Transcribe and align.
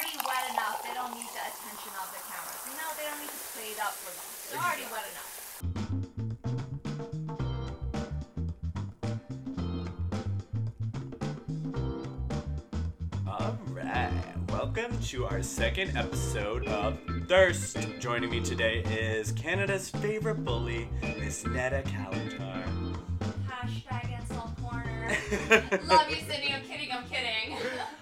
already 0.00 0.16
wet 0.24 0.50
enough. 0.52 0.82
They 0.82 0.94
don't 0.94 1.12
need 1.12 1.28
the 1.28 1.40
attention 1.44 1.92
of 2.00 2.08
the 2.10 2.20
cameras. 2.24 2.64
You 2.64 2.72
know, 2.80 2.88
they 2.96 3.04
don't 3.04 3.20
need 3.20 3.28
to 3.28 3.36
play 3.52 3.68
it 3.68 3.80
up 3.80 3.92
for 3.92 4.08
them. 4.16 4.24
They're 4.48 4.64
already 4.64 4.88
wet 4.88 5.04
enough. 5.12 5.28
Alright, 13.28 14.12
welcome 14.48 14.98
to 15.02 15.26
our 15.26 15.42
second 15.42 15.96
episode 15.96 16.66
of 16.68 16.98
Thyrst. 17.26 18.00
Joining 18.00 18.30
me 18.30 18.40
today 18.40 18.82
is 18.84 19.32
Canada's 19.32 19.90
favorite 19.90 20.42
bully, 20.46 20.88
Miss 21.18 21.44
Neda 21.44 21.84
Kalantar. 21.84 22.96
Hashtag 23.46 24.18
insult 24.18 24.56
corner. 24.62 25.08
Love 25.88 26.08
you, 26.08 26.16
Sydney. 26.16 26.54
I'm 26.54 26.62
kidding. 26.62 26.90
I'm 26.90 27.04
kidding. 27.04 27.58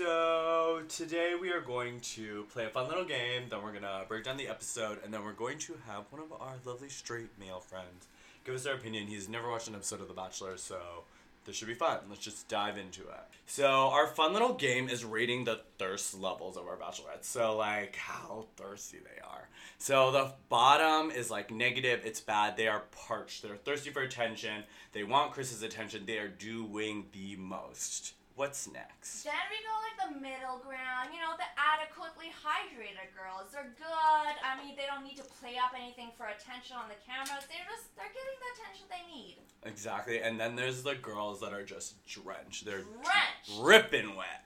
So, 0.00 0.80
today 0.88 1.34
we 1.38 1.50
are 1.50 1.60
going 1.60 2.00
to 2.00 2.46
play 2.54 2.64
a 2.64 2.70
fun 2.70 2.88
little 2.88 3.04
game, 3.04 3.42
then 3.50 3.62
we're 3.62 3.74
gonna 3.74 4.06
break 4.08 4.24
down 4.24 4.38
the 4.38 4.48
episode, 4.48 4.98
and 5.04 5.12
then 5.12 5.22
we're 5.22 5.34
going 5.34 5.58
to 5.58 5.74
have 5.86 6.04
one 6.08 6.22
of 6.22 6.32
our 6.32 6.54
lovely 6.64 6.88
straight 6.88 7.28
male 7.38 7.60
friends 7.60 8.06
give 8.42 8.54
us 8.54 8.62
their 8.62 8.76
opinion. 8.76 9.08
He's 9.08 9.28
never 9.28 9.50
watched 9.50 9.68
an 9.68 9.74
episode 9.74 10.00
of 10.00 10.08
The 10.08 10.14
Bachelor, 10.14 10.56
so 10.56 11.04
this 11.44 11.54
should 11.54 11.68
be 11.68 11.74
fun. 11.74 11.98
Let's 12.08 12.22
just 12.22 12.48
dive 12.48 12.78
into 12.78 13.02
it. 13.02 13.24
So, 13.44 13.66
our 13.66 14.06
fun 14.06 14.32
little 14.32 14.54
game 14.54 14.88
is 14.88 15.04
rating 15.04 15.44
the 15.44 15.60
thirst 15.76 16.18
levels 16.18 16.56
of 16.56 16.66
our 16.66 16.78
bachelorettes. 16.78 17.24
So, 17.24 17.58
like, 17.58 17.96
how 17.96 18.46
thirsty 18.56 19.00
they 19.00 19.20
are. 19.20 19.50
So, 19.76 20.12
the 20.12 20.32
bottom 20.48 21.10
is 21.10 21.30
like 21.30 21.50
negative, 21.50 22.00
it's 22.06 22.20
bad. 22.20 22.56
They 22.56 22.68
are 22.68 22.84
parched. 23.06 23.42
They're 23.42 23.56
thirsty 23.56 23.90
for 23.90 24.00
attention. 24.00 24.64
They 24.92 25.04
want 25.04 25.32
Chris's 25.32 25.62
attention. 25.62 26.06
They 26.06 26.16
are 26.16 26.28
doing 26.28 27.04
the 27.12 27.36
most. 27.36 28.14
What's 28.40 28.72
next? 28.72 29.22
Then 29.24 29.34
we 29.52 29.60
go 29.60 29.74
like 29.84 29.98
the 30.00 30.12
middle 30.18 30.64
ground, 30.64 31.12
you 31.12 31.20
know, 31.20 31.36
the 31.36 31.44
adequately 31.60 32.32
hydrated 32.32 33.12
girls. 33.12 33.52
They're 33.52 33.74
good. 33.76 34.34
I 34.40 34.56
mean, 34.64 34.76
they 34.76 34.86
don't 34.88 35.04
need 35.04 35.18
to 35.18 35.24
play 35.24 35.60
up 35.62 35.76
anything 35.76 36.08
for 36.16 36.24
attention 36.24 36.76
on 36.80 36.88
the 36.88 36.96
cameras. 37.04 37.44
They're 37.52 37.68
just 37.68 37.94
they're 38.00 38.08
getting 38.08 38.38
the 38.40 38.50
attention 38.56 38.84
they 38.88 39.04
need. 39.14 39.36
Exactly. 39.66 40.22
And 40.22 40.40
then 40.40 40.56
there's 40.56 40.82
the 40.82 40.94
girls 40.94 41.40
that 41.40 41.52
are 41.52 41.62
just 41.62 42.02
drenched. 42.06 42.64
They're 42.64 42.80
Drenched. 43.04 43.60
ripping 43.60 44.16
wet. 44.16 44.40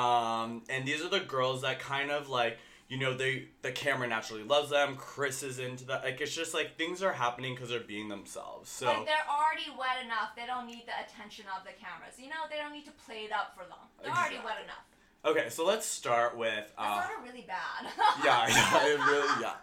Um, 0.00 0.62
and 0.70 0.86
these 0.86 1.02
are 1.04 1.08
the 1.10 1.18
girls 1.18 1.62
that 1.62 1.80
kind 1.80 2.12
of 2.12 2.28
like, 2.28 2.56
you 2.90 2.98
know, 2.98 3.16
they 3.16 3.44
the 3.62 3.70
camera 3.72 4.08
naturally 4.08 4.42
loves 4.42 4.68
them. 4.70 4.96
Chris 4.96 5.42
is 5.44 5.58
into 5.60 5.84
that. 5.86 6.02
Like 6.04 6.20
it's 6.20 6.34
just 6.34 6.52
like 6.52 6.76
things 6.76 7.02
are 7.02 7.12
happening 7.12 7.54
because 7.54 7.70
they're 7.70 7.80
being 7.80 8.08
themselves. 8.08 8.68
So 8.68 8.86
like 8.86 9.06
they're 9.06 9.14
already 9.30 9.70
wet 9.78 10.04
enough. 10.04 10.34
They 10.36 10.44
don't 10.44 10.66
need 10.66 10.84
the 10.86 10.98
attention 11.06 11.44
of 11.56 11.64
the 11.64 11.70
cameras. 11.72 12.18
You 12.18 12.28
know, 12.28 12.44
they 12.50 12.56
don't 12.56 12.72
need 12.72 12.84
to 12.86 12.92
play 13.06 13.24
it 13.24 13.32
up 13.32 13.54
for 13.54 13.62
them. 13.64 13.78
They're 14.02 14.12
already 14.12 14.40
wet 14.44 14.56
enough. 14.64 14.84
okay, 15.24 15.48
so 15.50 15.64
let's 15.64 15.86
start 15.86 16.36
with. 16.36 16.50
That 16.50 16.72
Uh, 16.78 17.06
sounded 17.08 17.30
really 17.30 17.46
bad. 17.46 17.92
yeah, 18.24 18.48
yeah, 18.48 18.86
it 18.86 18.98
really 18.98 19.40
yeah. 19.40 19.54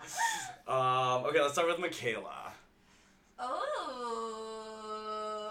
Um, 0.68 1.26
okay, 1.26 1.42
let's 1.42 1.54
start 1.54 1.68
with 1.68 1.80
Michaela. 1.80 2.54
Oh. 3.40 4.77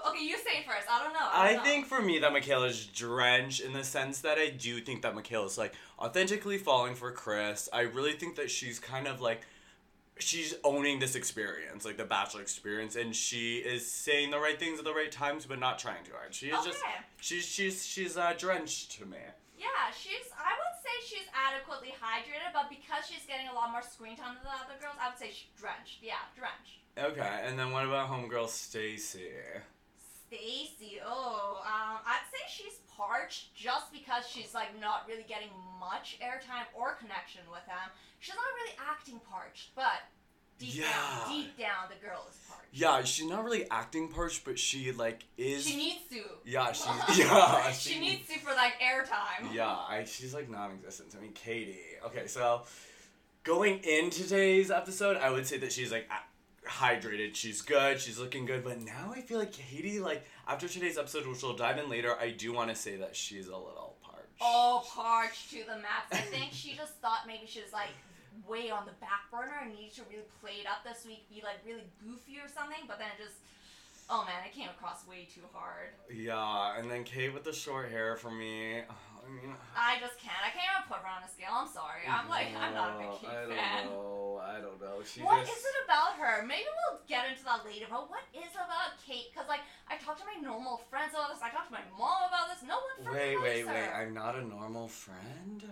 Okay, 0.08 0.24
you 0.24 0.36
say 0.36 0.64
first. 0.66 0.86
I 0.90 1.02
don't 1.02 1.12
know. 1.12 1.28
I, 1.32 1.48
I 1.48 1.52
don't 1.52 1.56
know. 1.56 1.64
think 1.64 1.86
for 1.86 2.00
me 2.00 2.18
that 2.20 2.32
Michaela's 2.32 2.86
drenched 2.86 3.60
in 3.60 3.72
the 3.72 3.84
sense 3.84 4.20
that 4.20 4.38
I 4.38 4.50
do 4.50 4.80
think 4.80 5.02
that 5.02 5.14
Michaela's 5.14 5.58
like 5.58 5.74
authentically 5.98 6.58
falling 6.58 6.94
for 6.94 7.10
Chris. 7.10 7.68
I 7.72 7.82
really 7.82 8.12
think 8.12 8.36
that 8.36 8.50
she's 8.50 8.78
kind 8.78 9.06
of 9.06 9.20
like 9.20 9.42
she's 10.18 10.54
owning 10.64 10.98
this 10.98 11.14
experience, 11.14 11.84
like 11.84 11.96
the 11.96 12.04
bachelor 12.04 12.40
experience, 12.40 12.96
and 12.96 13.14
she 13.14 13.58
is 13.58 13.90
saying 13.90 14.30
the 14.30 14.38
right 14.38 14.58
things 14.58 14.78
at 14.78 14.84
the 14.84 14.94
right 14.94 15.10
times, 15.10 15.46
but 15.46 15.58
not 15.58 15.78
trying 15.78 16.04
too 16.04 16.12
hard. 16.12 16.34
She 16.34 16.48
is 16.48 16.64
just 16.64 16.78
she's 17.20 17.46
she's 17.46 17.86
she's 17.86 18.16
uh, 18.16 18.34
drenched 18.38 18.92
to 18.98 19.06
me. 19.06 19.18
Yeah, 19.58 19.66
she's. 19.98 20.30
I 20.36 20.52
would 20.52 20.76
say 20.82 21.16
she's 21.16 21.28
adequately 21.34 21.94
hydrated, 22.00 22.52
but 22.52 22.68
because 22.68 23.08
she's 23.08 23.26
getting 23.26 23.48
a 23.48 23.54
lot 23.54 23.72
more 23.72 23.82
screen 23.82 24.16
time 24.16 24.36
than 24.36 24.44
the 24.44 24.50
other 24.50 24.78
girls, 24.80 24.96
I 25.00 25.08
would 25.08 25.18
say 25.18 25.30
she's 25.30 25.50
drenched. 25.58 25.98
Yeah, 26.02 26.20
drenched. 26.36 26.84
Okay, 26.98 27.40
and 27.44 27.58
then 27.58 27.72
what 27.72 27.84
about 27.84 28.08
homegirl 28.10 28.48
Stacy? 28.48 29.32
Stacy, 30.28 30.98
oh, 31.04 31.58
um, 31.64 31.98
I'd 32.06 32.26
say 32.32 32.38
she's 32.48 32.78
parched 32.96 33.54
just 33.54 33.92
because 33.92 34.26
she's 34.28 34.54
like 34.54 34.78
not 34.80 35.04
really 35.08 35.24
getting 35.28 35.50
much 35.78 36.18
airtime 36.22 36.64
or 36.74 36.94
connection 36.94 37.42
with 37.50 37.62
him. 37.66 37.90
She's 38.18 38.34
not 38.34 38.44
really 38.60 38.76
acting 38.90 39.20
parched, 39.30 39.74
but 39.76 40.02
deep 40.58 40.74
Yeah. 40.76 40.90
down, 40.90 41.30
deep 41.32 41.58
down, 41.58 41.88
the 41.88 42.04
girl 42.06 42.26
is 42.28 42.36
parched. 42.48 42.62
Yeah, 42.72 43.02
she's 43.04 43.26
not 43.26 43.44
really 43.44 43.70
acting 43.70 44.08
parched, 44.08 44.44
but 44.44 44.58
she 44.58 44.90
like 44.92 45.24
is. 45.38 45.64
She 45.66 45.76
needs 45.76 46.00
to. 46.10 46.22
yeah, 46.44 46.72
she's 46.72 46.86
yeah. 47.18 47.70
she 47.72 48.00
needs 48.00 48.26
to 48.28 48.38
for 48.40 48.52
like 48.54 48.72
airtime. 48.80 49.52
Yeah, 49.54 49.68
I, 49.68 50.04
she's 50.04 50.34
like 50.34 50.50
non-existent. 50.50 51.14
I 51.16 51.22
mean, 51.22 51.32
Katie. 51.32 51.78
Okay, 52.06 52.26
so 52.26 52.62
going 53.44 53.78
in 53.78 54.10
today's 54.10 54.70
episode, 54.72 55.16
I 55.18 55.30
would 55.30 55.46
say 55.46 55.58
that 55.58 55.72
she's 55.72 55.92
like 55.92 56.08
hydrated. 56.68 57.34
She's 57.34 57.62
good. 57.62 58.00
She's 58.00 58.18
looking 58.18 58.46
good. 58.46 58.64
But 58.64 58.80
now 58.80 59.12
I 59.14 59.20
feel 59.20 59.38
like 59.38 59.52
Katie, 59.52 60.00
like 60.00 60.24
after 60.46 60.68
today's 60.68 60.98
episode, 60.98 61.26
which 61.26 61.42
we'll 61.42 61.56
dive 61.56 61.78
in 61.78 61.88
later, 61.88 62.16
I 62.18 62.30
do 62.30 62.52
want 62.52 62.70
to 62.70 62.76
say 62.76 62.96
that 62.96 63.16
she's 63.16 63.46
a 63.48 63.56
little 63.56 63.96
parched. 64.02 64.28
Oh, 64.40 64.84
parched 64.94 65.50
to 65.50 65.58
the 65.58 65.76
max. 65.76 66.12
I 66.12 66.18
think 66.18 66.52
she 66.52 66.74
just 66.74 66.94
thought 66.94 67.20
maybe 67.26 67.46
she 67.46 67.60
was 67.60 67.72
like 67.72 67.90
way 68.46 68.70
on 68.70 68.84
the 68.84 68.92
back 69.00 69.30
burner 69.30 69.60
and 69.62 69.72
needed 69.72 69.94
to 69.94 70.02
really 70.10 70.24
play 70.40 70.60
it 70.60 70.66
up 70.66 70.84
this 70.84 71.06
week, 71.06 71.28
be 71.30 71.42
like 71.42 71.56
really 71.66 71.84
goofy 72.04 72.38
or 72.38 72.48
something, 72.48 72.84
but 72.86 72.98
then 72.98 73.08
it 73.18 73.22
just, 73.22 73.36
oh 74.10 74.24
man, 74.24 74.44
it 74.44 74.52
came 74.52 74.68
across 74.68 75.06
way 75.08 75.26
too 75.32 75.40
hard. 75.52 75.88
Yeah, 76.14 76.78
and 76.78 76.90
then 76.90 77.02
Kate 77.04 77.32
with 77.32 77.44
the 77.44 77.52
short 77.52 77.90
hair 77.90 78.16
for 78.16 78.30
me. 78.30 78.82
I 79.26 79.30
mean, 79.34 79.50
I 79.74 79.98
just 79.98 80.16
can't. 80.22 80.38
I 80.38 80.54
can't 80.54 80.70
even 80.70 80.86
put 80.86 81.02
her 81.02 81.10
on 81.10 81.26
a 81.26 81.30
scale. 81.30 81.50
I'm 81.50 81.66
sorry. 81.66 82.06
I'm 82.06 82.30
like, 82.30 82.54
I'm 82.54 82.72
not 82.72 82.94
a 82.94 82.98
big 83.02 83.10
Kate 83.18 83.34
I 83.34 83.42
don't 83.42 83.58
fan. 83.58 83.82
know. 83.90 84.38
I 84.38 84.56
don't 84.62 84.78
know. 84.78 85.02
She 85.02 85.20
What 85.26 85.42
just. 85.42 85.58
is 85.58 85.66
it 85.66 85.76
about 85.84 86.14
her? 86.22 86.46
Maybe 86.46 86.64
we'll 86.86 87.02
get 87.10 87.26
into 87.26 87.42
that 87.44 87.66
later, 87.66 87.90
but 87.90 88.06
what 88.06 88.22
is 88.30 88.46
it 88.54 88.62
about 88.62 88.94
Kate? 89.02 89.34
Because, 89.34 89.50
like, 89.50 89.66
I 89.90 89.98
talked 89.98 90.22
to 90.22 90.26
my 90.30 90.38
normal 90.38 90.78
friends 90.88 91.12
about 91.12 91.34
this, 91.34 91.42
I 91.42 91.50
talked 91.50 91.68
to 91.68 91.76
my 91.76 91.84
mom 91.98 92.30
about 92.30 92.46
this, 92.54 92.62
no 92.62 92.78
one 92.78 93.10
Wait, 93.10 93.34
wait, 93.42 93.66
likes 93.66 93.74
wait! 93.74 93.90
I'm 93.90 94.14
not 94.14 94.38
a 94.38 94.44
normal 94.46 94.86
friend. 94.86 95.62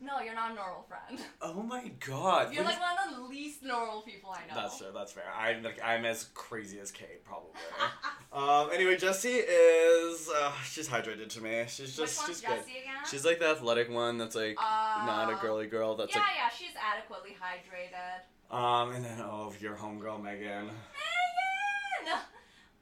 No, 0.00 0.20
you're 0.20 0.34
not 0.34 0.50
a 0.50 0.54
normal 0.54 0.84
friend. 0.88 1.18
Oh 1.42 1.62
my 1.62 1.90
god! 2.06 2.52
You're 2.52 2.64
like 2.64 2.80
one 2.80 2.96
of 3.08 3.16
the 3.16 3.22
least 3.28 3.62
normal 3.62 4.02
people 4.02 4.30
I 4.30 4.40
know. 4.48 4.60
That's 4.62 4.78
true. 4.78 4.88
That's 4.94 5.12
fair. 5.12 5.24
I'm 5.38 5.62
like 5.62 5.80
I'm 5.82 6.04
as 6.04 6.24
crazy 6.34 6.78
as 6.80 6.90
Kate, 6.90 7.24
probably. 7.24 7.50
um. 8.32 8.70
Anyway, 8.74 8.96
Jessie 8.96 9.28
is 9.30 10.28
uh, 10.34 10.52
she's 10.64 10.88
hydrated 10.88 11.28
to 11.30 11.40
me. 11.42 11.64
She's 11.68 11.96
Which 11.98 12.08
just 12.08 12.18
one's 12.18 12.28
she's 12.38 12.40
good. 12.46 12.58
Again? 12.60 13.04
She's 13.10 13.24
like 13.24 13.38
the 13.38 13.48
athletic 13.48 13.90
one 13.90 14.18
that's 14.18 14.34
like 14.34 14.56
not 14.56 15.30
a 15.30 15.36
Uh, 15.36 15.40
girly 15.40 15.66
girl. 15.66 15.94
That's 15.96 16.14
yeah, 16.14 16.22
yeah, 16.36 16.48
she's 16.50 16.74
adequately 16.76 17.36
hydrated. 17.40 18.54
um. 18.54 18.92
And 18.92 19.04
then 19.04 19.20
oh, 19.20 19.52
your 19.60 19.74
homegirl 19.76 20.22
Megan. 20.22 20.66
Megan! 20.66 22.18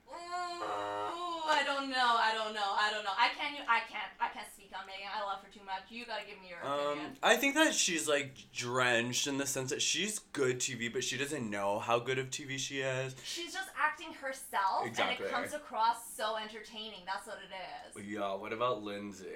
Ooh, 0.09 0.63
I 1.53 1.63
don't 1.65 1.91
know. 1.91 1.97
I 2.19 2.33
don't 2.35 2.55
know. 2.55 2.71
I 2.79 2.91
don't 2.91 3.05
know. 3.05 3.13
I 3.19 3.29
can't. 3.39 3.55
I 3.69 3.81
can't. 3.91 4.11
I 4.21 4.29
can't 4.29 4.47
speak 4.53 4.71
on 4.79 4.87
Megan. 4.87 5.09
I 5.15 5.23
love 5.25 5.41
her 5.43 5.49
too 5.53 5.65
much. 5.65 5.83
You 5.91 6.07
gotta 6.07 6.25
give 6.27 6.41
me 6.41 6.49
your 6.49 6.59
opinion. 6.59 7.07
Um, 7.07 7.13
I 7.23 7.37
think 7.37 7.55
that 7.55 7.75
she's 7.75 8.09
like 8.09 8.35
drenched 8.53 9.27
in 9.27 9.39
the 9.39 9.47
sense 9.47 9.71
that 9.71 9.83
she's 9.83 10.19
good 10.19 10.59
TV, 10.59 10.93
but 10.93 11.05
she 11.05 11.17
doesn't 11.17 11.49
know 11.49 11.79
how 11.79 11.99
good 11.99 12.19
of 12.19 12.31
TV 12.31 12.59
she 12.59 12.81
is. 12.81 13.15
She's 13.25 13.53
just 13.53 13.69
acting 13.79 14.13
herself, 14.15 14.87
Exactly. 14.87 15.17
and 15.17 15.25
it 15.27 15.31
comes 15.31 15.53
across 15.53 16.15
so 16.17 16.37
entertaining. 16.37 17.01
That's 17.07 17.27
what 17.27 17.39
it 17.39 17.53
is. 18.01 18.07
Yeah. 18.07 18.35
What 18.35 18.53
about 18.53 18.83
Lindsay? 18.83 19.27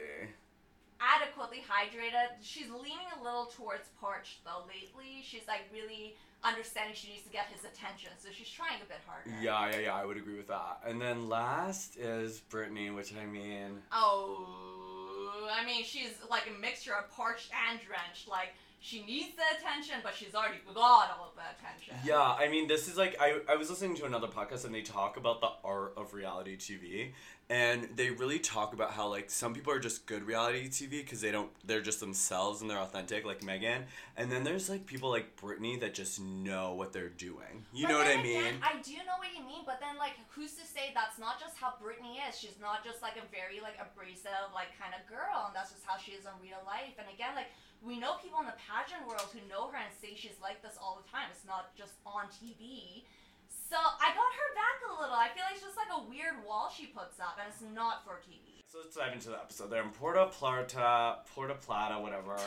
Adequately 0.99 1.59
hydrated. 1.69 2.41
She's 2.41 2.71
leaning 2.71 3.07
a 3.21 3.23
little 3.23 3.47
towards 3.47 3.89
parched 4.01 4.43
though 4.45 4.65
lately. 4.67 5.23
She's 5.23 5.47
like 5.47 5.63
really 5.73 6.17
understanding 6.47 6.95
she 6.95 7.09
needs 7.09 7.25
to 7.25 7.31
get 7.31 7.47
his 7.47 7.65
attention, 7.65 8.11
so 8.19 8.29
she's 8.33 8.49
trying 8.49 8.81
a 8.81 8.87
bit 8.87 9.01
harder. 9.07 9.31
Yeah, 9.43 9.71
yeah, 9.71 9.87
yeah. 9.87 9.95
I 9.95 10.07
would 10.07 10.17
agree 10.17 10.37
with 10.37 10.49
that. 10.49 10.81
And 10.87 11.01
then 11.01 11.29
last 11.29 11.97
is 11.97 12.41
Brittany, 12.41 12.91
which 12.91 13.13
I 13.15 13.27
mean. 13.27 13.83
Oh, 13.93 15.49
I 15.53 15.65
mean, 15.65 15.85
she's 15.85 16.15
like 16.31 16.45
a 16.49 16.61
mixture 16.61 16.95
of 16.95 17.11
parched 17.11 17.51
and 17.69 17.81
drenched. 17.81 18.29
Like, 18.29 18.55
she 18.81 19.05
needs 19.05 19.35
the 19.37 19.43
attention, 19.59 19.97
but 20.03 20.15
she's 20.15 20.35
already 20.35 20.59
got 20.67 21.11
all 21.19 21.29
of 21.29 21.35
the 21.35 21.43
attention. 21.59 21.97
Yeah, 22.05 22.21
I 22.21 22.49
mean, 22.49 22.69
this 22.69 22.89
is 22.89 22.97
like 22.97 23.17
I, 23.21 23.41
I 23.49 23.57
was 23.57 23.71
listening 23.71 23.97
to 23.97 24.05
another 24.05 24.29
podcast 24.29 24.65
and 24.65 24.75
they 24.75 24.83
talk 24.83 25.17
about 25.17 25.41
the 25.41 25.51
art 25.65 25.95
of 25.97 26.15
reality 26.15 26.57
TV, 26.57 27.13
and 27.49 27.89
they 27.97 28.11
really 28.11 28.39
talk 28.39 28.75
about 28.75 28.93
how 28.93 29.09
like 29.09 29.31
some 29.31 29.55
people 29.55 29.73
are 29.73 29.79
just 29.79 30.07
good 30.07 30.25
reality 30.25 30.69
TV 30.69 30.91
because 31.03 31.21
they 31.21 31.31
don't 31.31 31.51
they're 31.65 31.81
just 31.81 32.01
themselves 32.01 32.61
and 32.61 32.71
they're 32.71 32.79
authentic 32.79 33.25
like 33.25 33.43
Megan, 33.43 33.85
and 34.17 34.31
then 34.31 34.45
there's 34.45 34.69
like 34.69 34.87
people 34.87 35.11
like 35.11 35.37
Brittany 35.37 35.77
that 35.79 35.95
just 35.95 36.21
know 36.21 36.75
what 36.75 36.93
they're 36.93 37.09
doing. 37.09 37.65
You 37.73 37.87
But 37.87 37.93
know 37.93 37.99
what 37.99 38.07
I 38.07 38.23
mean? 38.23 38.41
Again, 38.41 38.55
I 38.63 38.81
do 38.83 38.93
know 38.99 39.17
what 39.19 39.35
you 39.37 39.45
mean, 39.45 39.65
but 39.65 39.81
then 39.81 39.97
like, 39.97 40.15
who's 40.29 40.53
to 40.55 40.67
say 40.67 40.93
that's 40.95 41.19
not 41.19 41.41
just 41.41 41.57
how 41.57 41.75
Brittany 41.81 42.21
is? 42.29 42.39
She's 42.39 42.59
not 42.61 42.85
just 42.85 43.01
like 43.03 43.17
a 43.17 43.27
very 43.33 43.61
like 43.63 43.79
abrasive 43.81 44.53
like 44.55 44.69
kind 44.79 44.93
of 44.95 45.03
girl, 45.09 45.47
and 45.47 45.57
that's 45.57 45.73
just 45.73 45.85
how 45.87 45.97
she 45.97 46.13
is 46.13 46.27
in 46.27 46.35
real 46.43 46.61
life. 46.67 46.95
And 46.99 47.07
again, 47.13 47.35
like 47.35 47.51
we 47.83 47.99
know 47.99 48.17
people 48.23 48.41
in 48.41 48.47
the 48.47 48.59
pageant 48.59 49.07
world 49.07 49.29
who 49.33 49.41
know 49.49 49.69
her 49.69 49.79
and 49.79 49.93
say 49.93 50.15
she's 50.17 50.39
like 50.43 50.63
this 50.63 50.77
all 50.81 51.01
the 51.01 51.07
time. 51.11 51.29
It's 51.31 51.45
not 51.45 51.77
just 51.77 52.01
on 52.05 52.27
TV. 52.33 53.05
So 53.49 53.77
I 53.77 54.15
got 54.15 54.31
her 54.31 54.51
back 54.55 54.79
a 54.87 54.93
little. 55.01 55.15
I 55.15 55.29
feel 55.35 55.43
like 55.45 55.55
it's 55.55 55.65
just 55.65 55.77
like 55.77 55.91
a 55.91 56.03
weird 56.09 56.43
wall 56.47 56.71
she 56.71 56.87
puts 56.87 57.19
up, 57.19 57.39
and 57.43 57.51
it's 57.51 57.63
not 57.75 58.05
for 58.05 58.23
TV. 58.23 58.63
So 58.69 58.79
let's 58.83 58.97
dive 58.97 59.13
into 59.13 59.31
the 59.31 59.39
episode. 59.39 59.71
They're 59.71 59.83
in 59.83 59.91
Puerto 59.91 60.27
Plata, 60.27 61.19
Puerto 61.35 61.55
Plata, 61.55 62.01
whatever. 62.01 62.37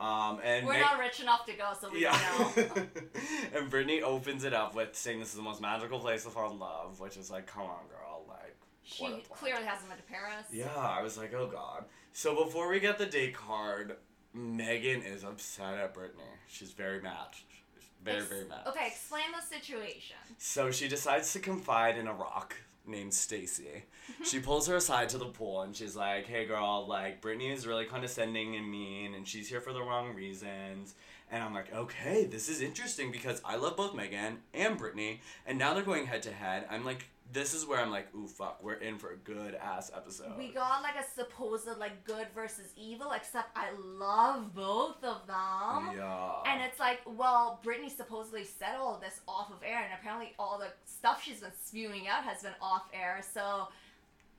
Um, 0.00 0.40
and 0.42 0.66
We're 0.66 0.72
Meg- 0.72 0.82
not 0.82 0.98
rich 0.98 1.20
enough 1.20 1.46
to 1.46 1.52
go, 1.52 1.72
so 1.80 1.88
we 1.88 2.02
yeah. 2.02 2.20
don't 2.36 2.56
know. 2.76 2.82
and 3.54 3.70
Brittany 3.70 4.02
opens 4.02 4.42
it 4.42 4.52
up 4.52 4.74
with 4.74 4.96
saying 4.96 5.20
this 5.20 5.28
is 5.28 5.36
the 5.36 5.42
most 5.42 5.60
magical 5.60 6.00
place 6.00 6.24
to 6.24 6.30
fall 6.30 6.50
in 6.50 6.58
love, 6.58 6.98
which 6.98 7.16
is 7.16 7.30
like, 7.30 7.46
come 7.46 7.62
on, 7.62 7.86
girl, 7.88 8.24
like. 8.28 8.56
She 8.82 9.04
what 9.04 9.12
a 9.12 9.14
point. 9.14 9.30
clearly 9.30 9.64
hasn't 9.64 9.88
been 9.88 9.96
to 9.96 10.04
Paris. 10.04 10.46
Yeah, 10.52 10.76
I 10.76 11.00
was 11.00 11.16
like, 11.16 11.32
oh 11.32 11.46
god. 11.46 11.84
So 12.12 12.44
before 12.44 12.68
we 12.68 12.80
get 12.80 12.98
the 12.98 13.06
date 13.06 13.34
card, 13.34 13.96
Megan 14.34 15.02
is 15.02 15.24
upset 15.24 15.78
at 15.78 15.94
Brittany. 15.94 16.22
She's 16.48 16.72
very 16.72 17.00
mad. 17.00 17.28
She's 17.32 17.84
very, 18.02 18.18
Ex- 18.18 18.28
very 18.28 18.44
mad. 18.46 18.66
Okay, 18.66 18.88
explain 18.88 19.24
the 19.32 19.42
situation. 19.42 20.16
So 20.38 20.70
she 20.70 20.88
decides 20.88 21.32
to 21.32 21.38
confide 21.38 21.96
in 21.96 22.08
a 22.08 22.12
rock 22.12 22.56
named 22.86 23.14
Stacy. 23.14 23.84
she 24.24 24.40
pulls 24.40 24.66
her 24.66 24.76
aside 24.76 25.08
to 25.10 25.18
the 25.18 25.26
pool 25.26 25.62
and 25.62 25.74
she's 25.74 25.96
like, 25.96 26.26
"Hey 26.26 26.44
girl, 26.46 26.84
like 26.88 27.20
Brittany 27.20 27.50
is 27.50 27.66
really 27.66 27.86
condescending 27.86 28.56
and 28.56 28.70
mean 28.70 29.14
and 29.14 29.26
she's 29.26 29.48
here 29.48 29.60
for 29.60 29.72
the 29.72 29.82
wrong 29.82 30.14
reasons." 30.14 30.94
And 31.30 31.42
I'm 31.42 31.54
like, 31.54 31.72
"Okay, 31.74 32.24
this 32.26 32.48
is 32.48 32.60
interesting 32.60 33.10
because 33.10 33.40
I 33.44 33.56
love 33.56 33.76
both 33.76 33.94
Megan 33.94 34.38
and 34.52 34.76
Brittany 34.76 35.20
and 35.46 35.58
now 35.58 35.72
they're 35.74 35.82
going 35.82 36.06
head 36.06 36.22
to 36.24 36.32
head." 36.32 36.66
I'm 36.70 36.84
like, 36.84 37.06
this 37.32 37.54
is 37.54 37.66
where 37.66 37.80
I'm 37.80 37.90
like, 37.90 38.14
"Ooh 38.14 38.28
fuck, 38.28 38.62
we're 38.62 38.74
in 38.74 38.98
for 38.98 39.12
a 39.12 39.16
good 39.16 39.54
ass 39.54 39.90
episode." 39.94 40.36
We 40.38 40.48
got 40.52 40.82
like 40.82 40.94
a 40.96 41.04
supposed 41.14 41.66
like 41.78 42.04
good 42.04 42.26
versus 42.34 42.72
evil, 42.76 43.12
except 43.12 43.56
I 43.56 43.68
love 43.78 44.54
both 44.54 45.02
of 45.02 45.26
them. 45.26 45.96
yeah. 45.96 46.42
And 46.46 46.62
it's 46.62 46.78
like, 46.78 47.00
well, 47.06 47.60
Brittany 47.62 47.90
supposedly 47.90 48.44
said 48.44 48.76
all 48.78 48.96
of 48.96 49.00
this 49.00 49.20
off 49.26 49.50
of 49.50 49.62
air, 49.64 49.82
and 49.82 49.92
apparently 49.98 50.32
all 50.38 50.58
the 50.58 50.68
stuff 50.84 51.22
she's 51.24 51.40
been 51.40 51.52
spewing 51.62 52.06
out 52.08 52.24
has 52.24 52.42
been 52.42 52.54
off 52.60 52.84
air. 52.92 53.20
So 53.32 53.68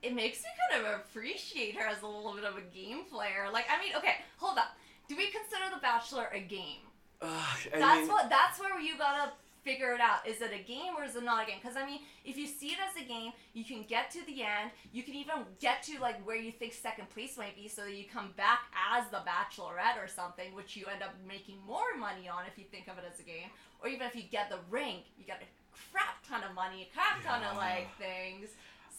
it 0.01 0.13
makes 0.13 0.43
me 0.43 0.49
kind 0.71 0.85
of 0.85 0.99
appreciate 1.01 1.75
her 1.75 1.87
as 1.87 2.01
a 2.03 2.07
little 2.07 2.33
bit 2.35 2.43
of 2.43 2.57
a 2.57 2.61
game 2.61 3.05
player. 3.05 3.47
Like, 3.51 3.65
I 3.69 3.83
mean, 3.83 3.93
okay, 3.97 4.17
hold 4.37 4.57
up. 4.57 4.77
Do 5.07 5.15
we 5.15 5.25
consider 5.25 5.69
The 5.73 5.81
Bachelor 5.81 6.29
a 6.33 6.39
game? 6.39 6.81
Ugh, 7.21 7.57
That's 7.73 7.99
mean, 8.01 8.07
what. 8.09 8.29
That's 8.29 8.59
where 8.59 8.79
you 8.79 8.97
gotta 8.97 9.31
figure 9.65 9.93
it 9.93 9.99
out. 9.99 10.25
Is 10.25 10.39
it 10.41 10.51
a 10.53 10.63
game 10.63 10.93
or 10.95 11.03
is 11.03 11.15
it 11.15 11.23
not 11.23 11.43
a 11.43 11.47
game? 11.47 11.57
Because 11.61 11.75
I 11.75 11.85
mean, 11.85 11.99
if 12.23 12.37
you 12.37 12.45
see 12.45 12.67
it 12.67 12.77
as 12.79 12.95
a 13.01 13.05
game, 13.05 13.33
you 13.53 13.65
can 13.65 13.81
get 13.81 14.11
to 14.11 14.19
the 14.25 14.43
end. 14.43 14.71
You 14.93 15.01
can 15.03 15.15
even 15.15 15.43
get 15.59 15.81
to 15.83 15.99
like 15.99 16.25
where 16.25 16.37
you 16.37 16.51
think 16.51 16.71
second 16.71 17.09
place 17.09 17.37
might 17.37 17.55
be, 17.55 17.67
so 17.67 17.81
that 17.81 17.95
you 17.95 18.05
come 18.05 18.29
back 18.37 18.59
as 18.93 19.09
the 19.09 19.23
Bachelorette 19.25 20.01
or 20.01 20.07
something, 20.07 20.53
which 20.53 20.77
you 20.77 20.85
end 20.85 21.01
up 21.01 21.15
making 21.27 21.57
more 21.65 21.97
money 21.99 22.29
on 22.29 22.45
if 22.45 22.57
you 22.57 22.65
think 22.71 22.87
of 22.87 22.97
it 22.99 23.03
as 23.11 23.19
a 23.19 23.23
game. 23.23 23.49
Or 23.81 23.89
even 23.89 24.07
if 24.07 24.15
you 24.15 24.23
get 24.23 24.49
the 24.49 24.59
ring, 24.69 24.97
you 25.17 25.25
get 25.25 25.41
a 25.41 25.49
crap 25.91 26.23
ton 26.27 26.43
of 26.47 26.55
money, 26.55 26.87
a 26.87 26.93
crap 26.93 27.23
ton 27.23 27.43
of 27.43 27.57
like 27.57 27.89
things. 27.97 28.49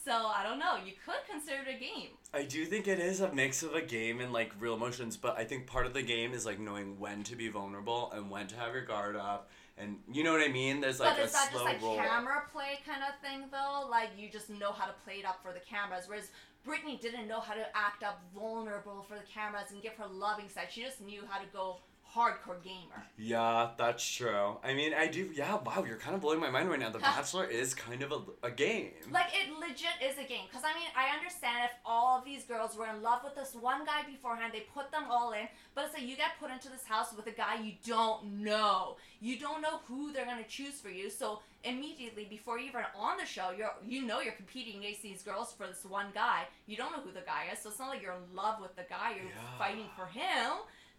So 0.06 0.12
I 0.12 0.44
don't 0.44 0.60
know. 0.60 0.76
You 0.76 0.92
could 1.04 1.16
consider 1.28 1.62
it 1.68 1.74
a 1.74 1.80
game. 1.80 2.10
I 2.32 2.44
do 2.44 2.64
think 2.64 2.86
it 2.86 3.00
is 3.00 3.20
a 3.20 3.32
mix 3.32 3.64
of 3.64 3.74
a 3.74 3.82
game 3.82 4.20
and 4.20 4.32
like 4.32 4.52
real 4.60 4.74
emotions, 4.74 5.16
but 5.16 5.36
I 5.36 5.42
think 5.42 5.66
part 5.66 5.84
of 5.84 5.94
the 5.94 6.02
game 6.02 6.32
is 6.32 6.46
like 6.46 6.60
knowing 6.60 7.00
when 7.00 7.24
to 7.24 7.34
be 7.34 7.48
vulnerable 7.48 8.12
and 8.14 8.30
when 8.30 8.46
to 8.46 8.56
have 8.56 8.72
your 8.72 8.84
guard 8.84 9.16
up, 9.16 9.50
and 9.76 9.96
you 10.12 10.22
know 10.22 10.30
what 10.30 10.48
I 10.48 10.52
mean. 10.52 10.80
There's 10.80 11.00
like 11.00 11.16
but 11.16 11.22
a 11.22 11.24
is 11.24 11.32
that 11.32 11.50
slow 11.50 11.64
just 11.64 11.64
like 11.64 11.82
roll. 11.82 11.96
camera 11.96 12.44
play 12.52 12.78
kind 12.86 13.02
of 13.02 13.18
thing 13.20 13.48
though? 13.50 13.88
Like 13.90 14.10
you 14.16 14.30
just 14.30 14.48
know 14.48 14.70
how 14.70 14.86
to 14.86 14.94
play 15.04 15.14
it 15.14 15.26
up 15.26 15.42
for 15.42 15.52
the 15.52 15.58
cameras, 15.58 16.04
whereas 16.06 16.30
Brittany 16.64 17.00
didn't 17.02 17.26
know 17.26 17.40
how 17.40 17.54
to 17.54 17.66
act 17.76 18.04
up 18.04 18.22
vulnerable 18.32 19.04
for 19.08 19.14
the 19.16 19.26
cameras 19.26 19.72
and 19.72 19.82
give 19.82 19.94
her 19.94 20.06
loving 20.06 20.48
side. 20.48 20.68
She 20.70 20.82
just 20.82 21.00
knew 21.00 21.22
how 21.28 21.40
to 21.40 21.46
go 21.52 21.78
hardcore 22.16 22.62
gamer. 22.64 23.02
Yeah, 23.18 23.70
that's 23.76 24.04
true. 24.08 24.56
I 24.64 24.72
mean, 24.74 24.94
I 24.94 25.06
do. 25.06 25.30
Yeah, 25.34 25.56
wow, 25.64 25.84
you're 25.86 25.98
kind 25.98 26.14
of 26.14 26.22
blowing 26.22 26.40
my 26.40 26.50
mind 26.50 26.70
right 26.70 26.80
now. 26.80 26.90
The 26.90 26.98
Bachelor 27.10 27.44
is 27.44 27.74
kind 27.74 28.02
of 28.02 28.12
a, 28.12 28.20
a 28.46 28.50
game. 28.50 28.90
Like 29.12 29.26
it 29.34 29.52
legit 29.58 29.96
is 30.02 30.16
a 30.18 30.26
game. 30.26 30.46
Cause 30.52 30.62
I 30.64 30.72
mean, 30.78 30.88
I 30.96 31.14
understand 31.16 31.64
if 31.66 31.72
all 31.84 32.18
of 32.18 32.24
these 32.24 32.44
girls 32.44 32.76
were 32.76 32.86
in 32.86 33.02
love 33.02 33.20
with 33.24 33.34
this 33.34 33.54
one 33.54 33.84
guy 33.84 34.02
beforehand, 34.10 34.52
they 34.54 34.64
put 34.74 34.90
them 34.90 35.04
all 35.10 35.32
in. 35.32 35.46
But 35.74 35.84
it's 35.84 35.94
like 35.94 36.04
you 36.08 36.16
get 36.16 36.30
put 36.40 36.50
into 36.50 36.68
this 36.70 36.84
house 36.84 37.14
with 37.14 37.26
a 37.26 37.30
guy 37.32 37.60
you 37.62 37.72
don't 37.86 38.24
know. 38.42 38.96
You 39.20 39.38
don't 39.38 39.60
know 39.60 39.80
who 39.86 40.12
they're 40.12 40.24
gonna 40.26 40.44
choose 40.48 40.80
for 40.80 40.88
you. 40.90 41.10
So 41.10 41.40
immediately 41.64 42.26
before 42.30 42.58
you 42.58 42.68
even 42.68 42.82
on 42.96 43.18
the 43.18 43.26
show, 43.26 43.50
you're 43.56 43.72
you 43.86 44.02
know 44.06 44.20
you're 44.20 44.32
competing 44.34 44.78
against 44.80 45.02
these 45.02 45.22
girls 45.22 45.52
for 45.52 45.66
this 45.66 45.84
one 45.84 46.06
guy. 46.14 46.44
You 46.66 46.76
don't 46.76 46.92
know 46.92 47.02
who 47.02 47.12
the 47.12 47.20
guy 47.26 47.44
is, 47.52 47.58
so 47.60 47.70
it's 47.70 47.78
not 47.78 47.90
like 47.90 48.02
you're 48.02 48.12
in 48.14 48.34
love 48.34 48.60
with 48.60 48.74
the 48.76 48.84
guy. 48.88 49.12
You're 49.16 49.24
Yeah. 49.26 49.58
fighting 49.58 49.86
for 49.96 50.06
him. 50.06 50.52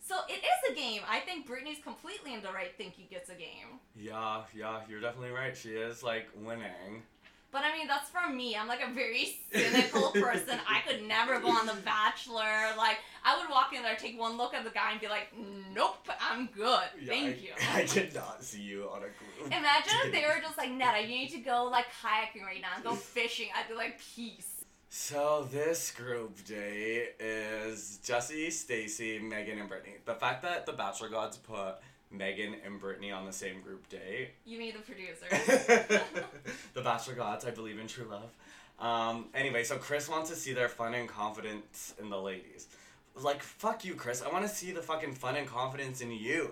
So 0.07 0.15
it 0.30 0.39
is 0.39 0.71
a 0.71 0.74
game. 0.74 1.01
I 1.09 1.19
think 1.19 1.45
Brittany's 1.45 1.83
completely 1.83 2.33
in 2.33 2.42
the 2.42 2.51
right 2.51 2.71
thinking 2.77 3.06
it's 3.12 3.30
a 3.30 3.33
game. 3.33 3.80
Yeah, 3.94 4.44
yeah, 4.56 4.80
you're 4.89 5.01
definitely 5.01 5.31
right. 5.31 5.56
She 5.56 5.71
is 5.71 6.01
like 6.01 6.27
winning. 6.44 7.04
But 7.51 7.63
I 7.63 7.77
mean, 7.77 7.88
that's 7.88 8.09
for 8.09 8.31
me. 8.31 8.56
I'm 8.56 8.68
like 8.68 8.81
a 8.81 8.94
very 8.94 9.38
cynical 9.51 10.12
person. 10.13 10.59
I 10.69 10.81
could 10.88 11.06
never 11.07 11.39
go 11.39 11.50
on 11.50 11.65
The 11.65 11.75
Bachelor. 11.83 12.75
Like, 12.77 13.00
I 13.24 13.38
would 13.38 13.50
walk 13.50 13.74
in 13.74 13.83
there, 13.83 13.95
take 13.95 14.19
one 14.19 14.38
look 14.38 14.54
at 14.54 14.63
the 14.63 14.69
guy, 14.69 14.92
and 14.92 15.01
be 15.01 15.07
like, 15.07 15.33
nope, 15.74 16.07
I'm 16.21 16.48
good. 16.48 16.83
Yeah, 17.01 17.07
Thank 17.07 17.38
I, 17.38 17.39
you. 17.39 17.50
I 17.74 17.86
did 17.86 18.13
not 18.13 18.44
see 18.44 18.62
you 18.62 18.89
on 18.94 19.00
a 19.00 19.01
group. 19.01 19.48
Imagine 19.48 19.94
if 20.06 20.12
they 20.12 20.21
were 20.21 20.42
just 20.42 20.57
like, 20.57 20.69
Neda, 20.69 21.01
you 21.01 21.07
need 21.07 21.31
to 21.31 21.39
go 21.39 21.65
like 21.71 21.86
kayaking 22.01 22.45
right 22.45 22.62
now 22.62 22.69
and 22.75 22.83
go 22.83 22.95
fishing. 22.95 23.48
I'd 23.57 23.69
be 23.69 23.75
like, 23.75 24.00
peace. 24.15 24.56
So 24.89 25.47
this 25.51 25.91
group 25.91 26.43
date 26.45 27.11
is 27.19 27.99
Jesse, 28.03 28.49
Stacy, 28.49 29.19
Megan, 29.19 29.59
and 29.59 29.67
Brittany. 29.67 29.95
The 30.05 30.13
fact 30.13 30.41
that 30.43 30.65
the 30.65 30.71
Bachelor 30.71 31.09
gods 31.09 31.37
put 31.37 31.75
Megan 32.09 32.55
and 32.65 32.79
Brittany 32.79 33.11
on 33.11 33.25
the 33.25 33.33
same 33.33 33.61
group 33.61 33.87
date. 33.89 34.29
You 34.45 34.57
mean 34.57 34.73
the 34.73 34.79
producers. 34.79 35.29
the 36.73 36.81
Bachelor 36.81 37.15
gods, 37.15 37.45
I 37.45 37.51
believe 37.51 37.79
in 37.79 37.87
true 37.87 38.07
love. 38.09 38.31
Um, 38.79 39.25
anyway, 39.33 39.63
so 39.63 39.77
Chris 39.77 40.07
wants 40.07 40.29
to 40.29 40.35
see 40.35 40.53
their 40.53 40.69
fun 40.69 40.93
and 40.93 41.09
confidence 41.09 41.93
in 41.99 42.09
the 42.09 42.19
ladies. 42.19 42.67
Like, 43.15 43.43
fuck 43.43 43.83
you, 43.83 43.95
Chris. 43.95 44.21
I 44.21 44.29
want 44.29 44.45
to 44.45 44.49
see 44.49 44.71
the 44.71 44.81
fucking 44.81 45.15
fun 45.15 45.35
and 45.35 45.47
confidence 45.47 46.01
in 46.01 46.11
you. 46.11 46.51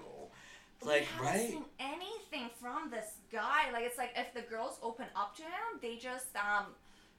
Like, 0.82 1.08
we 1.20 1.26
haven't 1.26 1.26
right? 1.26 1.50
seen 1.50 1.66
anything 1.80 2.50
from 2.60 2.90
this 2.90 3.12
guy. 3.32 3.72
Like, 3.72 3.86
it's 3.86 3.98
like 3.98 4.12
if 4.16 4.34
the 4.34 4.42
girls 4.42 4.78
open 4.84 5.06
up 5.16 5.36
to 5.38 5.44
him, 5.44 5.80
they 5.82 5.96
just, 5.96 6.36
um, 6.36 6.66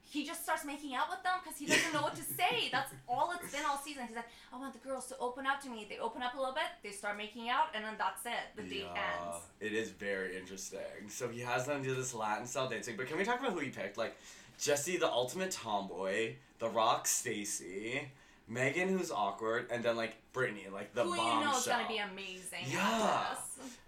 he 0.09 0.25
just 0.25 0.43
starts 0.43 0.63
making 0.63 0.95
out 0.95 1.09
with 1.09 1.21
them 1.23 1.33
because 1.43 1.59
he 1.59 1.65
doesn't 1.65 1.93
know 1.93 2.01
what 2.01 2.15
to 2.15 2.23
say. 2.23 2.69
That's 2.71 2.93
all 3.07 3.33
it's 3.35 3.51
been 3.53 3.65
all 3.65 3.77
season. 3.77 4.03
He's 4.07 4.15
like, 4.15 4.29
I 4.53 4.57
want 4.57 4.73
the 4.73 4.79
girls 4.87 5.07
to 5.07 5.17
open 5.19 5.45
up 5.45 5.61
to 5.63 5.69
me. 5.69 5.85
They 5.89 5.97
open 5.99 6.21
up 6.21 6.35
a 6.35 6.37
little 6.37 6.53
bit, 6.53 6.63
they 6.81 6.91
start 6.91 7.17
making 7.17 7.49
out, 7.49 7.67
and 7.75 7.83
then 7.83 7.93
that's 7.97 8.25
it. 8.25 8.55
The 8.55 8.63
date 8.63 8.85
ends. 8.85 9.37
It 9.59 9.73
is 9.73 9.89
very 9.89 10.37
interesting. 10.37 11.09
So 11.09 11.27
he 11.27 11.41
has 11.41 11.65
them 11.65 11.83
do 11.83 11.93
this 11.93 12.13
Latin 12.13 12.45
style 12.47 12.69
dancing. 12.69 12.95
But 12.95 13.07
can 13.07 13.17
we 13.17 13.25
talk 13.25 13.39
about 13.39 13.53
who 13.53 13.59
he 13.59 13.69
picked? 13.69 13.97
Like 13.97 14.15
Jesse, 14.59 14.97
the 14.97 15.09
ultimate 15.11 15.51
tomboy, 15.51 16.35
The 16.59 16.69
Rock, 16.69 17.07
Stacy, 17.07 18.09
Megan, 18.47 18.89
who's 18.89 19.11
awkward, 19.11 19.67
and 19.71 19.83
then 19.83 19.97
like 19.97 20.15
Brittany, 20.31 20.67
like 20.71 20.93
the 20.93 21.03
Who 21.03 21.11
you 21.11 21.17
bombshell. 21.17 21.51
know 21.51 21.57
is 21.57 21.65
gonna 21.67 21.87
be 21.87 21.97
amazing. 21.97 22.65
Yeah. 22.71 23.35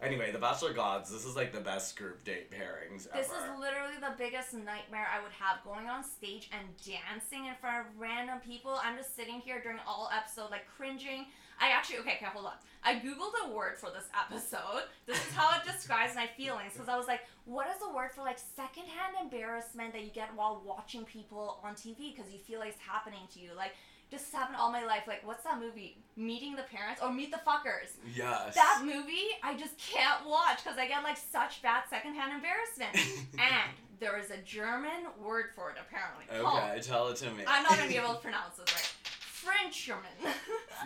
Anyway, 0.01 0.31
The 0.31 0.39
Bachelor 0.39 0.73
Gods. 0.73 1.11
This 1.11 1.25
is 1.25 1.35
like 1.35 1.53
the 1.53 1.59
best 1.61 1.95
group 1.97 2.23
date 2.23 2.51
pairings 2.51 3.07
ever. 3.07 3.17
This 3.21 3.27
is 3.27 3.59
literally 3.59 3.95
the 4.01 4.13
biggest 4.17 4.53
nightmare 4.53 5.07
I 5.13 5.21
would 5.21 5.31
have 5.31 5.63
going 5.63 5.87
on 5.87 6.03
stage 6.03 6.49
and 6.51 6.67
dancing 6.77 7.45
in 7.45 7.53
front 7.61 7.85
of 7.85 7.99
random 7.99 8.39
people. 8.39 8.79
I'm 8.83 8.97
just 8.97 9.15
sitting 9.15 9.39
here 9.39 9.61
during 9.61 9.79
all 9.87 10.09
episode 10.15 10.51
like 10.51 10.65
cringing. 10.75 11.27
I 11.61 11.71
actually 11.71 11.99
okay, 11.99 12.13
okay, 12.15 12.25
hold 12.33 12.45
on. 12.45 12.53
I 12.83 12.95
googled 12.95 13.33
a 13.45 13.51
word 13.53 13.77
for 13.77 13.89
this 13.91 14.07
episode. 14.17 14.83
This 15.05 15.17
is 15.17 15.33
how 15.33 15.57
it 15.59 15.65
describes 15.65 16.15
my 16.15 16.27
feelings 16.27 16.73
because 16.73 16.87
I 16.87 16.97
was 16.97 17.07
like, 17.07 17.21
what 17.45 17.67
is 17.67 17.81
the 17.81 17.93
word 17.93 18.11
for 18.13 18.21
like 18.21 18.39
secondhand 18.55 19.15
embarrassment 19.21 19.91
that 19.93 20.03
you 20.03 20.11
get 20.11 20.33
while 20.35 20.61
watching 20.65 21.03
people 21.03 21.59
on 21.63 21.75
TV 21.75 22.15
because 22.15 22.31
you 22.31 22.39
feel 22.39 22.59
like 22.59 22.69
it's 22.69 22.81
happening 22.81 23.21
to 23.33 23.39
you? 23.39 23.49
Like 23.55 23.73
this 24.11 24.23
has 24.25 24.33
happened 24.33 24.57
all 24.59 24.71
my 24.71 24.85
life. 24.85 25.03
Like 25.07 25.25
what's 25.25 25.43
that 25.43 25.59
movie? 25.59 25.97
Meeting 26.15 26.55
the 26.55 26.63
Parents 26.63 27.01
or 27.01 27.11
Meet 27.13 27.31
the 27.31 27.37
Fuckers? 27.47 27.91
yes. 28.15 28.55
That 28.55 28.81
movie 28.83 29.27
I 29.43 29.55
just 29.55 29.77
can't 29.77 30.25
watch 30.27 30.63
because 30.63 30.77
I 30.77 30.87
get 30.87 31.03
like 31.03 31.17
such 31.17 31.61
bad 31.61 31.83
secondhand 31.89 32.33
embarrassment. 32.33 32.95
and 33.39 33.71
there 33.99 34.17
is 34.17 34.31
a 34.31 34.37
German 34.37 35.07
word 35.21 35.45
for 35.55 35.69
it 35.71 35.75
apparently. 35.79 36.25
okay, 36.33 36.79
tell 36.81 37.07
it 37.09 37.17
to 37.17 37.31
me. 37.31 37.43
I'm 37.47 37.63
not 37.63 37.77
gonna 37.77 37.87
be 37.89 37.97
able 37.97 38.15
to 38.15 38.19
pronounce 38.21 38.55
this 38.57 38.73
right. 38.73 38.93
Frenchman. 39.39 39.97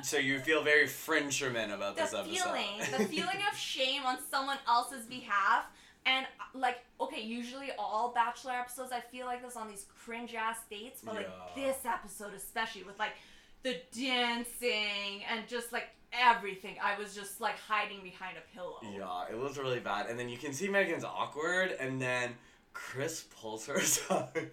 So 0.04 0.18
you 0.18 0.40
feel 0.40 0.64
very 0.64 0.86
Frencherman 0.88 1.74
about 1.74 1.96
the 1.96 2.02
this 2.04 2.14
episode. 2.16 2.34
feeling, 2.44 2.80
the 2.98 3.06
feeling 3.06 3.38
of 3.52 3.58
shame 3.58 4.02
on 4.06 4.18
someone 4.32 4.58
else's 4.68 5.06
behalf. 5.06 5.66
And 6.06 6.26
like, 6.54 6.80
okay, 7.00 7.22
usually 7.22 7.70
all 7.80 8.12
Bachelor 8.14 8.52
episodes, 8.54 8.92
I 8.92 9.00
feel 9.00 9.26
like 9.26 9.42
this 9.42 9.56
on 9.56 9.68
these 9.70 9.86
cringe 10.04 10.36
ass 10.36 10.58
dates, 10.70 11.02
but 11.04 11.16
like 11.16 11.30
Yeah. 11.56 11.64
this 11.68 11.86
episode 11.86 12.34
especially 12.34 12.84
with 12.84 13.00
like 13.00 13.14
the 13.64 13.78
dancing 13.98 15.24
and 15.32 15.48
just 15.48 15.72
like 15.72 15.88
everything, 16.12 16.76
I 16.84 16.98
was 17.00 17.16
just 17.16 17.40
like 17.42 17.58
hiding 17.58 18.04
behind 18.04 18.38
a 18.38 18.54
pillow. 18.56 18.80
Yeah, 18.84 19.26
it 19.32 19.38
was 19.38 19.58
really 19.58 19.80
bad. 19.80 20.08
And 20.08 20.20
then 20.20 20.30
you 20.30 20.38
can 20.38 20.54
see 20.54 20.68
Megan's 20.68 21.04
awkward, 21.04 21.72
and 21.80 22.02
then 22.02 22.36
Chris 22.74 23.26
pulls 23.40 23.66
her 23.68 23.76
aside, 23.88 24.50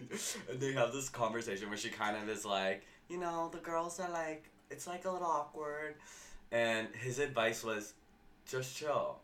and 0.50 0.60
they 0.60 0.72
have 0.72 0.92
this 0.92 1.08
conversation 1.08 1.68
where 1.68 1.78
she 1.78 1.90
kind 1.90 2.16
of 2.16 2.28
is 2.28 2.44
like, 2.46 2.84
you 3.08 3.18
know, 3.18 3.48
the 3.52 3.58
girls 3.58 3.98
are 4.00 4.10
like, 4.10 4.44
it's 4.70 4.86
like 4.86 5.04
a 5.04 5.10
little 5.10 5.26
awkward. 5.26 5.96
And 6.52 6.88
his 6.94 7.18
advice 7.18 7.62
was, 7.64 7.94
just 8.46 8.76
chill. 8.76 9.18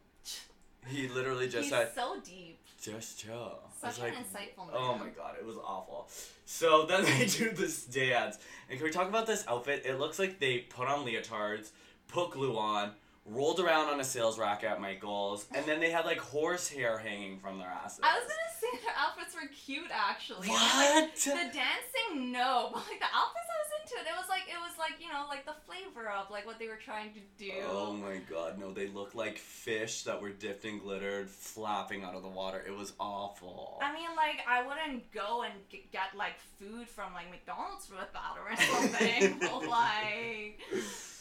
He 0.86 1.08
literally 1.08 1.48
just 1.48 1.64
He's 1.64 1.70
said, 1.70 1.90
so 1.94 2.16
deep. 2.24 2.58
just 2.80 3.18
chill. 3.18 3.58
Such 3.80 3.98
an 3.98 4.04
like, 4.04 4.14
insightful 4.14 4.68
oh 4.72 4.72
man. 4.72 4.76
Oh 4.80 4.98
my 4.98 5.08
god, 5.10 5.34
it 5.38 5.44
was 5.44 5.56
awful. 5.56 6.08
So 6.44 6.86
then 6.86 7.04
they 7.18 7.26
do 7.26 7.50
this 7.50 7.84
dance. 7.84 8.38
And 8.70 8.78
can 8.78 8.84
we 8.84 8.92
talk 8.92 9.08
about 9.08 9.26
this 9.26 9.44
outfit? 9.48 9.82
It 9.84 9.98
looks 9.98 10.18
like 10.18 10.38
they 10.40 10.58
put 10.58 10.88
on 10.88 11.04
leotards, 11.06 11.70
put 12.08 12.30
glue 12.30 12.56
on, 12.56 12.92
rolled 13.26 13.60
around 13.60 13.88
on 13.88 14.00
a 14.00 14.04
sales 14.04 14.38
rack 14.38 14.64
at 14.64 14.80
Michael's, 14.80 15.46
and 15.54 15.64
then 15.66 15.80
they 15.80 15.90
had 15.90 16.04
like 16.04 16.18
horse 16.18 16.68
hair 16.68 16.98
hanging 16.98 17.38
from 17.38 17.58
their 17.58 17.68
asses. 17.68 18.00
I 18.02 18.16
was 18.18 18.22
gonna 18.24 18.55
say 18.72 18.78
their 18.82 18.96
outfits 18.98 19.34
were 19.34 19.48
cute 19.48 19.90
actually. 19.92 20.48
What? 20.56 21.14
The 21.16 21.50
dancing, 21.52 22.32
no, 22.32 22.70
but 22.72 22.82
like 22.88 23.00
the 23.00 23.12
outfits, 23.12 23.48
I 23.48 23.58
was 23.62 23.72
into 23.82 23.94
it. 24.00 24.06
It 24.10 24.16
was 24.16 24.28
like 24.28 24.42
it 24.48 24.58
was 24.60 24.78
like 24.78 25.00
you 25.00 25.08
know 25.12 25.26
like 25.28 25.44
the 25.44 25.54
flavor 25.66 26.08
of 26.08 26.30
like 26.30 26.46
what 26.46 26.58
they 26.58 26.68
were 26.68 26.80
trying 26.82 27.12
to 27.14 27.20
do. 27.38 27.52
Oh 27.70 27.92
my 27.92 28.18
god, 28.28 28.58
no, 28.58 28.72
they 28.72 28.88
looked 28.88 29.14
like 29.14 29.38
fish 29.38 30.02
that 30.04 30.20
were 30.20 30.30
dipped 30.30 30.64
in 30.64 30.78
glittered, 30.78 31.28
flapping 31.30 32.04
out 32.04 32.14
of 32.14 32.22
the 32.22 32.28
water. 32.28 32.62
It 32.66 32.76
was 32.76 32.92
awful. 32.98 33.78
I 33.82 33.92
mean, 33.92 34.08
like 34.16 34.40
I 34.48 34.66
wouldn't 34.66 35.10
go 35.12 35.42
and 35.42 35.54
get 35.70 36.16
like 36.16 36.38
food 36.58 36.88
from 36.88 37.12
like 37.14 37.30
McDonald's 37.30 37.88
with 37.90 38.12
that 38.12 38.36
or 38.38 38.56
something, 38.80 39.38
but 39.40 39.68
like 39.68 40.60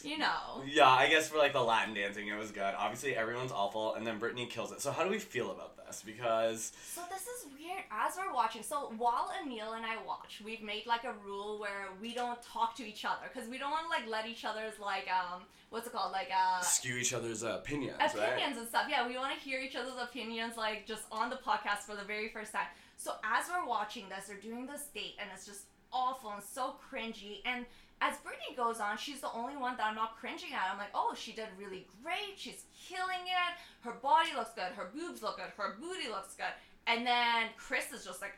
you 0.03 0.17
know. 0.17 0.63
Yeah, 0.65 0.89
I 0.89 1.09
guess 1.09 1.29
for 1.29 1.37
like 1.37 1.53
the 1.53 1.61
Latin 1.61 1.93
dancing, 1.93 2.27
it 2.27 2.37
was 2.37 2.51
good. 2.51 2.73
Obviously, 2.77 3.15
everyone's 3.15 3.51
awful, 3.51 3.95
and 3.95 4.05
then 4.05 4.19
Brittany 4.19 4.45
kills 4.45 4.71
it. 4.71 4.81
So, 4.81 4.91
how 4.91 5.03
do 5.03 5.09
we 5.09 5.19
feel 5.19 5.51
about 5.51 5.75
this? 5.77 6.03
Because 6.05 6.71
So 6.93 7.01
this 7.09 7.21
is 7.21 7.34
weird. 7.45 7.83
As 7.91 8.13
we're 8.17 8.33
watching, 8.33 8.63
so 8.63 8.93
while 8.97 9.31
Aneal 9.41 9.75
and 9.75 9.85
I 9.85 9.97
watch, 10.05 10.41
we've 10.43 10.61
made 10.61 10.85
like 10.85 11.03
a 11.03 11.13
rule 11.25 11.59
where 11.59 11.89
we 12.01 12.13
don't 12.13 12.41
talk 12.41 12.75
to 12.77 12.87
each 12.87 13.05
other 13.05 13.29
because 13.33 13.49
we 13.49 13.57
don't 13.57 13.71
want 13.71 13.85
to 13.85 13.89
like 13.89 14.07
let 14.07 14.29
each 14.29 14.45
other's 14.45 14.79
like 14.79 15.07
um 15.09 15.41
what's 15.69 15.87
it 15.87 15.93
called 15.93 16.11
like 16.11 16.29
uh 16.35 16.61
skew 16.61 16.95
each 16.95 17.13
other's 17.13 17.43
opinions, 17.43 17.97
opinions 17.99 18.15
right? 18.39 18.57
and 18.57 18.67
stuff. 18.67 18.87
Yeah, 18.89 19.07
we 19.07 19.17
want 19.17 19.33
to 19.33 19.39
hear 19.39 19.59
each 19.59 19.75
other's 19.75 20.01
opinions 20.01 20.57
like 20.57 20.85
just 20.85 21.03
on 21.11 21.29
the 21.29 21.37
podcast 21.37 21.79
for 21.79 21.95
the 21.95 22.03
very 22.03 22.29
first 22.29 22.51
time. 22.53 22.67
So 22.97 23.13
as 23.23 23.45
we're 23.49 23.67
watching 23.67 24.05
this, 24.09 24.27
they're 24.27 24.37
doing 24.37 24.67
this 24.67 24.87
date 24.93 25.15
and 25.19 25.29
it's 25.33 25.45
just 25.45 25.65
awful 25.91 26.31
and 26.31 26.43
so 26.43 26.75
cringy. 26.91 27.41
And 27.45 27.65
as 28.01 28.17
Brittany 28.17 28.55
goes 28.57 28.79
on, 28.79 28.97
she's 28.97 29.21
the 29.21 29.31
only 29.31 29.55
one 29.55 29.77
that 29.77 29.85
I'm 29.85 29.95
not 29.95 30.17
cringing 30.17 30.51
at. 30.53 30.69
I'm 30.71 30.77
like, 30.77 30.91
oh, 30.93 31.15
she 31.17 31.31
did 31.31 31.47
really 31.57 31.87
great. 32.03 32.35
She's 32.37 32.65
killing 32.87 33.23
it. 33.25 33.53
Her 33.81 33.93
body 34.03 34.29
looks 34.35 34.53
good. 34.53 34.75
Her 34.75 34.91
boobs 34.93 35.23
look 35.23 35.37
good. 35.37 35.51
Her 35.57 35.77
booty 35.79 36.09
looks 36.09 36.35
good. 36.35 36.51
And 36.87 37.05
then 37.05 37.47
Chris 37.57 37.91
is 37.91 38.05
just 38.05 38.21
like, 38.21 38.33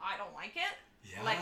I 0.00 0.16
don't 0.16 0.34
like 0.34 0.54
it. 0.56 1.10
Yeah. 1.12 1.22
Like, 1.24 1.38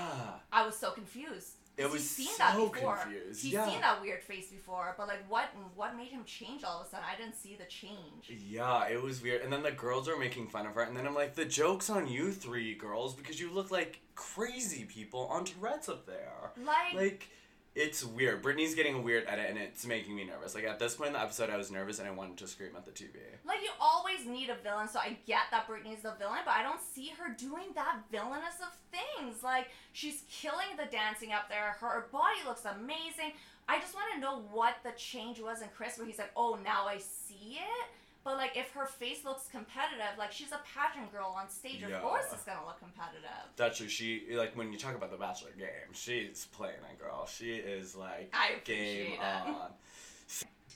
I 0.52 0.64
was 0.64 0.76
so 0.76 0.90
confused. 0.90 1.56
It 1.76 1.84
was 1.84 2.00
he's 2.00 2.10
seen 2.10 2.28
so 2.28 2.38
that 2.38 2.56
before. 2.72 2.96
confused, 2.96 3.42
He's 3.42 3.52
yeah. 3.52 3.68
seen 3.68 3.82
that 3.82 4.00
weird 4.00 4.22
face 4.22 4.48
before, 4.48 4.94
but 4.96 5.08
like, 5.08 5.30
what 5.30 5.50
what 5.75 5.94
made 5.94 6.08
him 6.08 6.25
change 6.25 6.64
all 6.64 6.80
of 6.80 6.86
a 6.86 6.88
sudden? 6.88 7.04
I 7.06 7.20
didn't 7.20 7.36
see 7.36 7.54
the 7.54 7.66
change. 7.66 8.30
yeah, 8.48 8.88
it 8.88 9.02
was 9.02 9.22
weird. 9.22 9.42
And 9.42 9.52
then 9.52 9.62
the 9.62 9.72
girls 9.72 10.08
are 10.08 10.16
making 10.16 10.48
fun 10.48 10.64
of 10.64 10.75
her, 10.75 10.80
and 10.80 10.96
then 10.96 11.06
I'm 11.06 11.14
like, 11.14 11.34
the 11.34 11.44
joke's 11.44 11.90
on 11.90 12.06
you 12.08 12.32
three 12.32 12.75
girls 12.75 13.12
because 13.14 13.38
you 13.38 13.50
look 13.52 13.70
like 13.70 14.00
crazy 14.14 14.84
people 14.86 15.26
on 15.26 15.44
Tourette's 15.44 15.90
up 15.90 16.06
there. 16.06 16.52
Like, 16.64 16.94
Like, 16.94 17.28
it's 17.76 18.02
weird. 18.02 18.40
Brittany's 18.40 18.75
getting 18.75 18.95
a 18.95 19.00
weird 19.00 19.25
edit, 19.28 19.47
and 19.50 19.59
it's 19.59 19.87
making 19.87 20.16
me 20.16 20.25
nervous. 20.25 20.54
Like 20.54 20.64
at 20.64 20.78
this 20.78 20.95
point 20.95 21.09
in 21.09 21.12
the 21.12 21.21
episode, 21.21 21.50
I 21.50 21.59
was 21.59 21.71
nervous 21.71 21.99
and 21.99 22.09
I 22.09 22.11
wanted 22.11 22.38
to 22.38 22.47
scream 22.49 22.71
at 22.75 22.87
the 22.87 22.90
TV. 22.90 23.16
like 23.47 23.61
you 23.62 23.68
always 23.78 24.25
need 24.26 24.49
a 24.49 24.56
villain, 24.64 24.88
so 24.88 24.99
I 24.99 25.18
get 25.26 25.42
that 25.50 25.68
Brittany's 25.68 26.02
the 26.02 26.14
villain, 26.18 26.38
but 26.47 26.52
I 26.52 26.62
don't 26.62 26.80
see 26.80 27.12
her 27.18 27.35
doing 27.37 27.66
that 27.75 27.99
villainous 28.11 28.61
of 28.62 28.75
things. 28.90 29.42
Like 29.42 29.68
she's 29.92 30.25
killing 30.30 30.76
the 30.78 30.90
dancing 30.90 31.33
up 31.33 31.50
there. 31.50 31.76
Her 31.78 32.06
body 32.11 32.38
looks 32.47 32.64
amazing. 32.64 33.33
I 33.68 33.78
just 33.78 33.95
want 33.95 34.06
to 34.14 34.21
know 34.21 34.42
what 34.52 34.76
the 34.83 34.92
change 34.97 35.40
was 35.40 35.61
in 35.61 35.68
Chris, 35.76 35.99
where 35.99 36.06
he's 36.06 36.18
like, 36.18 36.33
"Oh, 36.35 36.59
now 36.64 36.87
I 36.87 36.99
see 36.99 37.59
it." 37.59 37.87
But 38.26 38.38
like, 38.38 38.56
if 38.56 38.73
her 38.73 38.87
face 38.87 39.25
looks 39.25 39.47
competitive, 39.47 40.18
like 40.18 40.33
she's 40.33 40.50
a 40.50 40.59
pageant 40.75 41.12
girl 41.12 41.33
on 41.38 41.49
stage, 41.49 41.76
Yeah. 41.80 41.95
of 41.99 42.02
course 42.02 42.25
it's 42.33 42.42
gonna 42.42 42.66
look 42.66 42.80
competitive. 42.80 43.23
That's 43.54 43.78
true. 43.78 43.87
She 43.87 44.26
like 44.33 44.56
when 44.56 44.73
you 44.73 44.78
talk 44.78 44.97
about 44.97 45.12
the 45.12 45.16
Bachelor 45.16 45.52
game, 45.56 45.92
she's 45.92 46.47
playing 46.47 46.80
that 46.83 46.99
girl. 46.99 47.26
She 47.26 47.54
is 47.54 47.95
like 47.95 48.35
I 48.35 48.56
game 48.64 49.12
it. 49.12 49.21
on. 49.21 49.71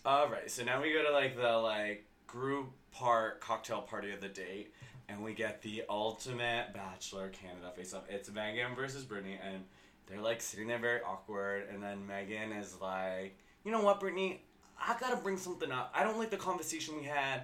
All 0.05 0.29
right, 0.29 0.49
so 0.49 0.63
now 0.63 0.81
we 0.81 0.93
go 0.93 1.03
to 1.03 1.11
like 1.11 1.35
the 1.37 1.51
like 1.59 2.07
group 2.29 2.71
part 2.93 3.41
cocktail 3.41 3.83
party 3.83 4.13
of 4.13 4.21
the 4.21 4.29
date, 4.29 4.73
and 5.09 5.21
we 5.21 5.35
get 5.35 5.61
the 5.61 5.83
ultimate 5.91 6.73
Bachelor 6.73 7.31
Canada 7.31 7.73
face 7.75 7.93
off. 7.93 8.05
It's 8.09 8.31
Megan 8.31 8.77
versus 8.77 9.05
Brittany, 9.05 9.41
and 9.45 9.65
they're 10.07 10.21
like 10.21 10.41
sitting 10.41 10.69
there 10.69 10.79
very 10.79 11.01
awkward, 11.03 11.69
and 11.69 11.83
then 11.83 12.07
Megan 12.07 12.53
is 12.53 12.77
like, 12.81 13.37
you 13.65 13.73
know 13.73 13.83
what, 13.83 13.99
Brittany, 13.99 14.45
I 14.81 14.97
gotta 14.99 15.17
bring 15.17 15.37
something 15.37 15.71
up. 15.71 15.93
I 15.95 16.03
don't 16.05 16.19
like 16.19 16.31
the 16.31 16.37
conversation 16.37 16.97
we 16.99 17.05
had. 17.05 17.43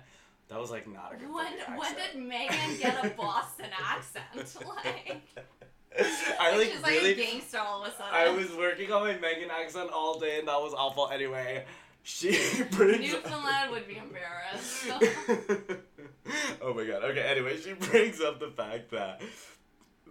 That 0.48 0.60
was 0.60 0.70
like 0.70 0.86
not 0.88 1.12
a 1.12 1.16
good. 1.16 1.28
When 1.32 1.78
when 1.78 1.94
did 1.94 2.22
Megan 2.22 2.78
get 2.78 3.04
a 3.04 3.10
Boston 3.10 3.66
accent? 3.82 4.56
Like, 4.66 5.22
I 6.38 6.50
like 6.50 6.58
like 6.58 6.70
she's 6.72 6.82
like 6.82 6.90
really. 6.92 7.12
a 7.12 7.14
gangster 7.14 7.58
all 7.58 7.82
of 7.82 7.88
a 7.88 7.96
sudden. 7.96 8.12
I 8.12 8.28
was 8.28 8.52
working 8.54 8.92
on 8.92 9.02
my 9.04 9.18
Megan 9.18 9.50
accent 9.50 9.90
all 9.92 10.18
day, 10.20 10.38
and 10.38 10.46
that 10.48 10.60
was 10.60 10.74
awful. 10.76 11.08
Anyway, 11.08 11.64
she 12.02 12.30
brings. 12.70 13.00
Newfoundland 13.00 13.70
would 13.72 13.88
be 13.88 13.96
embarrassed. 13.96 14.84
oh 16.62 16.74
my 16.74 16.84
god. 16.84 17.02
Okay. 17.04 17.22
Anyway, 17.22 17.56
she 17.58 17.72
brings 17.72 18.20
up 18.20 18.38
the 18.40 18.48
fact 18.50 18.90
that 18.90 19.22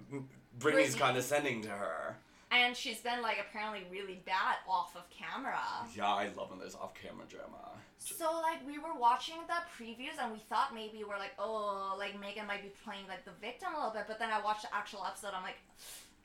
Brittany's 0.10 0.96
Brittany. 0.96 1.00
condescending 1.00 1.62
to 1.64 1.70
her. 1.70 2.18
And 2.52 2.76
she's 2.76 3.00
been 3.00 3.22
like 3.22 3.38
apparently 3.40 3.84
really 3.92 4.22
bad 4.26 4.56
off 4.68 4.96
of 4.96 5.04
camera. 5.10 5.60
Yeah, 5.96 6.08
I 6.08 6.30
love 6.38 6.52
when 6.52 6.60
there's 6.60 6.76
off-camera 6.76 7.26
drama. 7.30 7.72
So 7.98 8.40
like 8.42 8.66
we 8.68 8.78
were 8.78 8.94
watching 8.98 9.36
the 9.48 9.60
previews 9.78 10.22
and 10.22 10.32
we 10.32 10.40
thought 10.40 10.74
maybe 10.74 11.04
we're 11.08 11.18
like, 11.18 11.34
oh, 11.40 11.96
like 11.98 12.20
Megan 12.20 12.46
might 12.46 12.62
be 12.62 12.72
playing 12.84 13.08
like 13.08 13.26
the 13.26 13.32
victim 13.42 13.70
a 13.74 13.78
little 13.78 13.94
bit, 13.94 14.06
but 14.08 14.20
then 14.20 14.30
I 14.30 14.42
watched 14.42 14.64
the 14.64 14.76
actual 14.76 15.04
episode. 15.06 15.32
I'm 15.36 15.44
like, 15.44 15.58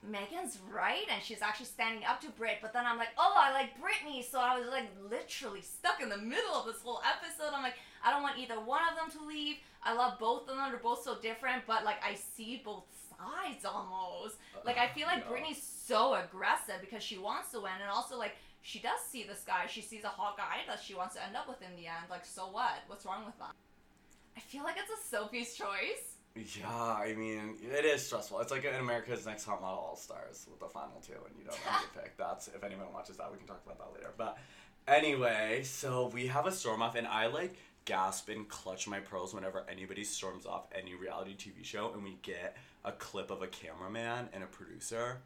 Megan's 0.02 0.59
right, 0.73 1.04
and 1.12 1.23
she's 1.23 1.42
actually 1.42 1.66
standing 1.66 2.04
up 2.04 2.21
to 2.23 2.28
Brit. 2.30 2.59
But 2.62 2.73
then 2.73 2.87
I'm 2.87 2.97
like, 2.97 3.11
oh, 3.19 3.35
I 3.37 3.52
like 3.52 3.80
Brittany, 3.80 4.23
so 4.23 4.40
I 4.40 4.59
was 4.59 4.69
like 4.69 4.88
literally 5.11 5.61
stuck 5.61 6.00
in 6.00 6.09
the 6.09 6.16
middle 6.16 6.54
of 6.54 6.66
this 6.66 6.80
whole 6.83 7.00
episode. 7.04 7.52
I'm 7.54 7.62
like, 7.62 7.75
I 8.04 8.11
don't 8.11 8.23
want 8.23 8.38
either 8.38 8.54
one 8.54 8.80
of 8.90 8.97
them 8.97 9.11
to 9.21 9.26
leave. 9.26 9.57
I 9.83 9.95
love 9.95 10.19
both 10.19 10.42
of 10.42 10.57
them. 10.57 10.71
They're 10.71 10.78
both 10.78 11.02
so 11.02 11.19
different, 11.21 11.64
but 11.66 11.85
like 11.85 12.02
I 12.02 12.14
see 12.14 12.62
both 12.64 12.85
sides 13.19 13.64
almost. 13.64 14.37
Like 14.64 14.78
I 14.78 14.87
oh, 14.90 14.95
feel 14.95 15.07
like 15.07 15.23
Yeah. 15.25 15.28
Brittany's 15.30 15.62
so 15.62 16.14
aggressive 16.14 16.80
because 16.80 17.02
she 17.02 17.19
wants 17.19 17.50
to 17.52 17.61
win, 17.61 17.73
and 17.80 17.90
also 17.90 18.16
like 18.19 18.37
she 18.62 18.78
does 18.78 19.00
see 19.11 19.25
this 19.25 19.42
guy. 19.47 19.66
She 19.66 19.83
sees 19.83 20.04
a 20.04 20.09
hot 20.09 20.37
guy 20.37 20.59
that 20.66 20.80
she 20.80 20.95
wants 20.95 21.14
to 21.16 21.25
end 21.25 21.37
up 21.37 21.49
with 21.49 21.61
in 21.62 21.76
the 21.76 21.87
end. 21.88 22.09
Like, 22.09 22.25
so 22.25 22.42
what? 22.50 22.85
What's 22.87 23.04
wrong 23.04 23.25
with 23.25 23.38
that? 23.38 23.52
I 24.37 24.40
feel 24.40 24.64
like 24.64 24.76
it's 24.78 24.90
a 24.90 25.09
Sophie's 25.09 25.54
choice. 25.54 26.10
Yeah, 26.37 26.69
I 26.69 27.15
mean, 27.17 27.57
it 27.61 27.85
is 27.85 28.07
stressful. 28.07 28.41
It's 28.41 28.53
like 28.53 28.65
in 28.65 28.75
America's 28.75 29.27
Next 29.27 29.45
Top 29.45 29.61
Model 29.61 29.79
All 29.79 29.97
Stars 29.97 30.47
with 30.49 30.61
the 30.61 30.69
final 30.69 31.01
two, 31.05 31.13
and 31.13 31.35
you 31.37 31.45
don't 31.45 31.57
know 31.65 31.73
who 31.73 31.87
to 31.87 31.99
pick. 32.03 32.17
That's 32.17 32.49
if 32.49 32.63
anyone 32.63 32.87
watches 32.93 33.17
that, 33.17 33.31
we 33.33 33.39
can 33.39 33.47
talk 33.47 33.61
about 33.67 33.79
that 33.79 33.93
later. 33.95 34.13
But 34.17 34.39
anyway, 34.87 35.63
so 35.65 36.11
we 36.15 36.29
have 36.29 36.47
a 36.47 36.53
storm 36.53 36.83
off, 36.83 36.95
and 36.95 37.07
I 37.07 37.27
like 37.27 37.57
gasp 37.85 38.29
and 38.29 38.49
clutch 38.49 38.87
my 38.87 39.01
pearls 39.01 39.35
whenever 39.35 39.65
anybody 39.69 40.05
storms 40.05 40.47
off 40.47 40.67
any 40.73 40.95
reality 40.95 41.35
TV 41.37 41.65
show, 41.65 41.93
and 41.93 42.05
we 42.05 42.19
get 42.23 42.57
a 42.85 42.93
clip 42.93 43.31
of 43.31 43.43
a 43.43 43.49
cameraman 43.49 44.29
and 44.33 44.45
a 44.45 44.47
producer. 44.47 45.19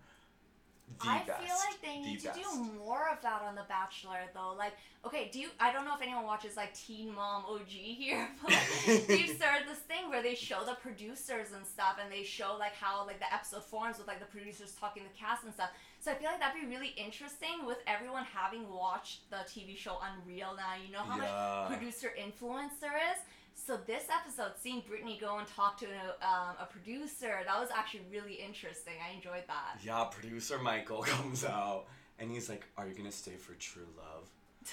The 1.02 1.08
I 1.08 1.22
best. 1.26 1.42
feel 1.42 1.56
like 1.68 1.80
they 1.82 2.00
The 2.02 2.08
need 2.08 2.20
to 2.20 2.26
best. 2.28 2.40
do 2.40 2.62
more 2.78 3.08
of 3.10 3.20
that 3.22 3.42
on 3.42 3.54
The 3.54 3.64
Bachelor, 3.68 4.20
though. 4.34 4.54
Like, 4.56 4.74
okay, 5.04 5.28
do 5.32 5.38
you? 5.40 5.48
I 5.58 5.72
don't 5.72 5.84
know 5.84 5.94
if 5.94 6.02
anyone 6.02 6.24
watches 6.24 6.56
like 6.56 6.72
Teen 6.74 7.14
Mom 7.14 7.44
OG 7.48 7.68
here, 7.68 8.28
but 8.42 8.52
like, 8.52 9.06
they've 9.06 9.28
started 9.36 9.66
this 9.68 9.78
thing 9.80 10.08
where 10.08 10.22
they 10.22 10.34
show 10.34 10.64
the 10.64 10.74
producers 10.74 11.48
and 11.56 11.66
stuff, 11.66 11.96
and 12.02 12.12
they 12.12 12.22
show 12.22 12.56
like 12.58 12.74
how 12.74 13.04
like 13.06 13.18
the 13.18 13.32
episode 13.32 13.64
forms 13.64 13.98
with 13.98 14.06
like 14.06 14.20
the 14.20 14.26
producers 14.26 14.74
talking 14.78 15.02
to 15.02 15.08
cast 15.18 15.44
and 15.44 15.52
stuff. 15.54 15.70
So 16.00 16.10
I 16.12 16.14
feel 16.16 16.28
like 16.30 16.38
that'd 16.40 16.60
be 16.60 16.66
really 16.68 16.94
interesting 16.98 17.64
with 17.66 17.78
everyone 17.86 18.24
having 18.24 18.68
watched 18.70 19.30
the 19.30 19.38
TV 19.48 19.76
show 19.76 19.98
Unreal 20.02 20.54
now. 20.56 20.74
You 20.84 20.92
know 20.92 21.00
how 21.00 21.16
Yeah. 21.18 21.66
much 21.70 21.78
producer 21.78 22.12
influence 22.16 22.74
there 22.80 22.96
is. 22.96 23.18
So 23.54 23.78
this 23.86 24.04
episode, 24.10 24.52
seeing 24.60 24.82
Brittany 24.86 25.18
go 25.20 25.38
and 25.38 25.46
talk 25.46 25.78
to 25.78 25.86
um, 25.86 26.56
a 26.60 26.66
producer, 26.68 27.38
that 27.46 27.58
was 27.58 27.70
actually 27.74 28.02
really 28.10 28.34
interesting. 28.34 28.94
I 29.02 29.14
enjoyed 29.14 29.44
that. 29.46 29.80
Yeah, 29.82 30.04
producer 30.10 30.58
Michael 30.58 31.02
comes 31.02 31.44
out 31.44 31.86
and 32.18 32.30
he's 32.30 32.48
like, 32.48 32.66
"Are 32.76 32.86
you 32.86 32.94
gonna 32.94 33.12
stay 33.12 33.36
for 33.36 33.54
true 33.54 33.88
love?" 33.96 34.28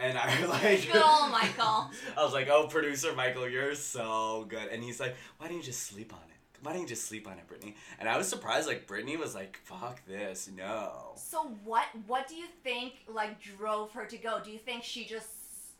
And 0.00 0.16
I 0.16 0.46
like, 0.46 0.86
Good 0.92 1.02
old 1.02 1.30
Michael. 1.32 1.90
I 2.16 2.22
was 2.22 2.32
like, 2.32 2.48
"Oh, 2.48 2.68
producer 2.68 3.12
Michael, 3.14 3.48
you're 3.48 3.74
so 3.74 4.46
good." 4.48 4.68
And 4.68 4.80
he's 4.84 5.00
like, 5.00 5.16
"Why 5.38 5.48
don't 5.48 5.56
you 5.56 5.62
just 5.62 5.82
sleep 5.82 6.12
on 6.14 6.20
it? 6.20 6.36
Why 6.62 6.72
don't 6.72 6.82
you 6.82 6.86
just 6.86 7.06
sleep 7.06 7.26
on 7.26 7.36
it, 7.36 7.48
Brittany?" 7.48 7.74
And 7.98 8.08
I 8.08 8.16
was 8.16 8.28
surprised. 8.28 8.68
Like 8.68 8.86
Brittany 8.86 9.16
was 9.16 9.34
like, 9.34 9.58
"Fuck 9.64 10.06
this, 10.06 10.48
no." 10.56 11.14
So 11.16 11.50
what 11.64 11.86
what 12.06 12.28
do 12.28 12.36
you 12.36 12.46
think 12.62 12.92
like 13.08 13.42
drove 13.42 13.90
her 13.90 14.06
to 14.06 14.16
go? 14.16 14.38
Do 14.44 14.52
you 14.52 14.58
think 14.58 14.84
she 14.84 15.04
just 15.04 15.30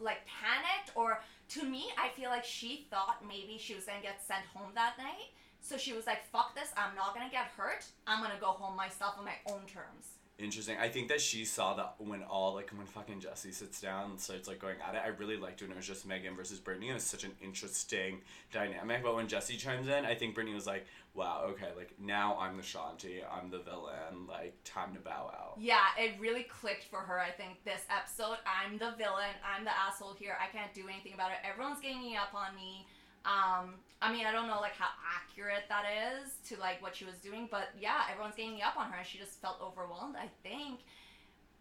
like 0.01 0.19
panicked 0.27 0.97
or 0.97 1.21
to 1.51 1.65
me 1.65 1.87
I 1.97 2.09
feel 2.11 2.31
like 2.31 2.45
she 2.45 2.87
thought 2.91 3.25
maybe 3.27 3.59
she 3.59 3.75
was 3.75 3.85
to 4.01 4.07
get 4.07 4.23
sent 4.23 4.45
home 4.55 4.73
that 4.75 4.99
night. 4.99 5.33
So 5.61 5.77
she 5.77 5.93
was 5.93 6.07
like, 6.07 6.25
"Fuck 6.31 6.55
this. 6.55 6.71
I'm 6.77 6.95
not 6.95 7.15
to 7.27 7.33
get 7.33 7.47
hurt. 7.57 7.85
I'm 8.07 8.21
to 8.33 8.41
go 8.41 8.53
home 8.53 8.77
myself 8.77 9.17
on 9.19 9.25
my 9.25 9.37
own 9.47 9.67
terms." 9.67 10.18
Interesting. 10.39 10.77
I 10.79 10.89
think 10.89 11.09
that 11.09 11.21
she 11.21 11.45
saw 11.45 11.75
that 11.75 11.95
when 11.99 12.23
all 12.23 12.55
like 12.55 12.71
when 12.71 12.87
fucking 12.87 13.21
Jesse 13.21 13.53
sits 13.53 13.81
down 13.81 14.11
and 14.11 14.21
starts 14.21 14.49
like 14.49 14.61
going 14.61 14.77
at 14.87 14.95
it. 14.95 15.03
I 15.05 15.09
really 15.09 15.37
liked 15.37 15.61
when 15.63 15.71
it 15.71 15.77
was 15.77 15.87
just 15.87 16.07
Megan 16.07 16.37
versus 16.37 16.59
Brittany. 16.59 16.91
It 16.91 16.95
was 16.95 17.03
such 17.03 17.25
an 17.25 17.33
interesting 17.43 18.21
dynamic. 18.53 19.03
But 19.03 19.17
when 19.17 19.29
Jesse 19.29 19.57
chimes 19.57 19.89
in, 19.89 20.05
I 20.05 20.15
think 20.15 20.35
Brittany 20.35 20.55
was 20.55 20.67
like, 20.67 20.87
"Wow, 21.15 21.47
okay, 21.51 21.69
like 21.77 21.95
now 21.99 22.37
I'm 22.39 22.57
the 22.57 22.63
Shanti, 22.63 23.21
I'm 23.31 23.51
the 23.51 23.59
villain. 23.59 24.27
Like 24.29 24.57
time 24.65 24.95
to 24.95 25.01
bow 25.01 25.33
out." 25.35 25.57
Yeah, 25.59 25.87
it 25.99 26.13
really 26.21 26.45
clicked 26.45 26.85
for 26.85 27.01
her. 27.01 27.19
I 27.19 27.31
think 27.31 27.65
this 27.65 27.83
episode, 27.91 28.39
I'm 28.47 28.79
the 28.79 28.95
villain. 28.97 29.35
I'm 29.45 29.65
the 29.65 29.77
asshole 29.77 30.15
here. 30.15 30.37
I 30.41 30.51
can't 30.57 30.73
do 30.73 30.89
anything 30.89 31.15
about 31.15 31.33
it. 31.33 31.39
Everyone's 31.49 31.81
ganging 31.81 32.17
up 32.17 32.35
on 32.35 32.55
me. 32.55 32.87
Um, 33.25 33.75
I 34.01 34.13
mean, 34.13 34.27
I 34.27 34.33
don't 34.33 34.47
know 34.47 34.61
like 34.61 34.73
how 34.75 34.89
accurate 35.17 35.65
that 35.69 35.85
is 36.23 36.33
to 36.49 36.61
like 36.61 36.81
what 36.81 36.95
she 36.97 37.05
was 37.05 37.17
doing, 37.17 37.49
but 37.51 37.69
yeah, 37.79 38.03
everyone's 38.11 38.37
ganging 38.37 38.63
up 38.63 38.77
on 38.77 38.91
her, 38.91 38.99
and 38.99 39.07
she 39.07 39.19
just 39.19 39.41
felt 39.41 39.61
overwhelmed. 39.63 40.17
I 40.17 40.29
think. 40.43 40.81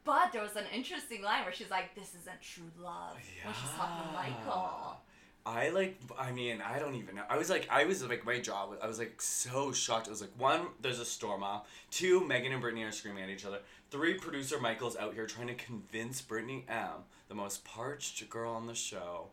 But 0.03 0.31
there 0.31 0.41
was 0.41 0.55
an 0.55 0.63
interesting 0.73 1.21
line 1.21 1.43
where 1.43 1.53
she's 1.53 1.69
like, 1.69 1.93
"This 1.95 2.15
isn't 2.21 2.41
true 2.41 2.71
love." 2.81 3.17
When 3.43 3.53
she's 3.53 3.71
talking 3.77 4.07
to 4.07 4.13
Michael. 4.13 4.97
I 5.45 5.69
like. 5.69 5.97
I 6.19 6.31
mean, 6.31 6.61
I 6.61 6.77
don't 6.79 6.95
even 6.95 7.15
know. 7.15 7.23
I 7.29 7.37
was 7.37 7.49
like, 7.49 7.67
I 7.69 7.85
was 7.85 8.03
like, 8.05 8.25
my 8.25 8.39
jaw. 8.39 8.67
was- 8.67 8.79
I 8.81 8.87
was 8.87 8.99
like 8.99 9.21
so 9.21 9.71
shocked. 9.71 10.07
It 10.07 10.11
was 10.11 10.21
like 10.21 10.31
one, 10.37 10.67
there's 10.81 10.99
a 10.99 11.05
storm 11.05 11.41
off. 11.43 11.67
Two, 11.89 12.25
Megan 12.27 12.51
and 12.51 12.61
Brittany 12.61 12.83
are 12.83 12.91
screaming 12.91 13.23
at 13.23 13.29
each 13.29 13.45
other. 13.45 13.59
Three, 13.89 14.13
producer 14.15 14.59
Michael's 14.59 14.97
out 14.97 15.13
here 15.13 15.25
trying 15.25 15.47
to 15.47 15.55
convince 15.55 16.21
Brittany 16.21 16.65
M, 16.67 17.03
the 17.29 17.35
most 17.35 17.63
parched 17.63 18.29
girl 18.29 18.51
on 18.53 18.67
the 18.67 18.75
show, 18.75 19.27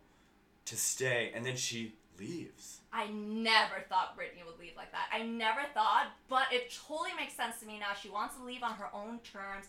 to 0.66 0.76
stay, 0.76 1.32
and 1.34 1.44
then 1.44 1.56
she 1.56 1.94
leaves. 2.18 2.80
I 2.92 3.09
never 3.09 3.85
thought 3.88 4.16
Brittany 4.16 4.42
would 4.47 4.59
leave 4.59 4.76
like 4.76 4.92
that. 4.92 5.09
I 5.12 5.23
never 5.23 5.61
thought, 5.75 6.06
but 6.28 6.44
it 6.52 6.73
totally 6.87 7.11
makes 7.18 7.35
sense 7.35 7.61
to 7.61 7.66
me 7.66 7.78
now. 7.78 7.94
She 8.00 8.09
wants 8.09 8.37
to 8.37 8.44
leave 8.44 8.62
on 8.62 8.73
her 8.75 8.88
own 8.94 9.18
terms. 9.21 9.66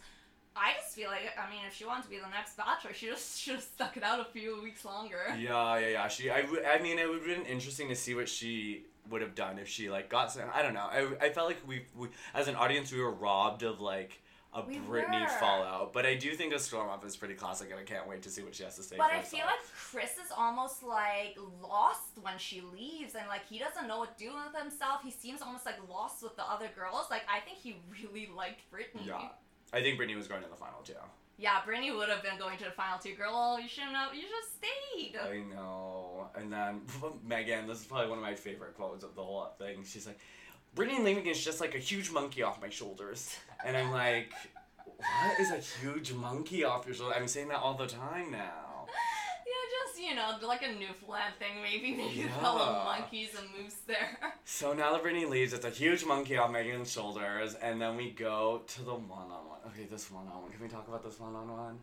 I 0.56 0.74
just 0.80 0.96
feel 0.96 1.10
like, 1.10 1.34
I 1.38 1.50
mean, 1.50 1.62
if 1.68 1.76
she 1.76 1.86
wanted 1.86 2.04
to 2.04 2.10
be 2.10 2.18
the 2.18 2.30
next 2.30 2.56
Bachelor, 2.56 2.94
she 2.94 3.08
just 3.08 3.42
should 3.42 3.56
have 3.56 3.64
stuck 3.64 3.98
it 3.98 4.04
out 4.04 4.20
a 4.22 4.26
few 4.26 4.62
weeks 4.64 4.86
longer. 4.86 5.22
Yeah, 5.38 5.78
yeah, 5.80 5.88
yeah. 5.88 6.08
She, 6.08 6.30
I, 6.30 6.46
I 6.68 6.82
mean, 6.82 6.98
it 6.98 7.10
would 7.10 7.18
have 7.18 7.28
been 7.28 7.46
interesting 7.46 7.90
to 7.90 7.96
see 7.96 8.16
what 8.16 8.30
she 8.30 8.86
would 9.10 9.22
have 9.22 9.36
done 9.36 9.60
if 9.60 9.68
she 9.68 9.90
like 9.90 10.10
got 10.10 10.32
some. 10.32 10.44
I 10.54 10.62
don't 10.62 10.74
know. 10.74 10.88
I, 10.90 11.08
I 11.26 11.30
felt 11.30 11.48
like 11.48 11.62
we, 11.68 11.86
we, 11.96 12.08
as 12.34 12.48
an 12.48 12.56
audience, 12.56 12.92
we 12.92 13.02
were 13.02 13.12
robbed 13.12 13.64
of 13.64 13.82
like 13.82 14.22
a 14.56 14.62
We 14.66 14.80
Brittany 14.80 15.22
were. 15.22 15.28
fallout. 15.28 15.94
But 15.94 16.06
I 16.06 16.16
do 16.16 16.34
think 16.34 16.54
a 16.54 16.60
storm 16.60 16.90
up 16.90 17.06
is 17.06 17.16
pretty 17.18 17.34
classic, 17.36 17.70
and 17.72 17.80
I 17.80 17.84
can't 17.84 18.08
wait 18.08 18.22
to 18.24 18.30
see 18.30 18.42
what 18.42 18.56
she 18.56 18.64
has 18.64 18.76
to 18.78 18.84
say. 18.84 18.96
But 18.98 19.12
I 19.12 19.22
feel 19.22 19.46
like 19.46 19.60
Chris 19.92 20.12
is 20.14 20.32
almost 20.36 20.82
like 20.84 21.38
lost 21.62 22.18
when 22.22 22.38
she 22.38 22.62
leaves, 22.62 23.16
and 23.16 23.28
like 23.28 23.46
he 23.48 23.60
doesn't 23.60 23.88
know 23.88 24.00
what 24.00 24.18
to 24.18 24.24
do 24.26 24.32
with 24.34 24.60
himself. 24.62 25.02
He 25.04 25.12
seems 25.12 25.42
almost 25.42 25.66
like 25.66 25.76
lost 25.90 26.24
with 26.24 26.36
the 26.38 26.44
other 26.44 26.70
girls. 26.76 27.08
Like 27.12 27.24
I 27.30 27.40
think 27.42 27.58
he 27.58 27.76
really 28.02 28.30
liked 28.36 28.70
Brittany. 28.72 29.04
yeah, 29.08 29.30
I 29.74 29.82
think 29.82 29.98
Brittany 29.98 30.16
was 30.18 30.28
going 30.28 30.42
to 30.44 30.50
the 30.50 30.56
final 30.56 30.80
too. 30.84 30.94
Yeah, 31.38 31.60
Brittany 31.66 31.92
would 31.92 32.08
have 32.08 32.24
been 32.24 32.38
going 32.40 32.58
to 32.60 32.64
the 32.64 32.72
final 32.72 32.98
two. 32.98 33.14
Girl, 33.14 33.60
you 33.62 33.68
shouldn't 33.68 33.94
have. 33.94 34.16
You 34.16 34.22
should 34.22 34.32
have 34.32 34.50
stayed. 34.56 35.18
I 35.18 35.54
know. 35.54 36.30
And 36.34 36.52
then 36.52 36.82
Megan, 37.28 37.68
this 37.68 37.82
is 37.82 37.86
probably 37.86 38.08
one 38.08 38.20
of 38.20 38.24
my 38.24 38.36
favorite 38.36 38.76
quotes 38.76 39.04
of 39.04 39.16
the 39.16 39.22
whole 39.22 39.46
thing. 39.60 39.84
She's 39.84 40.08
like, 40.08 40.18
Brittany 40.76 41.02
leaving 41.02 41.26
is 41.28 41.44
just 41.44 41.62
like 41.62 41.74
a 41.74 41.80
huge 41.80 42.12
monkey 42.12 42.44
off 42.44 42.62
my 42.62 42.70
shoulders. 42.70 43.36
And 43.66 43.76
I'm 43.78 43.92
like, 43.92 44.32
what 44.98 45.40
is 45.40 45.52
a 45.52 45.58
huge 45.82 46.14
monkey 46.14 46.64
off 46.64 46.86
your 46.86 46.94
shoulder? 46.96 47.16
I'm 47.16 47.28
saying 47.28 47.48
that 47.48 47.58
all 47.60 47.74
the 47.76 47.88
time 47.88 48.32
now. 48.32 48.86
Yeah, 49.48 49.86
just 49.88 50.02
you 50.02 50.16
know, 50.16 50.48
like 50.48 50.64
a 50.64 50.72
Newfoundland 50.72 51.36
thing, 51.38 51.62
maybe. 51.62 51.96
Maybe 51.96 52.22
a 52.22 52.26
Yeah. 52.26 52.40
fellow 52.40 52.84
monkeys 52.84 53.30
and 53.40 53.48
moose 53.64 53.76
there. 53.86 54.18
So 54.44 54.74
now 54.74 54.92
that 54.94 55.04
Brittany 55.04 55.26
leaves, 55.26 55.54
it's 55.54 55.66
a 55.66 55.70
huge 55.70 56.04
monkey 56.04 56.38
off 56.38 56.50
Megan's 56.52 56.92
shoulders, 56.92 57.54
and 57.56 57.80
then 57.80 57.96
we 57.96 58.10
go 58.10 58.62
to 58.68 58.82
the 58.84 58.96
one-on-one. 58.96 59.60
Okay, 59.68 59.86
this 59.86 60.10
one-on-one. 60.12 60.52
Can 60.52 60.62
we 60.62 60.68
talk 60.68 60.88
about 60.88 61.04
this 61.04 61.20
one-on-one? 61.20 61.78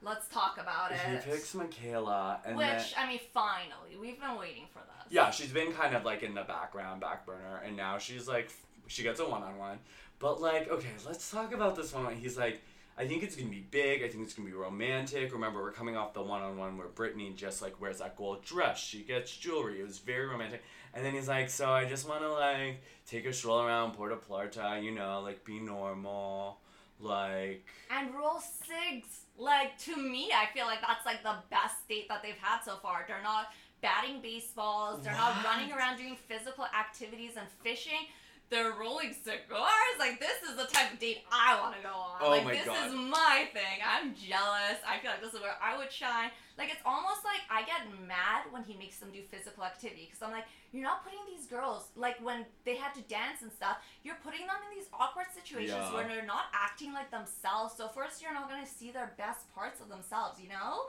Let's 0.00 0.28
talk 0.28 0.58
about 0.60 0.92
it. 0.92 0.98
He 0.98 1.30
picks 1.30 1.54
Michaela, 1.56 2.40
and 2.46 2.56
Which 2.56 2.66
then 2.66 2.84
I 2.98 3.08
mean, 3.08 3.20
finally, 3.34 3.96
we've 4.00 4.20
been 4.20 4.36
waiting 4.38 4.66
for 4.72 4.78
this. 4.80 4.95
Yeah, 5.10 5.30
she's 5.30 5.52
been 5.52 5.72
kind 5.72 5.94
of 5.94 6.04
like 6.04 6.22
in 6.22 6.34
the 6.34 6.42
background, 6.42 7.00
back 7.00 7.26
burner, 7.26 7.62
and 7.64 7.76
now 7.76 7.98
she's 7.98 8.26
like, 8.28 8.50
she 8.86 9.02
gets 9.02 9.20
a 9.20 9.28
one-on-one. 9.28 9.78
But 10.18 10.40
like, 10.40 10.70
okay, 10.70 10.88
let's 11.06 11.30
talk 11.30 11.52
about 11.52 11.76
this 11.76 11.92
one. 11.92 12.14
He's 12.14 12.38
like, 12.38 12.62
I 12.98 13.06
think 13.06 13.22
it's 13.22 13.36
gonna 13.36 13.50
be 13.50 13.66
big. 13.70 14.02
I 14.02 14.08
think 14.08 14.24
it's 14.24 14.32
gonna 14.32 14.48
be 14.48 14.54
romantic. 14.54 15.32
Remember, 15.32 15.60
we're 15.60 15.72
coming 15.72 15.96
off 15.96 16.14
the 16.14 16.22
one-on-one 16.22 16.78
where 16.78 16.88
Brittany 16.88 17.34
just 17.36 17.60
like 17.60 17.78
wears 17.80 17.98
that 17.98 18.16
gold 18.16 18.42
dress. 18.44 18.78
She 18.78 19.02
gets 19.02 19.36
jewelry. 19.36 19.80
It 19.80 19.86
was 19.86 19.98
very 19.98 20.26
romantic. 20.26 20.62
And 20.94 21.04
then 21.04 21.12
he's 21.12 21.28
like, 21.28 21.50
so 21.50 21.68
I 21.68 21.84
just 21.84 22.08
want 22.08 22.22
to 22.22 22.32
like 22.32 22.82
take 23.06 23.26
a 23.26 23.32
stroll 23.32 23.60
around 23.60 23.92
Puerto 23.92 24.16
Plata. 24.16 24.80
You 24.82 24.92
know, 24.92 25.20
like 25.22 25.44
be 25.44 25.60
normal, 25.60 26.56
like. 26.98 27.66
And 27.90 28.14
rule 28.14 28.40
six, 28.40 29.26
like 29.36 29.76
to 29.80 29.96
me, 29.96 30.30
I 30.32 30.46
feel 30.54 30.64
like 30.64 30.80
that's 30.80 31.04
like 31.04 31.22
the 31.22 31.36
best 31.50 31.86
date 31.90 32.08
that 32.08 32.22
they've 32.22 32.38
had 32.40 32.62
so 32.64 32.76
far. 32.76 33.04
They're 33.06 33.22
not 33.22 33.48
batting 33.82 34.20
baseballs. 34.20 35.02
They're 35.02 35.12
not 35.12 35.44
running 35.44 35.72
around 35.72 35.98
doing 35.98 36.16
physical 36.28 36.64
activities 36.66 37.32
and 37.36 37.46
fishing. 37.62 38.06
They're 38.48 38.72
rolling 38.78 39.12
cigars. 39.12 39.96
Like 39.98 40.20
this 40.20 40.38
is 40.48 40.54
the 40.56 40.66
type 40.66 40.92
of 40.92 41.00
date 41.00 41.18
I 41.32 41.58
want 41.60 41.74
to 41.76 41.82
go 41.82 41.90
on. 41.90 42.18
Oh 42.20 42.30
like 42.30 42.44
my 42.44 42.52
this 42.54 42.64
God. 42.64 42.86
is 42.86 42.94
my 42.94 43.48
thing. 43.52 43.82
I'm 43.82 44.14
jealous. 44.14 44.78
I 44.86 44.98
feel 45.02 45.10
like 45.10 45.20
this 45.20 45.34
is 45.34 45.40
where 45.40 45.56
I 45.60 45.76
would 45.76 45.90
shine. 45.90 46.30
Like 46.56 46.70
it's 46.70 46.80
almost 46.86 47.24
like 47.24 47.42
I 47.50 47.66
get 47.66 47.82
mad 48.06 48.46
when 48.52 48.62
he 48.62 48.76
makes 48.78 48.98
them 48.98 49.10
do 49.12 49.18
physical 49.28 49.64
activity 49.64 50.06
because 50.06 50.22
I'm 50.22 50.30
like, 50.30 50.44
you're 50.70 50.84
not 50.86 51.02
putting 51.02 51.18
these 51.26 51.46
girls 51.46 51.90
like 51.96 52.22
when 52.24 52.46
they 52.64 52.76
had 52.76 52.94
to 52.94 53.02
dance 53.10 53.42
and 53.42 53.50
stuff. 53.50 53.78
You're 54.04 54.18
putting 54.22 54.46
them 54.46 54.62
in 54.70 54.78
these 54.78 54.86
awkward 54.94 55.26
situations 55.34 55.82
Yeah. 55.82 55.92
where 55.92 56.06
they're 56.06 56.24
not 56.24 56.46
acting 56.54 56.92
like 56.94 57.10
themselves. 57.10 57.74
So 57.76 57.88
first, 57.88 58.22
you're 58.22 58.32
not 58.32 58.48
gonna 58.48 58.64
see 58.64 58.92
their 58.92 59.12
best 59.18 59.52
parts 59.56 59.80
of 59.80 59.88
themselves, 59.88 60.38
you 60.40 60.48
know. 60.48 60.86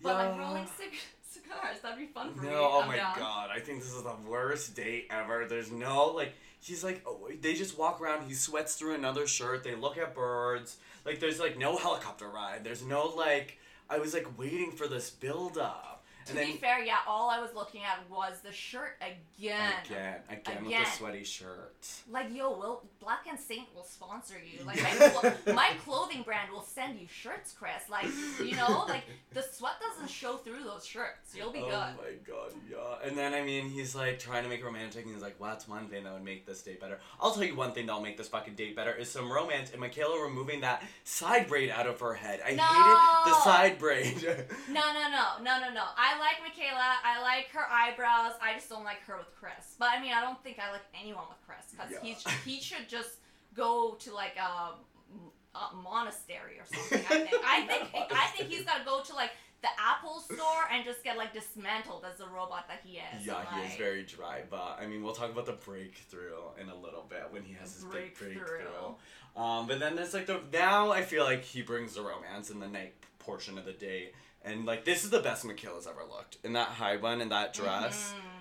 But 0.00 0.14
like 0.14 0.38
rolling 0.38 0.66
cig- 0.78 0.98
cigars, 1.30 1.80
that'd 1.82 1.98
be 1.98 2.06
fun 2.06 2.34
for 2.34 2.42
me. 2.42 2.48
No, 2.48 2.68
oh 2.72 2.80
I'm 2.82 2.88
my 2.88 2.96
down. 2.96 3.18
god, 3.18 3.50
I 3.54 3.60
think 3.60 3.80
this 3.80 3.92
is 3.92 4.02
the 4.02 4.16
worst 4.28 4.74
date 4.74 5.08
ever. 5.10 5.46
There's 5.48 5.70
no 5.72 6.06
like 6.08 6.34
he's 6.60 6.82
like 6.84 7.02
oh, 7.06 7.28
they 7.40 7.54
just 7.54 7.78
walk 7.78 8.00
around, 8.00 8.26
he 8.26 8.34
sweats 8.34 8.74
through 8.76 8.94
another 8.94 9.26
shirt, 9.26 9.64
they 9.64 9.74
look 9.74 9.98
at 9.98 10.14
birds. 10.14 10.76
Like 11.04 11.20
there's 11.20 11.40
like 11.40 11.58
no 11.58 11.76
helicopter 11.76 12.28
ride. 12.28 12.64
There's 12.64 12.84
no 12.84 13.06
like 13.06 13.58
I 13.90 13.98
was 13.98 14.14
like 14.14 14.38
waiting 14.38 14.72
for 14.72 14.86
this 14.88 15.10
build 15.10 15.58
up. 15.58 16.04
To 16.26 16.34
then 16.34 16.46
be 16.46 16.52
fair, 16.52 16.84
yeah, 16.84 16.98
all 17.06 17.28
I 17.30 17.40
was 17.40 17.50
looking 17.54 17.82
at 17.82 18.08
was 18.08 18.40
the 18.44 18.52
shirt 18.52 18.96
again. 19.00 19.72
again, 19.84 20.20
again, 20.30 20.64
with 20.64 20.72
the 20.72 20.90
sweaty 20.90 21.24
shirt. 21.24 21.84
Like, 22.08 22.32
yo, 22.32 22.50
will 22.50 22.84
Black 23.02 23.26
and 23.28 23.38
Saint 23.38 23.66
will 23.74 23.84
sponsor 23.84 24.34
you. 24.38 24.64
Like, 24.64 24.80
my, 24.82 25.52
my 25.52 25.70
clothing 25.84 26.22
brand 26.22 26.50
will 26.52 26.62
send 26.62 26.98
you 27.00 27.06
shirts, 27.08 27.52
Chris. 27.52 27.88
Like, 27.90 28.06
you 28.42 28.56
know, 28.56 28.84
like 28.88 29.02
the 29.32 29.42
sweat 29.42 29.74
doesn't 29.80 30.08
show 30.10 30.36
through 30.36 30.62
those 30.64 30.86
shirts. 30.86 31.34
You'll 31.34 31.52
be 31.52 31.60
oh 31.60 31.66
good. 31.66 31.74
Oh 31.74 31.94
my 32.02 32.12
god, 32.26 32.52
yeah. 32.70 33.08
And 33.08 33.16
then 33.18 33.34
I 33.34 33.42
mean 33.42 33.68
he's 33.68 33.94
like 33.94 34.18
trying 34.18 34.44
to 34.44 34.48
make 34.48 34.60
it 34.60 34.64
romantic 34.64 35.04
and 35.04 35.12
he's 35.14 35.22
like, 35.22 35.36
well 35.40 35.50
that's 35.50 35.66
one 35.68 35.88
thing 35.88 36.04
that 36.04 36.12
would 36.12 36.24
make 36.24 36.46
this 36.46 36.62
date 36.62 36.80
better. 36.80 36.98
I'll 37.20 37.32
tell 37.32 37.44
you 37.44 37.56
one 37.56 37.72
thing 37.72 37.86
that'll 37.86 38.00
make 38.02 38.16
this 38.16 38.28
fucking 38.28 38.54
date 38.54 38.76
better 38.76 38.92
is 38.94 39.10
some 39.10 39.30
romance 39.32 39.70
and 39.72 39.80
Michaela 39.80 40.22
removing 40.22 40.60
that 40.60 40.82
side 41.04 41.48
braid 41.48 41.70
out 41.70 41.86
of 41.86 41.98
her 42.00 42.14
head. 42.14 42.40
I 42.46 42.52
No. 42.54 42.62
hated 42.62 43.32
the 43.32 43.40
side 43.42 43.78
braid. 43.78 44.46
No, 44.68 44.80
no, 44.92 45.08
no, 45.10 45.42
no, 45.42 45.60
no, 45.60 45.72
no. 45.74 45.84
I 45.96 46.18
like 46.18 46.36
Michaela. 46.42 46.94
I 47.04 47.20
like 47.22 47.48
her 47.52 47.66
eyebrows. 47.70 48.32
I 48.40 48.54
just 48.54 48.68
don't 48.68 48.84
like 48.84 49.00
her 49.06 49.16
with 49.18 49.34
Chris. 49.38 49.74
But 49.78 49.90
I 49.92 50.00
mean, 50.00 50.12
I 50.14 50.20
don't 50.20 50.42
think 50.42 50.58
I 50.58 50.70
like 50.72 50.82
anyone 50.98 51.24
with 51.28 51.38
Chris 51.46 51.66
because 51.72 51.90
Yeah. 51.92 51.98
he's 52.02 52.24
he 52.44 52.60
should 52.60 52.88
just 52.92 53.16
go 53.54 53.96
to 53.98 54.14
like 54.14 54.36
a, 54.36 55.58
a 55.58 55.74
monastery 55.82 56.58
or 56.60 56.64
something. 56.66 57.00
I 57.10 57.20
think. 57.26 57.44
I 57.44 57.60
think. 57.66 58.12
I 58.12 58.26
think 58.36 58.50
he's 58.50 58.64
got 58.64 58.78
to 58.78 58.84
go 58.84 59.02
to 59.02 59.14
like 59.14 59.30
the 59.62 59.68
Apple 59.78 60.20
store 60.20 60.64
and 60.72 60.84
just 60.84 61.02
get 61.04 61.16
like 61.16 61.32
dismantled 61.32 62.04
as 62.10 62.18
the 62.18 62.26
robot 62.26 62.66
that 62.68 62.80
he 62.84 62.98
is. 62.98 63.26
Yeah, 63.26 63.38
and, 63.38 63.60
he 63.62 63.68
is 63.72 63.76
very 63.78 64.02
dry, 64.02 64.42
but 64.50 64.78
I 64.80 64.86
mean, 64.86 65.02
we'll 65.02 65.14
talk 65.14 65.30
about 65.30 65.46
the 65.46 65.52
breakthrough 65.52 66.42
in 66.60 66.68
a 66.68 66.74
little 66.74 67.06
bit 67.08 67.28
when 67.30 67.42
he 67.42 67.54
has 67.54 67.74
his 67.74 67.84
big 67.84 68.16
Breakthrough. 68.16 68.34
breakthrough. 68.34 68.94
Um, 69.36 69.66
but 69.66 69.80
then 69.80 69.98
it's 69.98 70.12
like 70.12 70.26
the 70.26 70.40
now 70.52 70.90
I 70.90 71.02
feel 71.02 71.24
like 71.24 71.42
he 71.42 71.62
brings 71.62 71.94
the 71.94 72.02
romance 72.02 72.50
in 72.50 72.60
the 72.60 72.68
night 72.68 72.94
portion 73.18 73.56
of 73.56 73.64
the 73.64 73.72
day, 73.72 74.10
and 74.44 74.66
like 74.66 74.84
this 74.84 75.04
is 75.04 75.10
the 75.10 75.20
best 75.20 75.44
Michaela's 75.44 75.86
ever 75.86 76.02
looked 76.10 76.36
in 76.44 76.52
that 76.52 76.68
high 76.68 76.96
bun 76.96 77.20
and 77.20 77.30
that 77.30 77.54
dress. 77.54 78.12
Mhm. 78.14 78.31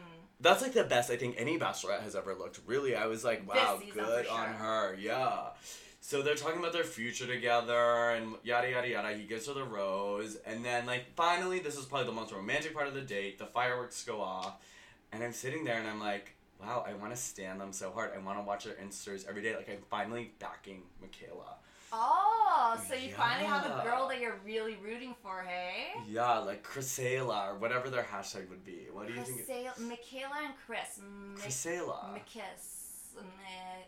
That's 0.41 0.61
like 0.61 0.73
the 0.73 0.83
best 0.83 1.11
I 1.11 1.17
think 1.17 1.35
any 1.37 1.59
bachelorette 1.59 2.01
has 2.01 2.15
ever 2.15 2.33
looked. 2.33 2.59
Really, 2.65 2.95
I 2.95 3.05
was 3.05 3.23
like, 3.23 3.47
wow, 3.47 3.79
good 3.93 4.25
for 4.25 4.31
on 4.31 4.53
her. 4.53 4.95
Yeah. 4.99 5.49
So 6.03 6.23
they're 6.23 6.35
talking 6.35 6.59
about 6.59 6.73
their 6.73 6.83
future 6.83 7.27
together 7.27 8.09
and 8.09 8.33
yada 8.43 8.71
yada 8.71 8.89
yada. 8.89 9.13
He 9.15 9.23
gives 9.25 9.47
her 9.47 9.53
the 9.53 9.63
rose, 9.63 10.37
and 10.47 10.65
then 10.65 10.87
like 10.87 11.13
finally, 11.15 11.59
this 11.59 11.77
is 11.77 11.85
probably 11.85 12.07
the 12.07 12.13
most 12.13 12.33
romantic 12.33 12.73
part 12.73 12.87
of 12.87 12.95
the 12.95 13.01
date. 13.01 13.37
The 13.37 13.45
fireworks 13.45 14.03
go 14.03 14.19
off, 14.19 14.55
and 15.11 15.23
I'm 15.23 15.31
sitting 15.31 15.63
there 15.63 15.77
and 15.77 15.87
I'm 15.87 15.99
like, 15.99 16.35
wow, 16.59 16.83
I 16.87 16.93
want 16.95 17.13
to 17.13 17.21
stand 17.21 17.61
them 17.61 17.71
so 17.71 17.91
hard. 17.91 18.11
I 18.15 18.17
want 18.19 18.39
to 18.39 18.43
watch 18.43 18.65
their 18.65 18.73
Instas 18.73 19.27
every 19.27 19.43
day. 19.43 19.55
Like 19.55 19.69
I'm 19.69 19.83
finally 19.89 20.31
backing 20.39 20.81
Michaela. 20.99 21.57
Oh, 21.93 22.79
so 22.87 22.93
you 22.95 23.09
finally 23.11 23.45
have 23.47 23.65
a 23.65 23.83
girl 23.83 24.07
that 24.07 24.19
you're 24.19 24.39
really 24.45 24.77
rooting 24.83 25.13
for, 25.21 25.43
hey? 25.47 25.99
Yeah, 26.07 26.37
like 26.39 26.63
Chrysela 26.63 27.49
or 27.51 27.55
whatever 27.57 27.89
their 27.89 28.03
hashtag 28.03 28.49
would 28.49 28.63
be. 28.63 28.87
What 28.91 29.07
do 29.07 29.13
you 29.13 29.21
think? 29.21 29.45
Chris, 29.45 29.79
Michaela 29.79 30.35
and 30.45 30.53
Chris. 30.65 30.99
Mc- 31.01 31.39
Chrysela. 31.43 32.13
McKiss. 32.13 33.17
um, 33.19 33.25